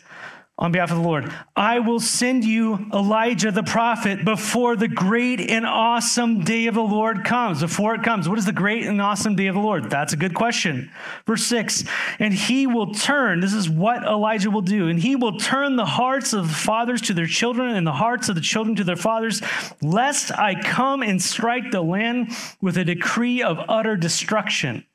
on 0.61 0.71
behalf 0.71 0.91
of 0.91 0.97
the 0.97 1.03
Lord. 1.03 1.33
I 1.55 1.79
will 1.79 1.99
send 1.99 2.45
you 2.45 2.87
Elijah 2.93 3.51
the 3.51 3.63
prophet 3.63 4.23
before 4.23 4.75
the 4.75 4.87
great 4.87 5.41
and 5.41 5.65
awesome 5.65 6.43
day 6.43 6.67
of 6.67 6.75
the 6.75 6.83
Lord 6.83 7.25
comes. 7.25 7.61
Before 7.61 7.95
it 7.95 8.03
comes, 8.03 8.29
what 8.29 8.37
is 8.37 8.45
the 8.45 8.53
great 8.53 8.85
and 8.85 9.01
awesome 9.01 9.35
day 9.35 9.47
of 9.47 9.55
the 9.55 9.61
Lord? 9.61 9.89
That's 9.89 10.13
a 10.13 10.17
good 10.17 10.35
question. 10.35 10.91
Verse 11.25 11.43
6 11.45 11.83
And 12.19 12.31
he 12.31 12.67
will 12.67 12.93
turn, 12.93 13.39
this 13.39 13.53
is 13.53 13.71
what 13.71 14.03
Elijah 14.03 14.51
will 14.51 14.61
do, 14.61 14.87
and 14.87 14.99
he 14.99 15.15
will 15.15 15.39
turn 15.39 15.77
the 15.77 15.85
hearts 15.85 16.31
of 16.31 16.47
the 16.47 16.53
fathers 16.53 17.01
to 17.01 17.15
their 17.15 17.25
children 17.25 17.75
and 17.75 17.85
the 17.85 17.91
hearts 17.91 18.29
of 18.29 18.35
the 18.35 18.41
children 18.41 18.75
to 18.75 18.83
their 18.83 18.95
fathers, 18.95 19.41
lest 19.81 20.31
I 20.31 20.61
come 20.61 21.01
and 21.01 21.19
strike 21.19 21.71
the 21.71 21.81
land 21.81 22.33
with 22.61 22.77
a 22.77 22.85
decree 22.85 23.41
of 23.41 23.57
utter 23.67 23.97
destruction. 23.97 24.85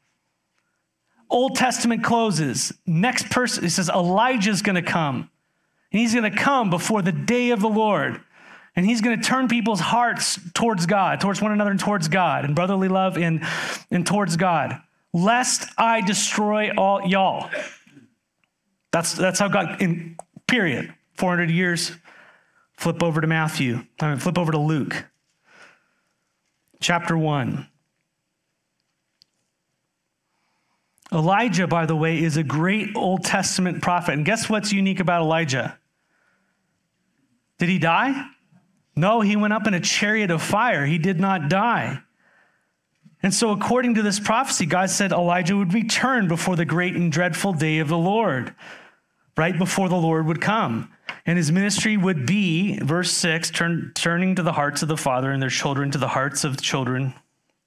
Old 1.29 1.57
Testament 1.57 2.05
closes. 2.05 2.73
Next 2.87 3.31
person, 3.31 3.65
it 3.65 3.71
says 3.71 3.89
Elijah's 3.89 4.63
going 4.63 4.77
to 4.77 4.83
come. 4.83 5.29
And 5.93 6.01
he's 6.01 6.15
going 6.15 6.31
to 6.31 6.37
come 6.37 6.71
before 6.71 7.03
the 7.03 7.13
day 7.13 7.51
of 7.51 7.61
the 7.61 7.69
Lord. 7.69 8.21
And 8.75 8.85
he's 8.85 9.01
going 9.01 9.19
to 9.19 9.27
turn 9.27 9.49
people's 9.49 9.81
hearts 9.81 10.39
towards 10.53 10.85
God, 10.87 11.21
towards 11.21 11.41
one 11.41 11.53
another 11.53 11.71
and 11.71 11.81
towards 11.81 12.09
God, 12.09 12.45
and 12.45 12.55
brotherly 12.55 12.89
love 12.89 13.17
and, 13.17 13.43
and 13.91 14.07
towards 14.07 14.37
God, 14.37 14.81
lest 15.15 15.69
I 15.79 16.03
destroy 16.03 16.71
all 16.77 17.07
y'all. 17.07 17.51
That's, 18.93 19.15
that's 19.15 19.39
how 19.39 19.49
God, 19.49 19.81
in 19.81 20.17
period, 20.47 20.93
400 21.15 21.51
years. 21.51 21.93
Flip 22.77 23.03
over 23.03 23.23
to 23.23 23.27
Matthew, 23.27 23.87
I 24.01 24.11
mean, 24.11 24.19
flip 24.19 24.37
over 24.37 24.53
to 24.53 24.59
Luke, 24.59 25.07
chapter 26.79 27.17
1. 27.17 27.67
Elijah, 31.17 31.67
by 31.67 31.87
the 31.87 31.97
way, 31.97 32.23
is 32.23 32.37
a 32.37 32.43
great 32.43 32.95
Old 32.95 33.25
Testament 33.25 33.81
prophet. 33.83 34.13
And 34.13 34.25
guess 34.25 34.51
what's 34.51 34.71
unique 34.71 35.01
about 35.01 35.23
Elijah? 35.23 35.79
Did 37.59 37.71
he 37.71 37.79
die? 37.79 38.27
No, 38.95 39.23
he 39.23 39.35
went 39.35 39.55
up 39.55 39.67
in 39.67 39.73
a 39.73 39.81
chariot 39.81 40.31
of 40.31 40.43
fire. 40.43 40.85
He 40.85 40.99
did 40.99 41.19
not 41.19 41.49
die. 41.49 42.01
And 43.23 43.33
so, 43.33 43.51
according 43.51 43.95
to 43.95 44.03
this 44.03 44.21
prophecy, 44.21 44.67
God 44.67 44.91
said 44.91 45.11
Elijah 45.11 45.57
would 45.57 45.73
return 45.73 46.29
before 46.29 46.55
the 46.55 46.67
great 46.67 46.95
and 46.95 47.11
dreadful 47.11 47.55
day 47.55 47.79
of 47.79 47.89
the 47.89 47.97
Lord, 47.97 48.55
right 49.39 49.59
before 49.59 49.89
the 49.89 49.97
Lord 49.97 50.27
would 50.27 50.43
come. 50.43 50.93
And 51.25 51.39
his 51.39 51.51
ministry 51.51 51.97
would 51.97 52.27
be, 52.27 52.79
verse 52.79 53.11
6, 53.11 53.51
turn, 53.51 53.93
turning 53.95 54.35
to 54.35 54.43
the 54.43 54.53
hearts 54.53 54.83
of 54.83 54.89
the 54.89 54.99
father 54.99 55.33
and 55.33 55.41
their 55.41 55.49
children 55.49 55.91
to 55.93 55.99
the 55.99 56.09
hearts 56.09 56.45
of 56.45 56.59
the 56.59 56.63
children 56.63 57.15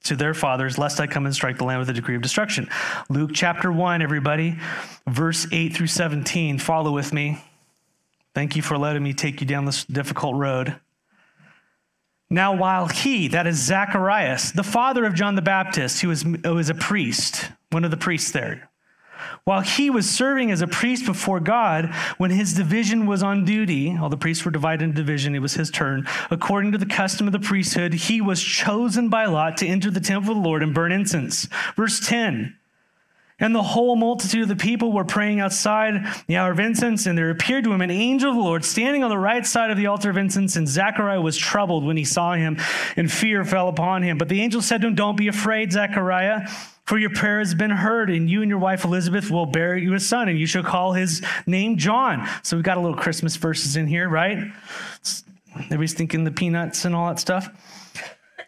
to 0.04 0.16
their 0.16 0.34
fathers, 0.34 0.78
lest 0.78 1.00
I 1.00 1.08
come 1.08 1.26
and 1.26 1.36
strike 1.36 1.58
the 1.58 1.66
land 1.66 1.80
with 1.80 1.90
a 1.90 1.94
decree 1.94 2.16
of 2.16 2.22
destruction. 2.22 2.70
Luke 3.10 3.32
chapter 3.34 3.72
1, 3.72 4.02
everybody, 4.02 4.58
verse 5.08 5.48
8 5.52 5.76
through 5.76 5.88
17. 5.88 6.58
Follow 6.60 6.92
with 6.92 7.14
me. 7.14 7.44
Thank 8.34 8.56
you 8.56 8.62
for 8.62 8.78
letting 8.78 9.04
me 9.04 9.14
take 9.14 9.42
you 9.42 9.48
down 9.48 9.66
this 9.66 9.86
difficult 9.86 10.36
road. 10.36 10.80
Now, 12.30 12.56
while 12.56 12.88
he, 12.88 13.28
that 13.30 13.48
is 13.48 13.58
Zacharias, 13.58 14.52
the 14.52 14.64
father 14.64 15.06
of 15.06 15.16
John 15.16 15.36
the 15.36 15.42
Baptist, 15.42 16.02
who 16.02 16.10
was, 16.10 16.22
who 16.22 16.54
was 16.54 16.70
a 16.70 16.76
priest, 16.76 17.50
one 17.72 17.84
of 17.84 17.92
the 17.92 17.98
priests 17.98 18.32
there, 18.32 18.69
while 19.44 19.62
he 19.62 19.90
was 19.90 20.10
serving 20.10 20.52
as 20.52 20.62
a 20.62 20.68
priest 20.68 21.06
before 21.06 21.40
God, 21.40 21.94
when 22.18 22.32
his 22.32 22.54
division 22.54 23.06
was 23.06 23.24
on 23.24 23.46
duty, 23.46 23.98
all 23.98 24.10
the 24.10 24.18
priests 24.18 24.46
were 24.46 24.52
divided 24.52 24.84
into 24.84 24.96
division, 24.98 25.36
it 25.36 25.40
was 25.40 25.54
his 25.54 25.72
turn. 25.72 26.08
According 26.32 26.72
to 26.72 26.78
the 26.78 26.86
custom 26.86 27.28
of 27.28 27.34
the 27.34 27.40
priesthood, 27.40 27.94
he 27.94 28.22
was 28.22 28.42
chosen 28.42 29.10
by 29.10 29.26
lot 29.26 29.58
to 29.58 29.68
enter 29.68 29.92
the 29.92 30.00
temple 30.00 30.32
of 30.32 30.38
the 30.38 30.44
Lord 30.44 30.64
and 30.64 30.74
burn 30.74 30.92
incense. 30.92 31.48
Verse 31.76 32.00
10 32.00 32.56
and 33.40 33.56
the 33.56 33.64
whole 33.64 33.96
multitude 33.96 34.44
of 34.44 34.50
the 34.50 34.56
people 34.56 34.92
were 34.92 35.06
praying 35.06 35.40
outside 35.40 36.06
the 36.28 36.36
hour 36.36 36.52
of 36.52 36.60
incense, 36.60 37.06
and 37.06 37.18
there 37.18 37.30
appeared 37.30 37.64
to 37.64 37.72
him 37.72 37.82
an 37.82 37.92
angel 37.92 38.32
of 38.32 38.36
the 38.36 38.42
Lord 38.42 38.66
standing 38.66 39.04
on 39.04 39.10
the 39.10 39.18
right 39.18 39.46
side 39.46 39.72
of 39.72 39.78
the 39.78 39.88
altar 39.88 40.10
of 40.10 40.18
incense. 40.18 40.56
And 40.58 40.68
Zechariah 40.68 41.22
was 41.22 41.38
troubled 41.38 41.86
when 41.86 41.96
he 41.96 42.04
saw 42.04 42.34
him, 42.34 42.58
and 42.98 43.12
fear 43.12 43.46
fell 43.46 43.70
upon 43.70 44.04
him. 44.04 44.18
But 44.18 44.28
the 44.28 44.42
angel 44.42 44.62
said 44.62 44.82
to 44.82 44.88
him, 44.88 44.96
Don't 44.96 45.16
be 45.16 45.30
afraid, 45.30 45.72
Zechariah, 45.72 46.50
for 46.90 46.98
your 46.98 47.12
prayer 47.12 47.38
has 47.38 47.54
been 47.54 47.70
heard, 47.70 48.10
and 48.10 48.28
you 48.28 48.42
and 48.42 48.50
your 48.50 48.58
wife 48.58 48.84
Elizabeth 48.84 49.30
will 49.30 49.46
bear 49.46 49.78
you 49.78 49.94
a 49.94 50.00
son, 50.00 50.28
and 50.28 50.40
you 50.40 50.48
shall 50.48 50.64
call 50.64 50.94
his 50.94 51.24
name 51.46 51.78
John. 51.78 52.28
So 52.42 52.58
we've 52.58 52.64
got 52.64 52.78
a 52.78 52.80
little 52.80 52.98
Christmas 52.98 53.36
verses 53.36 53.76
in 53.76 53.86
here, 53.86 54.10
right? 54.10 54.52
Everybody's 55.56 55.94
thinking 55.94 56.24
the 56.24 56.32
peanuts 56.32 56.86
and 56.86 56.96
all 56.96 57.10
that 57.10 57.20
stuff. 57.20 57.48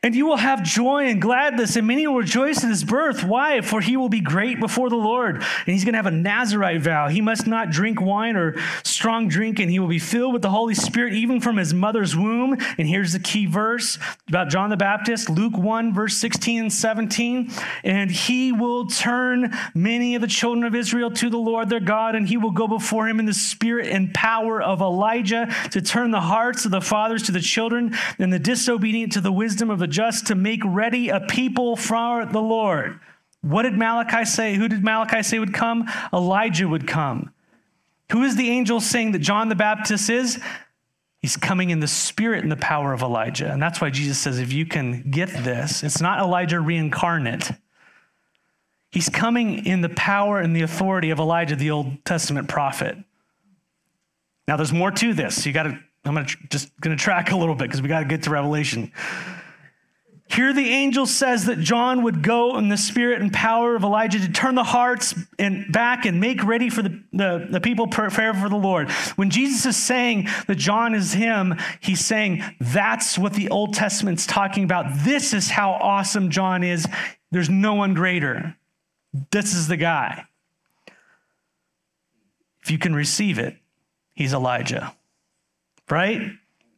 And 0.03 0.15
you 0.15 0.25
will 0.25 0.37
have 0.37 0.63
joy 0.63 1.05
and 1.05 1.21
gladness, 1.21 1.75
and 1.75 1.85
many 1.85 2.07
will 2.07 2.15
rejoice 2.15 2.63
in 2.63 2.71
his 2.71 2.83
birth. 2.83 3.23
Why? 3.23 3.61
For 3.61 3.81
he 3.81 3.97
will 3.97 4.09
be 4.09 4.19
great 4.19 4.59
before 4.59 4.89
the 4.89 4.95
Lord. 4.95 5.35
And 5.35 5.45
he's 5.67 5.83
going 5.83 5.93
to 5.93 5.99
have 5.99 6.07
a 6.07 6.11
Nazarite 6.11 6.81
vow. 6.81 7.07
He 7.07 7.21
must 7.21 7.45
not 7.45 7.69
drink 7.69 8.01
wine 8.01 8.35
or 8.35 8.55
strong 8.83 9.27
drink, 9.27 9.59
and 9.59 9.69
he 9.69 9.77
will 9.77 9.87
be 9.87 9.99
filled 9.99 10.33
with 10.33 10.41
the 10.41 10.49
Holy 10.49 10.73
Spirit 10.73 11.13
even 11.13 11.39
from 11.39 11.57
his 11.57 11.71
mother's 11.71 12.17
womb. 12.17 12.57
And 12.79 12.87
here's 12.87 13.13
the 13.13 13.19
key 13.19 13.45
verse 13.45 13.99
about 14.27 14.49
John 14.49 14.71
the 14.71 14.77
Baptist 14.77 15.29
Luke 15.29 15.55
1, 15.55 15.93
verse 15.93 16.17
16 16.17 16.61
and 16.61 16.73
17. 16.73 17.51
And 17.83 18.09
he 18.09 18.51
will 18.51 18.87
turn 18.87 19.55
many 19.75 20.15
of 20.15 20.21
the 20.21 20.27
children 20.27 20.63
of 20.63 20.73
Israel 20.73 21.11
to 21.11 21.29
the 21.29 21.37
Lord 21.37 21.69
their 21.69 21.79
God, 21.79 22.15
and 22.15 22.27
he 22.27 22.37
will 22.37 22.49
go 22.49 22.67
before 22.67 23.07
him 23.07 23.19
in 23.19 23.27
the 23.27 23.35
spirit 23.35 23.85
and 23.85 24.11
power 24.15 24.63
of 24.63 24.81
Elijah 24.81 25.47
to 25.69 25.79
turn 25.79 26.09
the 26.09 26.21
hearts 26.21 26.65
of 26.65 26.71
the 26.71 26.81
fathers 26.81 27.21
to 27.23 27.31
the 27.31 27.39
children 27.39 27.95
and 28.17 28.33
the 28.33 28.39
disobedient 28.39 29.11
to 29.11 29.21
the 29.21 29.31
wisdom 29.31 29.69
of 29.69 29.77
the 29.77 29.90
just 29.91 30.27
to 30.27 30.35
make 30.35 30.61
ready 30.65 31.09
a 31.09 31.19
people 31.19 31.75
for 31.75 32.25
the 32.25 32.41
Lord. 32.41 32.99
What 33.41 33.63
did 33.63 33.77
Malachi 33.77 34.25
say? 34.25 34.55
Who 34.55 34.67
did 34.67 34.83
Malachi 34.83 35.23
say 35.23 35.39
would 35.39 35.53
come? 35.53 35.89
Elijah 36.13 36.67
would 36.67 36.87
come. 36.87 37.31
Who 38.11 38.23
is 38.23 38.35
the 38.35 38.49
angel 38.49 38.79
saying 38.81 39.13
that 39.13 39.19
John 39.19 39.49
the 39.49 39.55
Baptist 39.55 40.09
is? 40.09 40.39
He's 41.21 41.37
coming 41.37 41.69
in 41.69 41.79
the 41.79 41.87
spirit 41.87 42.43
and 42.43 42.51
the 42.51 42.57
power 42.57 42.93
of 42.93 43.03
Elijah. 43.03 43.51
And 43.51 43.61
that's 43.61 43.79
why 43.79 43.89
Jesus 43.89 44.17
says, 44.17 44.39
if 44.39 44.51
you 44.51 44.65
can 44.65 45.11
get 45.11 45.29
this, 45.29 45.83
it's 45.83 46.01
not 46.01 46.19
Elijah 46.19 46.59
reincarnate. 46.59 47.51
He's 48.91 49.07
coming 49.07 49.65
in 49.65 49.81
the 49.81 49.89
power 49.89 50.39
and 50.39 50.55
the 50.55 50.63
authority 50.63 51.11
of 51.11 51.19
Elijah, 51.19 51.55
the 51.55 51.71
Old 51.71 52.03
Testament 52.03 52.49
prophet. 52.49 52.97
Now, 54.47 54.57
there's 54.57 54.73
more 54.73 54.91
to 54.91 55.13
this. 55.13 55.45
You 55.45 55.53
got 55.53 55.63
to, 55.63 55.79
I'm 56.03 56.15
gonna, 56.15 56.27
just 56.49 56.69
going 56.81 56.97
to 56.97 57.01
track 57.01 57.31
a 57.31 57.37
little 57.37 57.55
bit 57.55 57.69
because 57.69 57.81
we 57.81 57.87
got 57.87 57.99
to 57.99 58.05
get 58.05 58.23
to 58.23 58.31
Revelation. 58.31 58.91
Here, 60.31 60.53
the 60.53 60.69
angel 60.69 61.05
says 61.05 61.45
that 61.45 61.59
John 61.59 62.03
would 62.03 62.23
go 62.23 62.57
in 62.57 62.69
the 62.69 62.77
spirit 62.77 63.21
and 63.21 63.33
power 63.33 63.75
of 63.75 63.83
Elijah 63.83 64.17
to 64.19 64.31
turn 64.31 64.55
the 64.55 64.63
hearts 64.63 65.13
and 65.37 65.69
back 65.73 66.05
and 66.05 66.21
make 66.21 66.41
ready 66.45 66.69
for 66.69 66.81
the, 66.81 67.03
the, 67.11 67.47
the 67.49 67.59
people 67.59 67.87
prepare 67.87 68.33
for 68.33 68.47
the 68.47 68.55
Lord. 68.55 68.89
When 69.17 69.29
Jesus 69.29 69.65
is 69.65 69.75
saying 69.75 70.29
that 70.47 70.55
John 70.55 70.95
is 70.95 71.11
him, 71.11 71.55
he's 71.81 71.99
saying 71.99 72.43
that's 72.61 73.19
what 73.19 73.33
the 73.33 73.49
Old 73.49 73.73
Testament's 73.73 74.25
talking 74.25 74.63
about. 74.63 74.85
This 75.03 75.33
is 75.33 75.49
how 75.49 75.71
awesome 75.71 76.29
John 76.29 76.63
is. 76.63 76.87
There's 77.31 77.49
no 77.49 77.73
one 77.73 77.93
greater. 77.93 78.55
This 79.31 79.53
is 79.53 79.67
the 79.67 79.75
guy. 79.77 80.23
If 82.63 82.71
you 82.71 82.77
can 82.77 82.95
receive 82.95 83.37
it, 83.37 83.57
he's 84.13 84.33
Elijah, 84.33 84.95
right? 85.89 86.21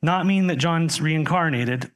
Not 0.02 0.26
mean 0.26 0.48
that 0.48 0.56
John's 0.56 1.00
reincarnated 1.00 1.92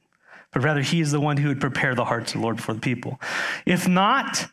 but 0.52 0.62
rather 0.62 0.80
he 0.80 1.00
is 1.00 1.12
the 1.12 1.20
one 1.20 1.36
who 1.36 1.48
would 1.48 1.60
prepare 1.60 1.94
the 1.94 2.04
hearts 2.04 2.34
of 2.34 2.40
the 2.40 2.44
Lord 2.44 2.62
for 2.62 2.72
the 2.72 2.80
people. 2.80 3.20
If 3.66 3.86
not, 3.86 4.46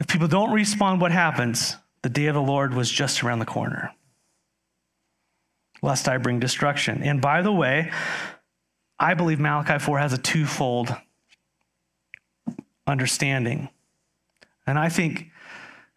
if 0.00 0.08
people 0.08 0.28
don't 0.28 0.52
respond, 0.52 1.00
what 1.00 1.12
happens? 1.12 1.76
The 2.02 2.08
day 2.08 2.26
of 2.26 2.34
the 2.34 2.42
Lord 2.42 2.74
was 2.74 2.90
just 2.90 3.22
around 3.22 3.38
the 3.38 3.46
corner. 3.46 3.94
Lest 5.82 6.08
I 6.08 6.18
bring 6.18 6.40
destruction. 6.40 7.02
And 7.02 7.20
by 7.20 7.42
the 7.42 7.52
way, 7.52 7.92
I 8.98 9.14
believe 9.14 9.38
Malachi 9.38 9.78
4 9.78 9.98
has 9.98 10.12
a 10.12 10.18
twofold 10.18 10.94
understanding. 12.86 13.68
And 14.66 14.78
I 14.78 14.88
think, 14.88 15.28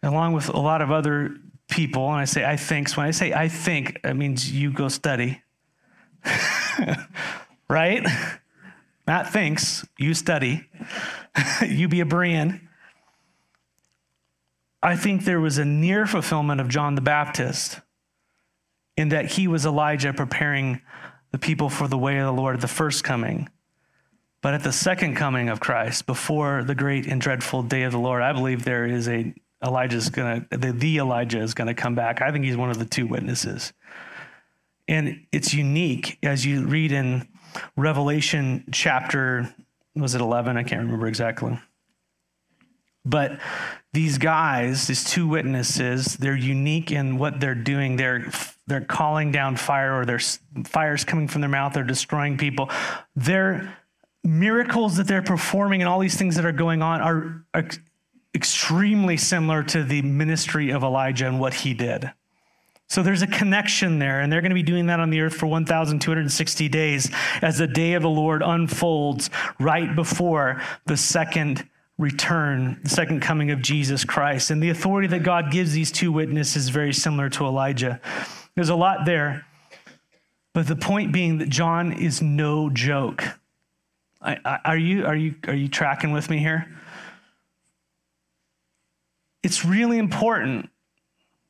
along 0.03 0.33
with 0.33 0.49
a 0.49 0.59
lot 0.59 0.81
of 0.81 0.91
other 0.91 1.35
people, 1.69 2.07
and 2.09 2.19
I 2.19 2.25
say 2.25 2.45
I 2.45 2.57
think, 2.57 2.89
so 2.89 2.97
when 2.97 3.07
I 3.07 3.11
say 3.11 3.33
I 3.33 3.47
think, 3.47 3.99
it 4.03 4.13
means 4.15 4.51
you 4.51 4.71
go 4.71 4.87
study. 4.87 5.41
right? 7.69 8.05
Matt 9.07 9.31
thinks, 9.31 9.85
you 9.97 10.13
study, 10.13 10.67
you 11.67 11.87
be 11.87 12.01
a 12.01 12.05
Berean. 12.05 12.61
I 14.81 14.95
think 14.95 15.25
there 15.25 15.39
was 15.39 15.57
a 15.57 15.65
near 15.65 16.05
fulfillment 16.05 16.61
of 16.61 16.69
John 16.69 16.95
the 16.95 17.01
Baptist 17.01 17.79
in 18.97 19.09
that 19.09 19.31
he 19.31 19.47
was 19.47 19.65
Elijah 19.65 20.13
preparing 20.13 20.81
the 21.31 21.37
people 21.37 21.69
for 21.69 21.87
the 21.87 21.97
way 21.97 22.17
of 22.17 22.25
the 22.25 22.41
Lord 22.41 22.55
at 22.55 22.61
the 22.61 22.67
first 22.67 23.03
coming. 23.03 23.49
But 24.41 24.53
at 24.53 24.63
the 24.63 24.71
second 24.71 25.15
coming 25.15 25.49
of 25.49 25.59
Christ, 25.59 26.05
before 26.05 26.63
the 26.63 26.75
great 26.75 27.07
and 27.07 27.19
dreadful 27.19 27.63
day 27.63 27.83
of 27.83 27.91
the 27.91 27.97
Lord, 27.97 28.21
I 28.21 28.31
believe 28.31 28.63
there 28.63 28.85
is 28.85 29.07
a 29.07 29.33
Elijah's 29.63 30.09
gonna 30.09 30.45
the, 30.51 30.71
the 30.71 30.97
Elijah 30.97 31.39
is 31.39 31.53
gonna 31.53 31.73
come 31.73 31.95
back. 31.95 32.21
I 32.21 32.31
think 32.31 32.45
he's 32.45 32.55
one 32.55 32.69
of 32.69 32.77
the 32.77 32.85
two 32.85 33.07
witnesses. 33.07 33.73
And 34.87 35.25
it's 35.31 35.53
unique 35.53 36.19
as 36.21 36.45
you 36.45 36.67
read 36.67 36.91
in 36.91 37.27
Revelation 37.75 38.65
chapter, 38.71 39.53
was 39.95 40.15
it 40.15 40.21
11? 40.21 40.57
I 40.57 40.63
can't 40.63 40.81
remember 40.81 41.07
exactly. 41.07 41.59
But 43.05 43.39
these 43.93 44.17
guys, 44.17 44.87
these 44.87 45.03
two 45.03 45.27
witnesses, 45.27 46.17
they're 46.17 46.35
unique 46.35 46.91
in 46.91 47.17
what 47.17 47.39
they're 47.39 47.55
doing. 47.55 47.97
They're 47.97 48.31
they're 48.67 48.81
calling 48.81 49.31
down 49.31 49.57
fire, 49.57 49.99
or 49.99 50.05
there's 50.05 50.39
fires 50.65 51.03
coming 51.03 51.27
from 51.27 51.41
their 51.41 51.49
mouth. 51.49 51.73
They're 51.73 51.83
destroying 51.83 52.37
people. 52.37 52.71
Their 53.15 53.77
miracles 54.23 54.97
that 54.97 55.07
they're 55.07 55.21
performing 55.21 55.81
and 55.81 55.87
all 55.87 55.99
these 55.99 56.17
things 56.17 56.35
that 56.35 56.45
are 56.45 56.51
going 56.51 56.81
on 56.81 56.99
are, 56.99 57.45
are 57.53 57.69
extremely 58.33 59.17
similar 59.17 59.61
to 59.61 59.83
the 59.83 60.01
ministry 60.01 60.71
of 60.71 60.83
Elijah 60.83 61.27
and 61.27 61.39
what 61.39 61.53
he 61.53 61.75
did. 61.75 62.11
So 62.87 63.01
there's 63.01 63.23
a 63.23 63.27
connection 63.27 63.99
there, 63.99 64.21
and 64.21 64.31
they're 64.31 64.41
going 64.41 64.51
to 64.51 64.55
be 64.55 64.63
doing 64.63 64.85
that 64.87 64.99
on 64.99 65.09
the 65.09 65.21
earth 65.21 65.33
for 65.33 65.47
1,260 65.47 66.69
days 66.69 67.09
as 67.41 67.57
the 67.57 67.67
day 67.67 67.93
of 67.93 68.03
the 68.03 68.09
Lord 68.09 68.43
unfolds 68.43 69.29
right 69.59 69.95
before 69.95 70.61
the 70.85 70.95
second 70.95 71.67
return, 71.97 72.79
the 72.83 72.89
second 72.89 73.21
coming 73.21 73.51
of 73.51 73.61
Jesus 73.61 74.03
Christ. 74.03 74.51
And 74.51 74.61
the 74.61 74.69
authority 74.69 75.07
that 75.09 75.23
God 75.23 75.51
gives 75.51 75.73
these 75.73 75.91
two 75.91 76.11
witnesses 76.11 76.63
is 76.63 76.69
very 76.69 76.93
similar 76.93 77.29
to 77.31 77.45
Elijah. 77.45 77.99
There's 78.53 78.69
a 78.69 78.75
lot 78.75 79.05
there, 79.05 79.45
but 80.53 80.67
the 80.67 80.75
point 80.75 81.11
being 81.11 81.39
that 81.39 81.49
John 81.49 81.91
is 81.91 82.21
no 82.21 82.69
joke. 82.69 83.23
I, 84.21 84.37
I, 84.45 84.59
are, 84.65 84.77
you, 84.77 85.05
are, 85.05 85.15
you, 85.15 85.35
are 85.47 85.55
you 85.55 85.67
tracking 85.69 86.11
with 86.11 86.29
me 86.29 86.37
here? 86.37 86.67
It's 89.43 89.65
really 89.65 89.97
important 89.97 90.69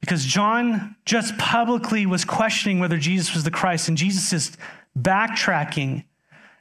Because 0.05 0.23
John 0.23 0.95
just 1.03 1.35
publicly 1.39 2.05
was 2.05 2.25
questioning 2.25 2.77
whether 2.77 2.99
Jesus 2.99 3.33
was 3.33 3.43
the 3.43 3.49
Christ, 3.49 3.89
and 3.89 3.97
Jesus 3.97 4.31
is 4.33 4.55
backtracking 4.95 6.05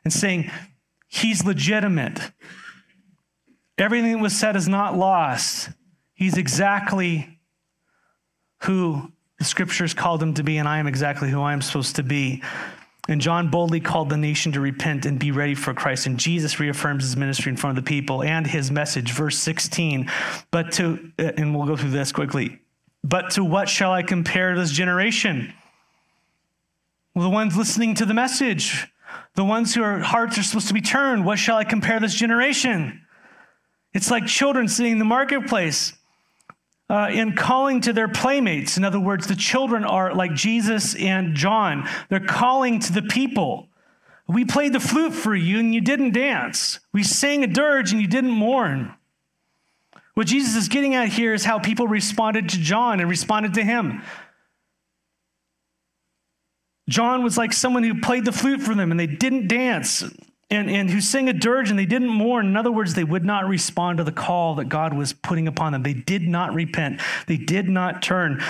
and 0.03 0.11
saying, 0.11 0.51
He's 1.09 1.45
legitimate. 1.45 2.33
Everything 3.77 4.13
that 4.13 4.23
was 4.23 4.35
said 4.35 4.57
is 4.57 4.67
not 4.67 4.97
lost. 4.97 5.69
He's 6.15 6.39
exactly 6.39 7.39
who 8.63 9.13
the 9.39 9.45
scriptures 9.45 9.93
called 9.93 10.23
him 10.23 10.33
to 10.35 10.43
be, 10.43 10.57
and 10.57 10.67
I 10.67 10.79
am 10.79 10.87
exactly 10.87 11.29
who 11.29 11.43
I 11.43 11.53
am 11.53 11.61
supposed 11.61 11.97
to 11.97 12.03
be. 12.03 12.43
And 13.11 13.21
John 13.21 13.51
boldly 13.51 13.81
called 13.81 14.09
the 14.09 14.17
nation 14.17 14.53
to 14.53 14.61
repent 14.61 15.05
and 15.05 15.19
be 15.19 15.33
ready 15.33 15.55
for 15.55 15.75
Christ. 15.75 16.07
And 16.07 16.19
Jesus 16.19 16.59
reaffirms 16.59 17.05
his 17.05 17.19
ministry 17.19 17.51
in 17.51 17.59
front 17.59 17.77
of 17.77 17.85
the 17.85 17.89
people 17.89 18.23
and 18.23 18.47
his 18.47 18.71
message. 18.71 19.13
Verse 19.13 19.37
16. 19.37 20.11
But 20.51 20.73
to, 20.73 21.13
uh, 21.19 21.33
and 21.37 21.55
we'll 21.55 21.67
go 21.67 21.77
through 21.77 21.91
this 21.91 22.11
quickly. 22.11 22.63
But 23.05 23.33
to 23.33 23.45
what 23.45 23.69
shall 23.69 23.93
I 23.93 24.03
compare 24.03 24.57
this 24.57 24.73
generation? 24.73 25.53
Well, 27.15 27.25
the 27.25 27.31
ones 27.31 27.55
listening 27.55 27.95
to 27.97 28.07
the 28.07 28.15
message, 28.15 28.89
the 29.35 29.45
ones 29.45 29.75
whose 29.75 30.05
hearts 30.05 30.39
are 30.39 30.43
supposed 30.43 30.69
to 30.69 30.75
be 30.75 30.81
turned. 30.81 31.27
What 31.27 31.39
shall 31.39 31.59
I 31.59 31.65
compare 31.65 32.01
this 32.01 32.15
generation? 32.15 33.03
It's 33.93 34.11
like 34.11 34.27
children 34.27 34.69
sitting 34.69 34.93
in 34.93 34.99
the 34.99 35.05
marketplace 35.05 35.93
uh, 36.89 37.11
in 37.13 37.35
calling 37.37 37.83
to 37.83 37.93
their 37.93 38.09
playmates. 38.09 38.79
In 38.79 38.85
other 38.85 38.99
words, 38.99 39.27
the 39.27 39.37
children 39.37 39.85
are 39.85 40.15
like 40.15 40.35
Jesus 40.35 40.95
and 40.95 41.35
John. 41.37 41.87
They're 42.09 42.21
calling 42.21 42.81
to 42.81 42.93
the 42.93 43.03
people. 43.03 43.69
We 44.27 44.47
played 44.47 44.73
the 44.73 44.81
flute 44.81 45.13
for 45.13 45.35
you 45.35 45.59
and 45.59 45.75
you 45.75 45.83
didn't 45.83 46.13
dance. 46.13 46.81
We 46.93 47.03
sang 47.03 47.45
a 47.45 47.47
dirge 47.47 47.93
and 47.93 48.01
you 48.01 48.09
didn't 48.09 48.31
mourn. 48.31 48.95
What 50.15 50.29
Jesus 50.29 50.55
is 50.55 50.69
getting 50.69 50.95
at 50.95 51.09
here 51.09 51.35
is 51.35 51.45
how 51.45 51.59
people 51.59 51.89
responded 51.89 52.51
to 52.51 52.59
John 52.59 53.01
and 53.01 53.11
responded 53.11 53.55
to 53.55 53.65
him. 53.65 54.03
John 56.89 57.25
was 57.25 57.37
like 57.37 57.53
someone 57.53 57.83
who 57.83 58.01
played 58.01 58.25
the 58.25 58.33
flute 58.33 58.61
for 58.61 58.75
them 58.75 58.91
and 58.91 59.01
they 59.01 59.07
didn't 59.07 59.49
dance 59.49 60.05
and, 60.51 60.71
and 60.71 60.91
who 60.91 61.01
sang 61.01 61.29
a 61.29 61.33
dirge 61.33 61.71
and 61.71 61.79
they 61.79 61.87
didn't 61.87 62.09
mourn. 62.09 62.47
In 62.47 62.57
other 62.57 62.71
words, 62.71 62.95
they 62.95 63.05
would 63.05 63.25
not 63.25 63.47
respond 63.47 63.99
to 63.99 64.05
the 64.05 64.13
call 64.13 64.57
that 64.57 64.69
God 64.69 64.95
was 64.95 65.13
putting 65.13 65.49
upon 65.49 65.73
them. 65.73 65.83
They 65.83 65.95
did 65.95 66.29
not 66.29 66.53
repent. 66.53 67.01
They 67.27 67.37
did 67.37 67.69
not 67.69 68.03
turn. 68.03 68.43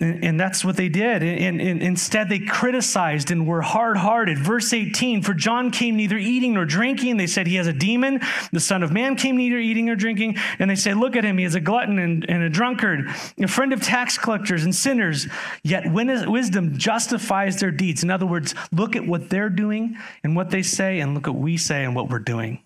And, 0.00 0.24
and 0.24 0.40
that's 0.40 0.64
what 0.64 0.76
they 0.76 0.88
did. 0.88 1.22
And, 1.22 1.60
and, 1.60 1.82
instead, 1.82 2.28
they 2.28 2.38
criticized 2.38 3.30
and 3.30 3.46
were 3.46 3.62
hard 3.62 3.96
hearted. 3.96 4.38
Verse 4.38 4.72
18 4.72 5.22
For 5.22 5.34
John 5.34 5.70
came 5.70 5.96
neither 5.96 6.16
eating 6.16 6.54
nor 6.54 6.64
drinking. 6.64 7.16
They 7.16 7.26
said 7.26 7.46
he 7.46 7.56
has 7.56 7.66
a 7.66 7.72
demon. 7.72 8.20
The 8.52 8.60
Son 8.60 8.82
of 8.82 8.90
Man 8.90 9.16
came 9.16 9.36
neither 9.36 9.58
eating 9.58 9.86
nor 9.86 9.96
drinking. 9.96 10.36
And 10.58 10.70
they 10.70 10.76
say, 10.76 10.94
Look 10.94 11.16
at 11.16 11.24
him. 11.24 11.38
He 11.38 11.44
is 11.44 11.54
a 11.54 11.60
glutton 11.60 11.98
and, 11.98 12.28
and 12.28 12.42
a 12.42 12.48
drunkard, 12.48 13.08
a 13.38 13.48
friend 13.48 13.72
of 13.72 13.82
tax 13.82 14.16
collectors 14.16 14.64
and 14.64 14.74
sinners. 14.74 15.26
Yet 15.62 15.92
wisdom 15.92 16.78
justifies 16.78 17.60
their 17.60 17.70
deeds. 17.70 18.02
In 18.02 18.10
other 18.10 18.26
words, 18.26 18.54
look 18.72 18.96
at 18.96 19.06
what 19.06 19.28
they're 19.28 19.50
doing 19.50 19.96
and 20.24 20.34
what 20.34 20.50
they 20.50 20.62
say, 20.62 21.00
and 21.00 21.14
look 21.14 21.28
at 21.28 21.34
we 21.42 21.56
say 21.56 21.84
and 21.84 21.94
what 21.94 22.08
we're 22.08 22.18
doing. 22.18 22.62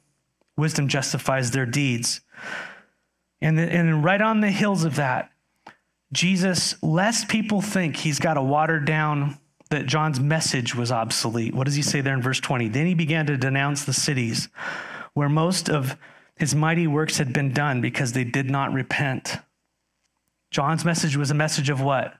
Wisdom 0.56 0.88
justifies 0.88 1.50
their 1.50 1.66
deeds. 1.66 2.20
And, 3.40 3.58
and 3.58 4.04
right 4.04 4.20
on 4.20 4.40
the 4.40 4.50
hills 4.50 4.84
of 4.84 4.96
that, 4.96 5.30
Jesus, 6.12 6.80
lest 6.82 7.28
people 7.28 7.60
think 7.60 7.96
he's 7.96 8.18
got 8.18 8.36
a 8.36 8.42
watered 8.42 8.84
down, 8.84 9.38
that 9.70 9.86
John's 9.86 10.20
message 10.20 10.74
was 10.74 10.92
obsolete. 10.92 11.54
What 11.54 11.64
does 11.64 11.74
he 11.74 11.82
say 11.82 12.00
there 12.00 12.14
in 12.14 12.22
verse 12.22 12.40
20? 12.40 12.68
Then 12.68 12.86
he 12.86 12.94
began 12.94 13.26
to 13.26 13.36
denounce 13.36 13.84
the 13.84 13.92
cities 13.92 14.48
where 15.14 15.28
most 15.28 15.68
of 15.68 15.96
his 16.36 16.54
mighty 16.54 16.86
works 16.86 17.18
had 17.18 17.32
been 17.32 17.52
done 17.52 17.80
because 17.80 18.12
they 18.12 18.24
did 18.24 18.48
not 18.48 18.72
repent. 18.72 19.38
John's 20.50 20.84
message 20.84 21.16
was 21.16 21.30
a 21.30 21.34
message 21.34 21.68
of 21.68 21.80
what? 21.80 22.14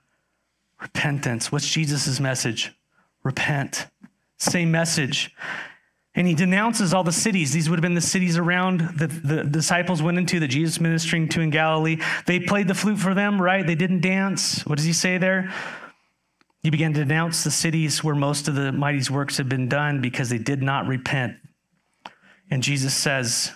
Repentance. 0.81 1.51
What's 1.51 1.69
Jesus' 1.69 2.19
message? 2.19 2.73
Repent. 3.23 3.87
Same 4.37 4.71
message. 4.71 5.33
And 6.17 6.27
he 6.27 6.33
denounces 6.33 6.95
all 6.95 7.03
the 7.03 7.11
cities. 7.11 7.53
These 7.53 7.69
would 7.69 7.77
have 7.77 7.83
been 7.83 7.93
the 7.93 8.01
cities 8.01 8.37
around 8.37 8.81
that 8.97 9.11
the 9.23 9.43
disciples 9.43 10.01
went 10.01 10.17
into, 10.17 10.39
that 10.39 10.47
Jesus 10.47 10.81
ministering 10.81 11.29
to 11.29 11.41
in 11.41 11.51
Galilee. 11.51 11.97
They 12.25 12.39
played 12.39 12.67
the 12.67 12.73
flute 12.73 12.97
for 12.97 13.13
them, 13.13 13.39
right? 13.39 13.65
They 13.65 13.75
didn't 13.75 14.01
dance. 14.01 14.65
What 14.65 14.77
does 14.77 14.85
he 14.85 14.93
say 14.93 15.19
there? 15.19 15.53
He 16.63 16.71
began 16.71 16.91
to 16.93 17.01
denounce 17.01 17.43
the 17.43 17.51
cities 17.51 18.03
where 18.03 18.15
most 18.15 18.47
of 18.47 18.55
the 18.55 18.71
mighty 18.71 19.13
works 19.13 19.37
had 19.37 19.47
been 19.47 19.69
done 19.69 20.01
because 20.01 20.29
they 20.29 20.39
did 20.39 20.63
not 20.63 20.87
repent. 20.87 21.35
And 22.49 22.63
Jesus 22.63 22.95
says, 22.95 23.51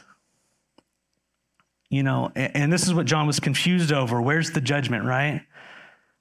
you 1.90 2.04
know, 2.04 2.32
and 2.36 2.72
this 2.72 2.84
is 2.84 2.94
what 2.94 3.08
John 3.08 3.26
was 3.26 3.40
confused 3.40 3.92
over. 3.92 4.22
Where's 4.22 4.52
the 4.52 4.62
judgment, 4.62 5.04
right? 5.04 5.42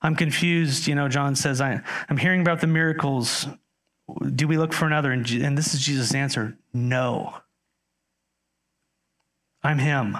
I'm 0.01 0.17
confused. 0.17 0.87
You 0.87 0.95
know, 0.95 1.07
John 1.07 1.37
says, 1.37 1.61
I, 1.61 1.83
I'm 2.09 2.17
hearing 2.17 2.41
about 2.41 2.63
the 2.63 2.67
miracles 2.67 3.47
do 4.35 4.47
we 4.47 4.59
look 4.59 4.73
for 4.73 4.87
another? 4.87 5.13
And, 5.13 5.29
and 5.31 5.57
this 5.57 5.75
is 5.75 5.81
Jesus' 5.81 6.15
answer 6.15 6.57
no. 6.73 7.35
I'm 9.63 9.79
Him. 9.79 10.17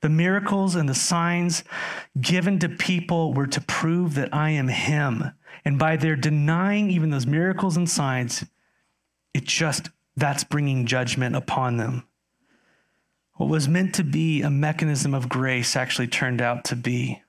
The 0.00 0.08
miracles 0.08 0.74
and 0.74 0.88
the 0.88 0.94
signs 0.94 1.64
given 2.20 2.58
to 2.58 2.68
people 2.68 3.32
were 3.32 3.46
to 3.46 3.60
prove 3.60 4.14
that 4.14 4.34
I 4.34 4.50
am 4.50 4.68
Him. 4.68 5.32
And 5.64 5.78
by 5.78 5.96
their 5.96 6.16
denying 6.16 6.90
even 6.90 7.10
those 7.10 7.26
miracles 7.26 7.76
and 7.76 7.88
signs, 7.88 8.44
it 9.32 9.44
just, 9.44 9.90
that's 10.16 10.44
bringing 10.44 10.86
judgment 10.86 11.36
upon 11.36 11.78
them. 11.78 12.06
What 13.34 13.48
was 13.48 13.68
meant 13.68 13.94
to 13.96 14.04
be 14.04 14.42
a 14.42 14.50
mechanism 14.50 15.14
of 15.14 15.28
grace 15.28 15.74
actually 15.74 16.06
turned 16.06 16.40
out 16.40 16.64
to 16.66 16.76
be 16.76 17.22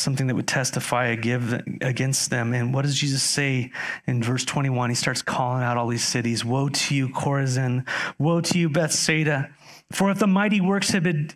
something 0.00 0.26
that 0.26 0.34
would 0.34 0.48
testify 0.48 1.06
against 1.06 2.30
them. 2.30 2.52
And 2.52 2.74
what 2.74 2.82
does 2.82 2.98
Jesus 2.98 3.22
say 3.22 3.70
in 4.06 4.22
verse 4.22 4.44
21? 4.44 4.90
He 4.90 4.96
starts 4.96 5.22
calling 5.22 5.62
out 5.62 5.76
all 5.76 5.86
these 5.86 6.04
cities 6.04 6.44
Woe 6.44 6.68
to 6.68 6.94
you, 6.94 7.08
Chorazin! 7.08 7.86
Woe 8.18 8.40
to 8.40 8.58
you, 8.58 8.68
Bethsaida! 8.68 9.50
For 9.92 10.10
if 10.10 10.20
the 10.20 10.28
mighty 10.28 10.60
works 10.60 10.90
had 10.90 11.02
been 11.02 11.30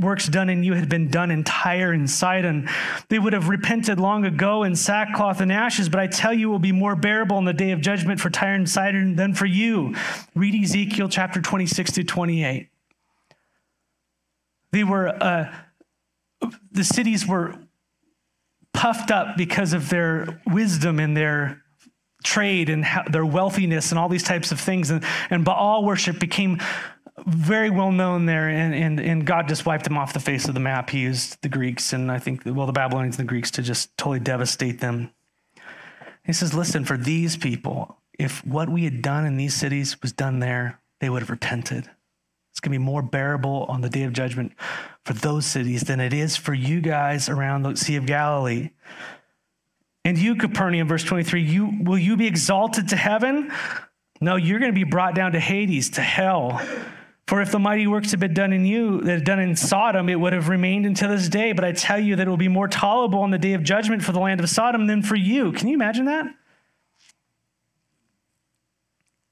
works 0.00 0.26
done 0.26 0.48
in 0.48 0.64
you 0.64 0.72
had 0.72 0.88
been 0.88 1.08
done 1.08 1.30
in 1.30 1.44
Tyre 1.44 1.92
and 1.92 2.08
Sidon, 2.08 2.68
they 3.10 3.18
would 3.18 3.34
have 3.34 3.50
repented 3.50 4.00
long 4.00 4.24
ago 4.24 4.62
in 4.62 4.74
sackcloth 4.74 5.42
and 5.42 5.52
ashes. 5.52 5.90
But 5.90 6.00
I 6.00 6.06
tell 6.06 6.32
you, 6.32 6.48
it 6.48 6.52
will 6.52 6.58
be 6.58 6.72
more 6.72 6.96
bearable 6.96 7.36
in 7.36 7.44
the 7.44 7.52
day 7.52 7.72
of 7.72 7.82
judgment 7.82 8.20
for 8.20 8.30
Tyre 8.30 8.54
and 8.54 8.68
Sidon 8.68 9.16
than 9.16 9.34
for 9.34 9.44
you. 9.44 9.94
Read 10.34 10.54
Ezekiel 10.54 11.10
chapter 11.10 11.42
26 11.42 11.92
to 11.92 12.04
28. 12.04 12.68
They 14.72 14.82
were 14.82 15.08
uh, 15.08 15.54
the 16.72 16.84
cities 16.84 17.26
were 17.26 17.54
puffed 18.74 19.10
up 19.10 19.36
because 19.36 19.72
of 19.72 19.88
their 19.88 20.42
wisdom 20.46 21.00
and 21.00 21.16
their 21.16 21.62
trade 22.22 22.68
and 22.68 22.86
their 23.10 23.24
wealthiness 23.24 23.90
and 23.90 23.98
all 23.98 24.08
these 24.08 24.22
types 24.22 24.52
of 24.52 24.60
things. 24.60 24.90
And, 24.90 25.02
and 25.30 25.44
Baal 25.44 25.84
worship 25.84 26.18
became 26.18 26.60
very 27.26 27.70
well 27.70 27.92
known 27.92 28.26
there, 28.26 28.48
and, 28.48 28.74
and, 28.74 29.00
and 29.00 29.24
God 29.24 29.48
just 29.48 29.64
wiped 29.64 29.84
them 29.84 29.96
off 29.96 30.12
the 30.12 30.20
face 30.20 30.48
of 30.48 30.54
the 30.54 30.60
map. 30.60 30.90
He 30.90 31.00
used 31.00 31.40
the 31.42 31.48
Greeks 31.48 31.92
and 31.92 32.10
I 32.10 32.18
think, 32.18 32.42
well, 32.44 32.66
the 32.66 32.72
Babylonians 32.72 33.18
and 33.18 33.28
the 33.28 33.30
Greeks 33.30 33.52
to 33.52 33.62
just 33.62 33.96
totally 33.96 34.20
devastate 34.20 34.80
them. 34.80 35.10
He 36.24 36.32
says, 36.32 36.54
Listen, 36.54 36.84
for 36.84 36.96
these 36.96 37.36
people, 37.36 37.98
if 38.18 38.44
what 38.44 38.68
we 38.68 38.84
had 38.84 39.02
done 39.02 39.26
in 39.26 39.36
these 39.36 39.54
cities 39.54 40.00
was 40.02 40.12
done 40.12 40.40
there, 40.40 40.80
they 41.00 41.10
would 41.10 41.22
have 41.22 41.30
repented. 41.30 41.88
It's 42.54 42.60
going 42.60 42.72
to 42.72 42.78
be 42.78 42.84
more 42.84 43.02
bearable 43.02 43.66
on 43.68 43.80
the 43.80 43.90
day 43.90 44.04
of 44.04 44.12
judgment 44.12 44.52
for 45.04 45.12
those 45.12 45.44
cities 45.44 45.82
than 45.82 45.98
it 45.98 46.12
is 46.12 46.36
for 46.36 46.54
you 46.54 46.80
guys 46.80 47.28
around 47.28 47.64
the 47.64 47.74
Sea 47.74 47.96
of 47.96 48.06
Galilee. 48.06 48.70
And 50.04 50.16
you, 50.16 50.36
Capernaum, 50.36 50.86
verse 50.86 51.02
23, 51.02 51.42
you, 51.42 51.72
will 51.82 51.98
you 51.98 52.16
be 52.16 52.28
exalted 52.28 52.90
to 52.90 52.96
heaven? 52.96 53.50
No, 54.20 54.36
you're 54.36 54.60
going 54.60 54.70
to 54.70 54.74
be 54.74 54.84
brought 54.84 55.16
down 55.16 55.32
to 55.32 55.40
Hades, 55.40 55.90
to 55.90 56.00
hell. 56.00 56.64
For 57.26 57.40
if 57.40 57.50
the 57.50 57.58
mighty 57.58 57.88
works 57.88 58.12
had 58.12 58.20
been 58.20 58.34
done 58.34 58.52
in 58.52 58.64
you, 58.64 59.00
that 59.00 59.14
had 59.14 59.24
done 59.24 59.40
in 59.40 59.56
Sodom, 59.56 60.08
it 60.08 60.20
would 60.20 60.32
have 60.32 60.48
remained 60.48 60.86
until 60.86 61.08
this 61.08 61.28
day. 61.28 61.50
But 61.50 61.64
I 61.64 61.72
tell 61.72 61.98
you 61.98 62.14
that 62.14 62.28
it 62.28 62.30
will 62.30 62.36
be 62.36 62.46
more 62.46 62.68
tolerable 62.68 63.18
on 63.18 63.32
the 63.32 63.38
day 63.38 63.54
of 63.54 63.64
judgment 63.64 64.04
for 64.04 64.12
the 64.12 64.20
land 64.20 64.38
of 64.38 64.48
Sodom 64.48 64.86
than 64.86 65.02
for 65.02 65.16
you. 65.16 65.50
Can 65.50 65.66
you 65.66 65.74
imagine 65.74 66.04
that? 66.04 66.26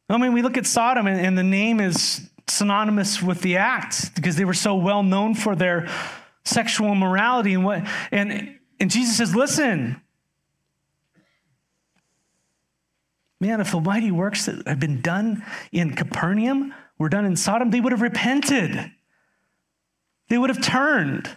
I 0.08 0.16
mean, 0.16 0.32
we 0.32 0.42
look 0.42 0.56
at 0.56 0.66
Sodom, 0.66 1.06
and, 1.06 1.24
and 1.24 1.38
the 1.38 1.44
name 1.44 1.78
is 1.78 2.28
synonymous 2.48 3.22
with 3.22 3.40
the 3.42 3.56
act 3.56 4.14
because 4.14 4.36
they 4.36 4.44
were 4.44 4.54
so 4.54 4.74
well 4.74 5.02
known 5.02 5.34
for 5.34 5.54
their 5.54 5.88
sexual 6.44 6.94
morality 6.94 7.54
and 7.54 7.64
what 7.64 7.86
and 8.10 8.58
and 8.82 8.90
Jesus 8.90 9.16
says, 9.18 9.36
listen, 9.36 10.02
man, 13.40 13.60
if 13.60 13.70
the 13.70 13.80
mighty 13.80 14.10
works 14.10 14.46
that 14.46 14.66
had 14.66 14.80
been 14.80 15.00
done 15.00 15.44
in 15.70 15.94
Capernaum 15.94 16.74
were 16.98 17.08
done 17.08 17.24
in 17.24 17.36
Sodom, 17.36 17.70
they 17.70 17.80
would 17.80 17.92
have 17.92 18.02
repented. 18.02 18.90
They 20.28 20.36
would 20.36 20.50
have 20.50 20.62
turned. 20.62 21.30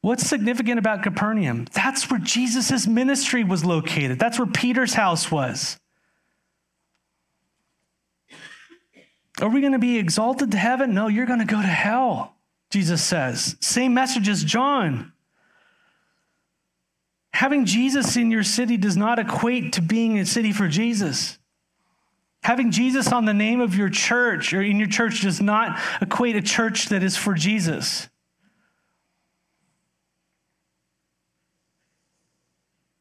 What's 0.00 0.26
significant 0.26 0.78
about 0.78 1.02
Capernaum? 1.02 1.66
That's 1.74 2.10
where 2.10 2.20
Jesus' 2.20 2.86
ministry 2.86 3.44
was 3.44 3.66
located. 3.66 4.18
That's 4.18 4.38
where 4.38 4.46
Peter's 4.46 4.94
house 4.94 5.30
was. 5.30 5.78
Are 9.40 9.48
we 9.48 9.60
going 9.60 9.72
to 9.72 9.78
be 9.78 9.98
exalted 9.98 10.52
to 10.52 10.58
heaven? 10.58 10.94
No, 10.94 11.08
you're 11.08 11.26
going 11.26 11.40
to 11.40 11.44
go 11.44 11.60
to 11.60 11.66
hell, 11.66 12.36
Jesus 12.70 13.02
says. 13.02 13.56
Same 13.60 13.94
message 13.94 14.28
as 14.28 14.44
John. 14.44 15.12
Having 17.32 17.64
Jesus 17.64 18.16
in 18.16 18.30
your 18.30 18.44
city 18.44 18.76
does 18.76 18.96
not 18.96 19.18
equate 19.18 19.72
to 19.72 19.82
being 19.82 20.18
a 20.18 20.26
city 20.26 20.52
for 20.52 20.68
Jesus. 20.68 21.38
Having 22.44 22.70
Jesus 22.70 23.10
on 23.10 23.24
the 23.24 23.34
name 23.34 23.60
of 23.60 23.74
your 23.74 23.88
church 23.88 24.52
or 24.52 24.62
in 24.62 24.78
your 24.78 24.86
church 24.86 25.22
does 25.22 25.40
not 25.40 25.80
equate 26.00 26.36
a 26.36 26.42
church 26.42 26.90
that 26.90 27.02
is 27.02 27.16
for 27.16 27.34
Jesus. 27.34 28.08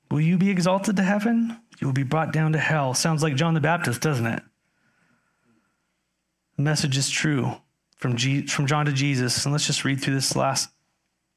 Will 0.10 0.22
you 0.22 0.38
be 0.38 0.50
exalted 0.50 0.96
to 0.96 1.04
heaven? 1.04 1.60
You 1.80 1.88
will 1.88 1.94
be 1.94 2.04
brought 2.04 2.34
down 2.34 2.54
to 2.54 2.60
hell. 2.60 2.94
Sounds 2.94 3.22
like 3.22 3.36
John 3.36 3.54
the 3.54 3.60
Baptist, 3.60 4.02
doesn't 4.02 4.26
it? 4.26 4.42
The 6.58 6.64
message 6.64 6.97
is 6.97 7.10
true 7.10 7.56
from, 7.97 8.16
G- 8.16 8.47
from 8.47 8.68
John 8.68 8.86
to 8.86 8.93
Jesus. 8.93 9.45
And 9.45 9.51
let's 9.51 9.68
just 9.68 9.86
read 9.86 10.01
through 10.01 10.16
this 10.16 10.36
last 10.36 10.70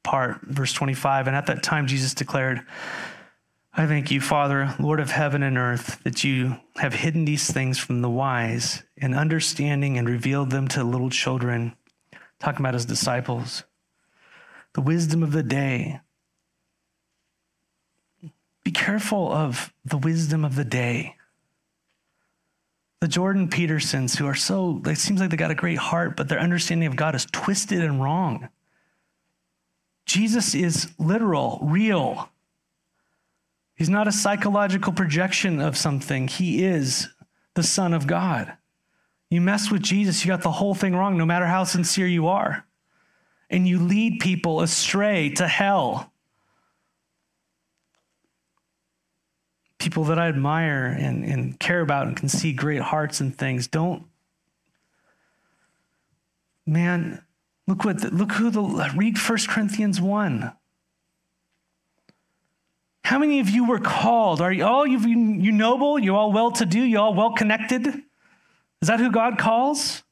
part, 0.03 0.41
verse 0.41 0.73
25. 0.73 1.27
And 1.27 1.35
at 1.35 1.47
that 1.47 1.63
time, 1.63 1.87
Jesus 1.87 2.13
declared, 2.13 2.65
I 3.73 3.85
thank 3.85 4.09
you, 4.09 4.21
Father, 4.21 4.73
Lord 4.79 4.99
of 4.99 5.11
heaven 5.11 5.43
and 5.43 5.57
earth, 5.57 6.03
that 6.03 6.23
you 6.23 6.57
have 6.77 6.95
hidden 6.95 7.25
these 7.25 7.51
things 7.51 7.77
from 7.77 8.01
the 8.01 8.09
wise 8.09 8.83
and 8.97 9.13
understanding 9.13 9.97
and 9.97 10.09
revealed 10.09 10.49
them 10.49 10.67
to 10.69 10.83
little 10.83 11.11
children. 11.11 11.75
Talking 12.39 12.61
about 12.61 12.73
his 12.73 12.85
disciples. 12.85 13.63
The 14.73 14.81
wisdom 14.81 15.23
of 15.23 15.31
the 15.31 15.43
day. 15.43 16.01
Be 18.63 18.71
careful 18.71 19.31
of 19.31 19.73
the 19.85 19.97
wisdom 19.97 20.43
of 20.43 20.55
the 20.55 20.65
day. 20.65 21.15
The 22.99 23.07
Jordan 23.07 23.47
Petersons, 23.47 24.17
who 24.17 24.25
are 24.25 24.35
so, 24.35 24.81
it 24.85 24.97
seems 24.97 25.19
like 25.19 25.29
they 25.29 25.37
got 25.37 25.51
a 25.51 25.55
great 25.55 25.77
heart, 25.77 26.17
but 26.17 26.29
their 26.29 26.39
understanding 26.39 26.87
of 26.87 26.95
God 26.95 27.13
is 27.13 27.27
twisted 27.31 27.83
and 27.83 28.01
wrong. 28.01 28.49
Jesus 30.07 30.55
is 30.55 30.91
literal, 30.97 31.59
real. 31.61 32.29
He's 33.75 33.89
not 33.89 34.07
a 34.07 34.11
psychological 34.11 34.93
projection 34.93 35.59
of 35.59 35.77
something, 35.77 36.27
He 36.27 36.63
is 36.63 37.09
the 37.53 37.61
Son 37.61 37.93
of 37.93 38.07
God. 38.07 38.53
You 39.29 39.41
mess 39.41 39.69
with 39.69 39.83
Jesus, 39.83 40.23
you 40.23 40.29
got 40.29 40.41
the 40.41 40.51
whole 40.51 40.73
thing 40.73 40.95
wrong, 40.95 41.17
no 41.17 41.25
matter 41.25 41.45
how 41.45 41.65
sincere 41.65 42.07
you 42.07 42.27
are. 42.27 42.65
And 43.49 43.67
you 43.67 43.79
lead 43.79 44.19
people 44.19 44.61
astray 44.61 45.29
to 45.31 45.47
hell. 45.47 46.11
People 49.79 50.05
that 50.05 50.17
I 50.17 50.27
admire 50.27 50.85
and, 50.85 51.23
and 51.23 51.59
care 51.59 51.81
about 51.81 52.07
and 52.07 52.17
can 52.17 52.29
see 52.29 52.51
great 52.51 52.81
hearts 52.81 53.19
and 53.19 53.35
things 53.35 53.67
don't. 53.67 54.03
Man, 56.65 57.23
look 57.67 57.85
what 57.85 58.01
the, 58.01 58.09
look 58.09 58.33
who 58.33 58.49
the 58.49 58.91
read 58.95 59.17
1 59.17 59.37
Corinthians 59.47 60.01
1. 60.01 60.51
How 63.03 63.19
many 63.19 63.39
of 63.39 63.49
you 63.49 63.65
were 63.65 63.79
called? 63.79 64.41
Are 64.41 64.51
you 64.51 64.65
all 64.65 64.85
you, 64.85 64.99
you 64.99 65.51
noble? 65.53 65.97
You 65.97 66.17
all 66.17 66.33
well 66.33 66.51
to 66.51 66.65
do? 66.65 66.79
You 66.79 66.99
all 66.99 67.13
well 67.13 67.31
connected? 67.31 67.87
Is 68.81 68.89
that 68.89 68.99
who 68.99 69.09
God 69.11 69.37
calls? 69.37 70.03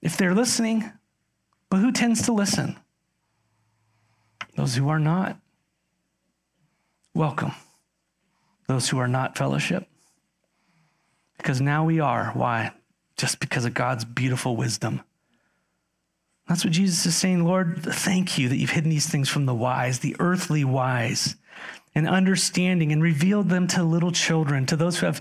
If 0.00 0.16
they're 0.16 0.34
listening, 0.34 0.92
but 1.68 1.78
who 1.78 1.90
tends 1.90 2.22
to 2.26 2.32
listen? 2.32 2.76
Those 4.54 4.76
who 4.76 4.88
are 4.88 5.00
not. 5.00 5.38
Welcome. 7.14 7.52
Those 8.66 8.88
who 8.88 8.98
are 8.98 9.08
not 9.08 9.38
fellowship. 9.38 9.88
Because 11.36 11.60
now 11.60 11.84
we 11.84 12.00
are. 12.00 12.30
Why? 12.34 12.72
Just 13.16 13.40
because 13.40 13.64
of 13.64 13.74
God's 13.74 14.04
beautiful 14.04 14.56
wisdom. 14.56 15.02
That's 16.48 16.64
what 16.64 16.72
Jesus 16.72 17.06
is 17.06 17.16
saying, 17.16 17.44
Lord, 17.44 17.82
thank 17.82 18.38
you 18.38 18.48
that 18.48 18.56
you've 18.56 18.70
hidden 18.70 18.90
these 18.90 19.08
things 19.08 19.28
from 19.28 19.46
the 19.46 19.54
wise, 19.54 19.98
the 19.98 20.16
earthly 20.18 20.64
wise 20.64 21.36
and 21.94 22.08
understanding 22.08 22.92
and 22.92 23.02
revealed 23.02 23.48
them 23.48 23.66
to 23.66 23.82
little 23.82 24.12
children, 24.12 24.66
to 24.66 24.76
those 24.76 24.98
who 24.98 25.06
have 25.06 25.20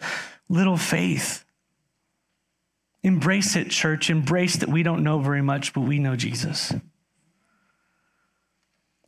little 0.49 0.77
faith. 0.77 1.45
Embrace 3.01 3.55
it, 3.55 3.69
church. 3.69 4.09
Embrace 4.09 4.57
that 4.57 4.69
we 4.69 4.83
don't 4.83 5.03
know 5.03 5.19
very 5.19 5.41
much, 5.41 5.73
but 5.73 5.81
we 5.81 5.99
know 5.99 6.15
Jesus. 6.15 6.73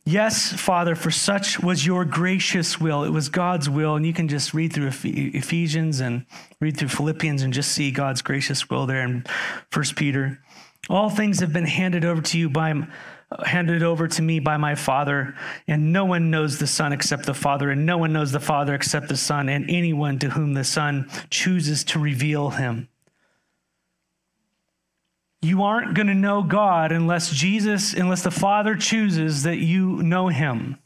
Yes, 0.08 0.54
Father, 0.54 0.94
for 0.94 1.10
such 1.10 1.60
was 1.60 1.84
your 1.84 2.06
gracious 2.06 2.80
will. 2.80 3.04
It 3.04 3.10
was 3.10 3.28
God's 3.28 3.68
will. 3.68 3.94
And 3.94 4.06
you 4.06 4.14
can 4.14 4.26
just 4.26 4.54
read 4.54 4.72
through 4.72 4.90
Ephesians 5.04 6.00
and 6.00 6.24
read 6.62 6.78
through 6.78 6.88
Philippians 6.88 7.42
and 7.42 7.52
just 7.52 7.72
see 7.72 7.90
God's 7.90 8.22
gracious 8.22 8.70
will 8.70 8.86
there 8.86 9.02
in 9.02 9.26
First 9.70 9.96
Peter. 9.96 10.40
All 10.88 11.10
things 11.10 11.40
have 11.40 11.52
been 11.52 11.66
handed 11.66 12.06
over 12.06 12.22
to 12.22 12.38
you 12.38 12.48
by 12.48 12.88
handed 13.44 13.82
over 13.82 14.08
to 14.08 14.22
me 14.22 14.40
by 14.40 14.56
my 14.56 14.74
Father, 14.74 15.34
and 15.66 15.92
no 15.92 16.06
one 16.06 16.30
knows 16.30 16.58
the 16.58 16.66
Son 16.66 16.94
except 16.94 17.26
the 17.26 17.34
Father, 17.34 17.70
and 17.70 17.84
no 17.84 17.98
one 17.98 18.14
knows 18.14 18.32
the 18.32 18.40
Father 18.40 18.74
except 18.74 19.08
the 19.08 19.16
Son, 19.18 19.50
and 19.50 19.68
anyone 19.68 20.18
to 20.20 20.30
whom 20.30 20.54
the 20.54 20.64
Son 20.64 21.06
chooses 21.28 21.84
to 21.84 21.98
reveal 21.98 22.48
him. 22.48 22.88
You 25.40 25.62
aren't 25.62 25.94
going 25.94 26.08
to 26.08 26.14
know 26.14 26.42
God 26.42 26.90
unless 26.90 27.30
Jesus, 27.30 27.94
unless 27.94 28.22
the 28.22 28.30
Father 28.30 28.74
chooses 28.74 29.44
that 29.44 29.58
you 29.58 30.02
know 30.02 30.28
him. 30.28 30.78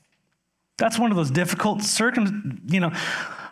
That's 0.76 0.98
one 0.98 1.10
of 1.10 1.16
those 1.16 1.30
difficult 1.30 1.82
circum, 1.82 2.60
you 2.66 2.80
know, 2.80 2.92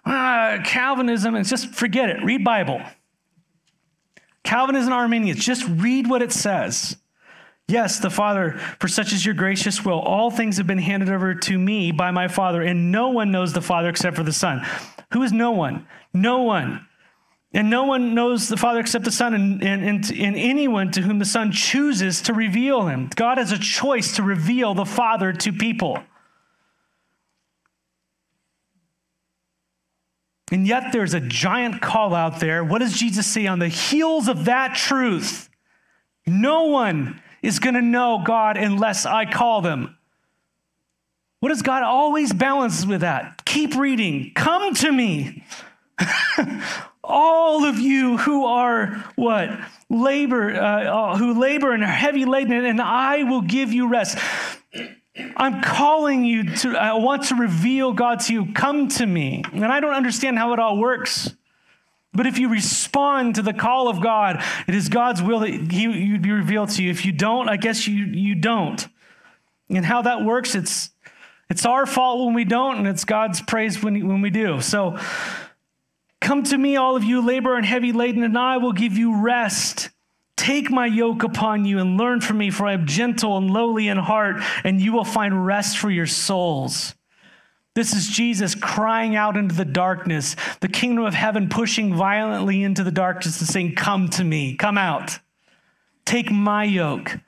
uh, 0.04 0.58
Calvinism, 0.64 1.34
and 1.34 1.46
just 1.46 1.74
forget 1.74 2.10
it. 2.10 2.22
Read 2.22 2.44
Bible. 2.44 2.82
Calvinism, 4.42 4.92
Arminians, 4.92 5.44
just 5.44 5.66
read 5.68 6.08
what 6.08 6.22
it 6.22 6.32
says. 6.32 6.96
Yes, 7.68 8.00
the 8.00 8.10
Father, 8.10 8.58
for 8.80 8.88
such 8.88 9.12
is 9.12 9.24
your 9.24 9.34
gracious 9.34 9.84
will. 9.84 10.00
All 10.00 10.30
things 10.30 10.56
have 10.56 10.66
been 10.66 10.78
handed 10.78 11.08
over 11.08 11.34
to 11.34 11.58
me 11.58 11.92
by 11.92 12.10
my 12.10 12.26
Father, 12.26 12.62
and 12.62 12.90
no 12.90 13.10
one 13.10 13.30
knows 13.30 13.52
the 13.52 13.62
Father 13.62 13.88
except 13.88 14.16
for 14.16 14.24
the 14.24 14.32
Son. 14.32 14.66
Who 15.12 15.22
is 15.22 15.32
no 15.32 15.52
one? 15.52 15.86
No 16.12 16.42
one. 16.42 16.86
And 17.52 17.68
no 17.68 17.84
one 17.84 18.14
knows 18.14 18.48
the 18.48 18.56
Father 18.56 18.78
except 18.78 19.04
the 19.04 19.10
Son, 19.10 19.34
and, 19.34 19.62
and, 19.62 19.84
and, 19.84 20.10
and 20.12 20.36
anyone 20.36 20.92
to 20.92 21.02
whom 21.02 21.18
the 21.18 21.24
Son 21.24 21.50
chooses 21.50 22.22
to 22.22 22.32
reveal 22.32 22.86
him. 22.86 23.10
God 23.16 23.38
has 23.38 23.50
a 23.50 23.58
choice 23.58 24.14
to 24.16 24.22
reveal 24.22 24.72
the 24.74 24.84
Father 24.84 25.32
to 25.32 25.52
people. 25.52 25.98
And 30.52 30.66
yet 30.66 30.92
there's 30.92 31.14
a 31.14 31.20
giant 31.20 31.80
call 31.80 32.14
out 32.14 32.40
there. 32.40 32.62
What 32.62 32.78
does 32.78 32.98
Jesus 32.98 33.26
say 33.26 33.46
on 33.46 33.58
the 33.58 33.68
heels 33.68 34.28
of 34.28 34.44
that 34.46 34.76
truth? 34.76 35.48
No 36.26 36.64
one 36.64 37.20
is 37.42 37.58
going 37.58 37.74
to 37.74 37.82
know 37.82 38.22
God 38.24 38.56
unless 38.56 39.06
I 39.06 39.26
call 39.30 39.60
them. 39.60 39.96
What 41.40 41.48
does 41.48 41.62
God 41.62 41.82
always 41.82 42.32
balance 42.32 42.84
with 42.84 43.00
that? 43.00 43.44
Keep 43.44 43.76
reading. 43.76 44.32
Come 44.34 44.74
to 44.74 44.92
me. 44.92 45.44
All 47.02 47.64
of 47.64 47.78
you 47.78 48.18
who 48.18 48.44
are 48.44 49.04
what? 49.16 49.50
Labor, 49.88 50.54
uh, 50.54 50.84
uh, 50.84 51.16
who 51.16 51.38
labor 51.38 51.72
and 51.72 51.82
are 51.82 51.86
heavy 51.86 52.24
laden, 52.24 52.64
and 52.64 52.80
I 52.80 53.24
will 53.24 53.40
give 53.40 53.72
you 53.72 53.88
rest. 53.88 54.18
I'm 55.36 55.62
calling 55.62 56.24
you 56.24 56.54
to, 56.56 56.76
I 56.76 56.94
want 56.94 57.24
to 57.24 57.34
reveal 57.34 57.92
God 57.92 58.20
to 58.20 58.32
you. 58.32 58.52
Come 58.52 58.88
to 58.88 59.06
me. 59.06 59.42
And 59.52 59.66
I 59.66 59.80
don't 59.80 59.94
understand 59.94 60.38
how 60.38 60.52
it 60.52 60.58
all 60.58 60.78
works. 60.78 61.34
But 62.12 62.26
if 62.26 62.38
you 62.38 62.48
respond 62.48 63.36
to 63.36 63.42
the 63.42 63.52
call 63.52 63.88
of 63.88 64.02
God, 64.02 64.42
it 64.66 64.74
is 64.74 64.88
God's 64.88 65.22
will 65.22 65.40
that 65.40 65.72
he 65.72 66.12
would 66.12 66.22
be 66.22 66.32
revealed 66.32 66.70
to 66.70 66.82
you. 66.82 66.90
If 66.90 67.04
you 67.04 67.12
don't, 67.12 67.48
I 67.48 67.56
guess 67.56 67.86
you, 67.86 68.04
you 68.04 68.34
don't. 68.34 68.86
And 69.68 69.84
how 69.84 70.02
that 70.02 70.24
works, 70.24 70.54
it's, 70.54 70.90
it's 71.48 71.64
our 71.64 71.86
fault 71.86 72.26
when 72.26 72.34
we 72.34 72.44
don't, 72.44 72.78
and 72.78 72.88
it's 72.88 73.04
God's 73.04 73.40
praise 73.40 73.82
when, 73.82 74.06
when 74.08 74.22
we 74.22 74.30
do. 74.30 74.60
So 74.60 74.98
come 76.20 76.42
to 76.44 76.58
me, 76.58 76.76
all 76.76 76.96
of 76.96 77.04
you 77.04 77.24
labor 77.24 77.56
and 77.56 77.66
heavy 77.66 77.92
laden, 77.92 78.22
and 78.22 78.36
I 78.36 78.58
will 78.58 78.72
give 78.72 78.96
you 78.96 79.20
rest. 79.22 79.90
Take 80.36 80.70
my 80.70 80.86
yoke 80.86 81.22
upon 81.22 81.64
you 81.64 81.78
and 81.78 81.98
learn 81.98 82.20
from 82.20 82.38
me, 82.38 82.50
for 82.50 82.66
I 82.66 82.72
am 82.72 82.86
gentle 82.86 83.36
and 83.36 83.50
lowly 83.50 83.88
in 83.88 83.98
heart, 83.98 84.42
and 84.64 84.80
you 84.80 84.92
will 84.92 85.04
find 85.04 85.44
rest 85.44 85.76
for 85.76 85.90
your 85.90 86.06
souls. 86.06 86.94
This 87.74 87.94
is 87.94 88.08
Jesus 88.08 88.54
crying 88.54 89.14
out 89.14 89.36
into 89.36 89.54
the 89.54 89.64
darkness, 89.64 90.34
the 90.60 90.68
kingdom 90.68 91.04
of 91.04 91.14
heaven 91.14 91.48
pushing 91.48 91.94
violently 91.94 92.62
into 92.62 92.82
the 92.82 92.90
darkness 92.90 93.40
and 93.40 93.48
saying, 93.48 93.74
Come 93.74 94.08
to 94.10 94.24
me, 94.24 94.56
come 94.56 94.76
out, 94.76 95.18
take 96.04 96.30
my 96.30 96.64
yoke. 96.64 97.18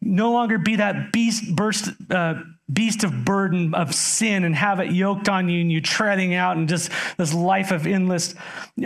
No 0.00 0.32
longer 0.32 0.56
be 0.56 0.76
that 0.76 1.12
beast, 1.12 1.54
burst, 1.54 1.90
uh, 2.10 2.42
beast 2.72 3.04
of 3.04 3.24
burden 3.24 3.74
of 3.74 3.94
sin 3.94 4.44
and 4.44 4.54
have 4.54 4.80
it 4.80 4.92
yoked 4.92 5.28
on 5.28 5.48
you 5.48 5.60
and 5.60 5.72
you 5.72 5.80
treading 5.80 6.34
out 6.34 6.56
and 6.56 6.68
just 6.68 6.90
this 7.16 7.32
life 7.32 7.70
of 7.70 7.86
endless 7.86 8.34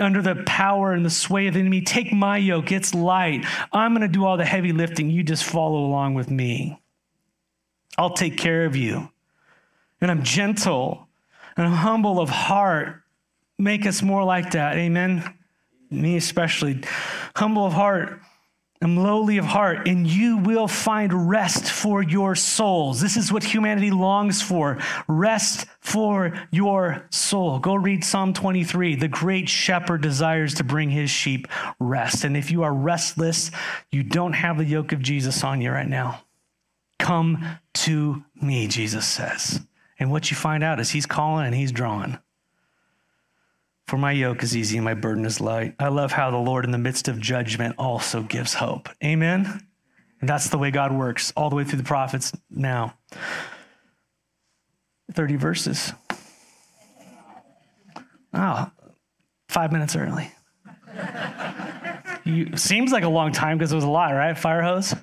under 0.01 0.23
the 0.23 0.43
power 0.47 0.93
and 0.93 1.05
the 1.05 1.11
sway 1.11 1.47
of 1.47 1.55
the 1.55 1.61
enemy. 1.61 1.83
Take 1.83 2.13
my 2.13 2.39
yoke, 2.39 2.73
it's 2.73 2.95
light. 2.95 3.45
I'm 3.73 3.93
going 3.93 4.03
to 4.03 4.09
do 4.09 4.25
all 4.25 4.37
the 4.37 4.45
heavy 4.45 4.73
lifting. 4.73 5.11
You 5.11 5.23
just 5.23 5.45
follow 5.45 5.85
along 5.85 6.15
with 6.15 6.31
me. 6.31 6.81
I'll 7.99 8.15
take 8.15 8.37
care 8.37 8.65
of 8.65 8.77
you 8.77 9.11
and 10.01 10.11
I'm 10.11 10.23
gentle 10.23 11.09
and 11.57 11.67
I'm 11.67 11.73
humble 11.73 12.21
of 12.21 12.29
heart. 12.29 13.03
Make 13.59 13.87
us 13.87 14.03
more 14.03 14.25
like 14.25 14.53
that. 14.53 14.77
Amen. 14.77 15.23
Me 15.91 16.17
especially. 16.17 16.83
Humble 17.37 17.67
of 17.67 17.73
heart 17.73 18.21
am 18.85 18.97
lowly 18.97 19.39
of 19.39 19.45
heart, 19.45 19.89
and 19.89 20.07
you 20.07 20.37
will 20.37 20.69
find 20.69 21.31
rest 21.31 21.65
for 21.71 22.03
your 22.03 22.35
souls. 22.35 23.01
This 23.01 23.17
is 23.17 23.33
what 23.33 23.43
humanity 23.43 23.91
longs 23.91 24.43
for 24.43 24.79
rest 25.09 25.67
for 25.81 26.33
your 26.51 27.07
soul. 27.11 27.59
Go 27.59 27.75
read 27.75 28.05
Psalm 28.05 28.33
23. 28.33 28.97
The 28.97 29.09
great 29.09 29.49
shepherd 29.49 30.03
desires 30.03 30.55
to 30.55 30.65
bring 30.65 30.91
his 30.91 31.11
sheep 31.11 31.49
rest. 31.81 32.25
And 32.25 32.37
if 32.37 32.51
you 32.51 32.63
are 32.63 32.73
restless, 32.73 33.51
you 33.91 34.03
don't 34.03 34.35
have 34.35 34.59
the 34.59 34.65
yoke 34.65 34.93
of 34.93 35.01
Jesus 35.01 35.43
on 35.43 35.61
you 35.61 35.71
right 35.71 35.89
now. 35.89 36.23
Come 36.99 37.59
to 37.75 38.25
me, 38.41 38.69
Jesus 38.69 39.07
says. 39.07 39.61
And 39.99 40.11
what 40.11 40.31
you 40.31 40.37
find 40.37 40.63
out 40.63 40.81
is 40.81 40.91
he's 40.91 41.07
calling 41.07 41.47
and 41.47 41.55
he's 41.55 41.73
drawing. 41.73 42.19
For 43.87 43.99
my 43.99 44.13
yoke 44.13 44.43
is 44.43 44.57
easy 44.57 44.79
and 44.79 44.85
my 44.85 44.95
burden 44.95 45.27
is 45.27 45.41
light. 45.41 45.75
I 45.79 45.89
love 45.89 46.13
how 46.13 46.31
the 46.31 46.39
Lord, 46.39 46.65
in 46.65 46.71
the 46.71 46.79
midst 46.79 47.09
of 47.09 47.21
judgment, 47.21 47.75
also 47.79 48.23
gives 48.23 48.55
hope. 48.55 48.89
Amen? 49.05 49.67
And 50.21 50.29
that's 50.29 50.49
the 50.49 50.57
way 50.57 50.71
God 50.71 50.93
works, 50.93 51.33
all 51.37 51.51
the 51.51 51.57
way 51.57 51.65
through 51.65 51.79
the 51.79 51.85
prophets 51.85 52.33
now. 52.51 52.95
30 55.13 55.37
verses. 55.37 55.93
Oh, 58.33 58.71
five 59.49 59.71
minutes 59.71 59.95
early. 59.95 60.33
you, 62.25 62.57
seems 62.57 62.91
like 62.91 63.05
a 63.05 63.09
long 63.09 63.33
time 63.33 63.59
because 63.59 63.71
it 63.71 63.77
was 63.77 63.85
a 63.85 63.91
lot, 63.91 64.13
right? 64.13 64.37
Fire 64.37 64.63
hose? 64.63 64.95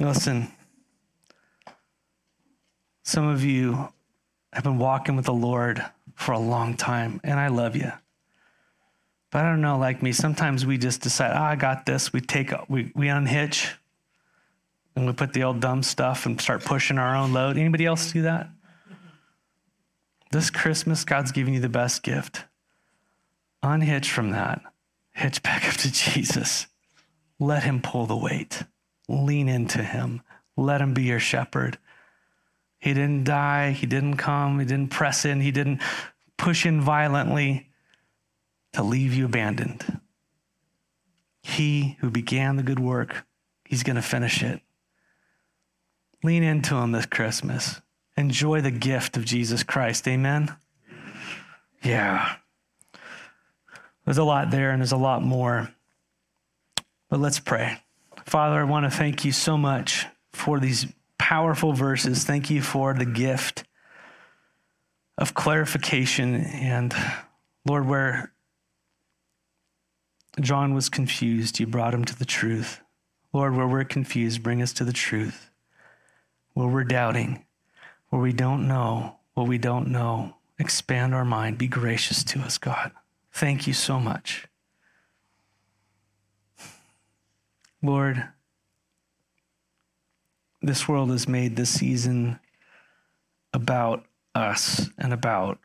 Listen, 0.00 0.48
some 3.04 3.26
of 3.26 3.44
you 3.44 3.92
have 4.52 4.64
been 4.64 4.78
walking 4.78 5.16
with 5.16 5.26
the 5.26 5.32
Lord 5.32 5.84
for 6.14 6.32
a 6.32 6.38
long 6.38 6.74
time, 6.74 7.20
and 7.22 7.38
I 7.38 7.48
love 7.48 7.76
you. 7.76 7.92
But 9.30 9.44
I 9.44 9.50
don't 9.50 9.60
know, 9.60 9.78
like 9.78 10.02
me, 10.02 10.12
sometimes 10.12 10.64
we 10.64 10.78
just 10.78 11.02
decide, 11.02 11.36
oh, 11.36 11.42
I 11.42 11.56
got 11.56 11.84
this. 11.84 12.12
We 12.12 12.20
take, 12.20 12.50
we, 12.68 12.90
we 12.94 13.08
unhitch, 13.08 13.74
and 14.96 15.06
we 15.06 15.12
put 15.12 15.32
the 15.32 15.44
old 15.44 15.60
dumb 15.60 15.82
stuff 15.82 16.24
and 16.24 16.40
start 16.40 16.64
pushing 16.64 16.98
our 16.98 17.14
own 17.14 17.32
load. 17.32 17.58
Anybody 17.58 17.84
else 17.84 18.12
do 18.12 18.22
that? 18.22 18.48
This 20.30 20.50
Christmas, 20.50 21.04
God's 21.04 21.32
giving 21.32 21.54
you 21.54 21.60
the 21.60 21.68
best 21.68 22.02
gift. 22.02 22.44
Unhitch 23.62 24.10
from 24.10 24.30
that. 24.30 24.62
Hitch 25.12 25.42
back 25.42 25.68
up 25.68 25.74
to 25.76 25.92
Jesus. 25.92 26.66
Let 27.38 27.62
him 27.62 27.80
pull 27.80 28.06
the 28.06 28.16
weight. 28.16 28.62
Lean 29.08 29.48
into 29.48 29.82
him. 29.82 30.22
Let 30.56 30.80
him 30.80 30.94
be 30.94 31.04
your 31.04 31.20
shepherd. 31.20 31.78
He 32.78 32.94
didn't 32.94 33.24
die. 33.24 33.72
He 33.72 33.86
didn't 33.86 34.16
come. 34.16 34.60
He 34.60 34.66
didn't 34.66 34.90
press 34.90 35.24
in. 35.24 35.40
He 35.40 35.50
didn't 35.50 35.82
push 36.36 36.64
in 36.64 36.80
violently 36.80 37.70
to 38.72 38.82
leave 38.82 39.14
you 39.14 39.26
abandoned. 39.26 40.00
He 41.42 41.96
who 42.00 42.10
began 42.10 42.56
the 42.56 42.62
good 42.62 42.78
work, 42.78 43.26
he's 43.64 43.82
going 43.82 43.96
to 43.96 44.02
finish 44.02 44.42
it. 44.42 44.60
Lean 46.22 46.42
into 46.42 46.76
him 46.76 46.92
this 46.92 47.06
Christmas. 47.06 47.80
Enjoy 48.16 48.60
the 48.60 48.70
gift 48.70 49.16
of 49.16 49.24
Jesus 49.24 49.62
Christ. 49.62 50.06
Amen? 50.08 50.54
Yeah. 51.82 52.36
There's 54.04 54.18
a 54.18 54.24
lot 54.24 54.50
there 54.50 54.70
and 54.70 54.80
there's 54.80 54.92
a 54.92 54.96
lot 54.96 55.22
more. 55.22 55.70
But 57.08 57.20
let's 57.20 57.40
pray. 57.40 57.82
Father, 58.26 58.60
I 58.60 58.64
want 58.64 58.84
to 58.84 58.90
thank 58.90 59.24
you 59.24 59.32
so 59.32 59.56
much 59.56 60.06
for 60.32 60.60
these 60.60 60.86
powerful 61.18 61.72
verses. 61.72 62.24
Thank 62.24 62.50
you 62.50 62.62
for 62.62 62.94
the 62.94 63.04
gift 63.04 63.64
of 65.16 65.34
clarification. 65.34 66.36
And 66.36 66.94
Lord, 67.66 67.86
where 67.86 68.32
John 70.40 70.74
was 70.74 70.88
confused, 70.88 71.58
you 71.58 71.66
brought 71.66 71.94
him 71.94 72.04
to 72.04 72.18
the 72.18 72.24
truth. 72.24 72.80
Lord, 73.32 73.54
where 73.56 73.68
we're 73.68 73.84
confused, 73.84 74.42
bring 74.42 74.62
us 74.62 74.72
to 74.74 74.84
the 74.84 74.92
truth. 74.92 75.50
Where 76.54 76.68
we're 76.68 76.84
doubting, 76.84 77.44
where 78.08 78.22
we 78.22 78.32
don't 78.32 78.66
know 78.66 79.16
what 79.34 79.46
we 79.46 79.58
don't 79.58 79.88
know, 79.88 80.34
expand 80.58 81.14
our 81.14 81.24
mind. 81.24 81.58
Be 81.58 81.68
gracious 81.68 82.24
to 82.24 82.40
us, 82.40 82.58
God. 82.58 82.90
Thank 83.30 83.68
you 83.68 83.72
so 83.72 84.00
much. 84.00 84.48
Lord, 87.80 88.24
this 90.68 90.86
world 90.86 91.08
has 91.08 91.26
made 91.26 91.56
this 91.56 91.70
season 91.70 92.38
about 93.54 94.04
us 94.34 94.90
and 94.98 95.14
about 95.14 95.58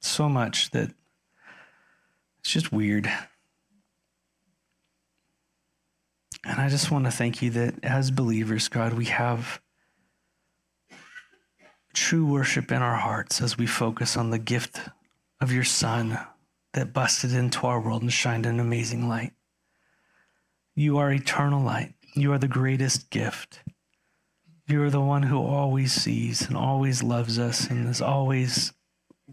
so 0.00 0.28
much 0.28 0.70
that 0.72 0.90
it's 2.40 2.52
just 2.52 2.70
weird. 2.70 3.10
And 6.44 6.60
I 6.60 6.68
just 6.68 6.90
want 6.90 7.06
to 7.06 7.10
thank 7.10 7.40
you 7.40 7.48
that 7.52 7.82
as 7.82 8.10
believers, 8.10 8.68
God, 8.68 8.92
we 8.92 9.06
have 9.06 9.62
true 11.94 12.26
worship 12.26 12.70
in 12.70 12.82
our 12.82 12.96
hearts 12.96 13.40
as 13.40 13.56
we 13.56 13.66
focus 13.66 14.14
on 14.14 14.28
the 14.28 14.38
gift 14.38 14.78
of 15.40 15.50
your 15.50 15.64
Son 15.64 16.18
that 16.74 16.92
busted 16.92 17.32
into 17.32 17.66
our 17.66 17.80
world 17.80 18.02
and 18.02 18.12
shined 18.12 18.44
an 18.44 18.60
amazing 18.60 19.08
light. 19.08 19.32
You 20.74 20.98
are 20.98 21.10
eternal 21.10 21.62
light. 21.62 21.94
You 22.14 22.32
are 22.32 22.38
the 22.38 22.48
greatest 22.48 23.10
gift. 23.10 23.60
You 24.66 24.82
are 24.82 24.90
the 24.90 25.00
one 25.00 25.24
who 25.24 25.38
always 25.38 25.92
sees 25.92 26.42
and 26.42 26.56
always 26.56 27.02
loves 27.02 27.38
us 27.38 27.68
and 27.68 27.88
is 27.88 28.02
always 28.02 28.72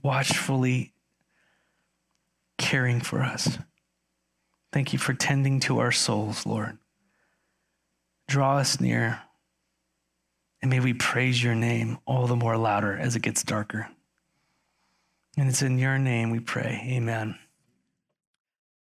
watchfully 0.01 0.93
caring 2.57 3.01
for 3.01 3.21
us. 3.21 3.57
Thank 4.71 4.93
you 4.93 4.99
for 4.99 5.13
tending 5.13 5.59
to 5.61 5.79
our 5.79 5.91
souls, 5.91 6.45
Lord. 6.45 6.77
Draw 8.27 8.57
us 8.57 8.79
near, 8.79 9.21
and 10.61 10.69
may 10.69 10.79
we 10.79 10.93
praise 10.93 11.43
your 11.43 11.55
name 11.55 11.97
all 12.05 12.27
the 12.27 12.35
more 12.35 12.57
louder 12.57 12.95
as 12.95 13.15
it 13.15 13.21
gets 13.21 13.43
darker. 13.43 13.89
And 15.37 15.49
it's 15.49 15.61
in 15.61 15.79
your 15.79 15.97
name 15.97 16.29
we 16.29 16.39
pray. 16.39 16.85
Amen. 16.91 17.37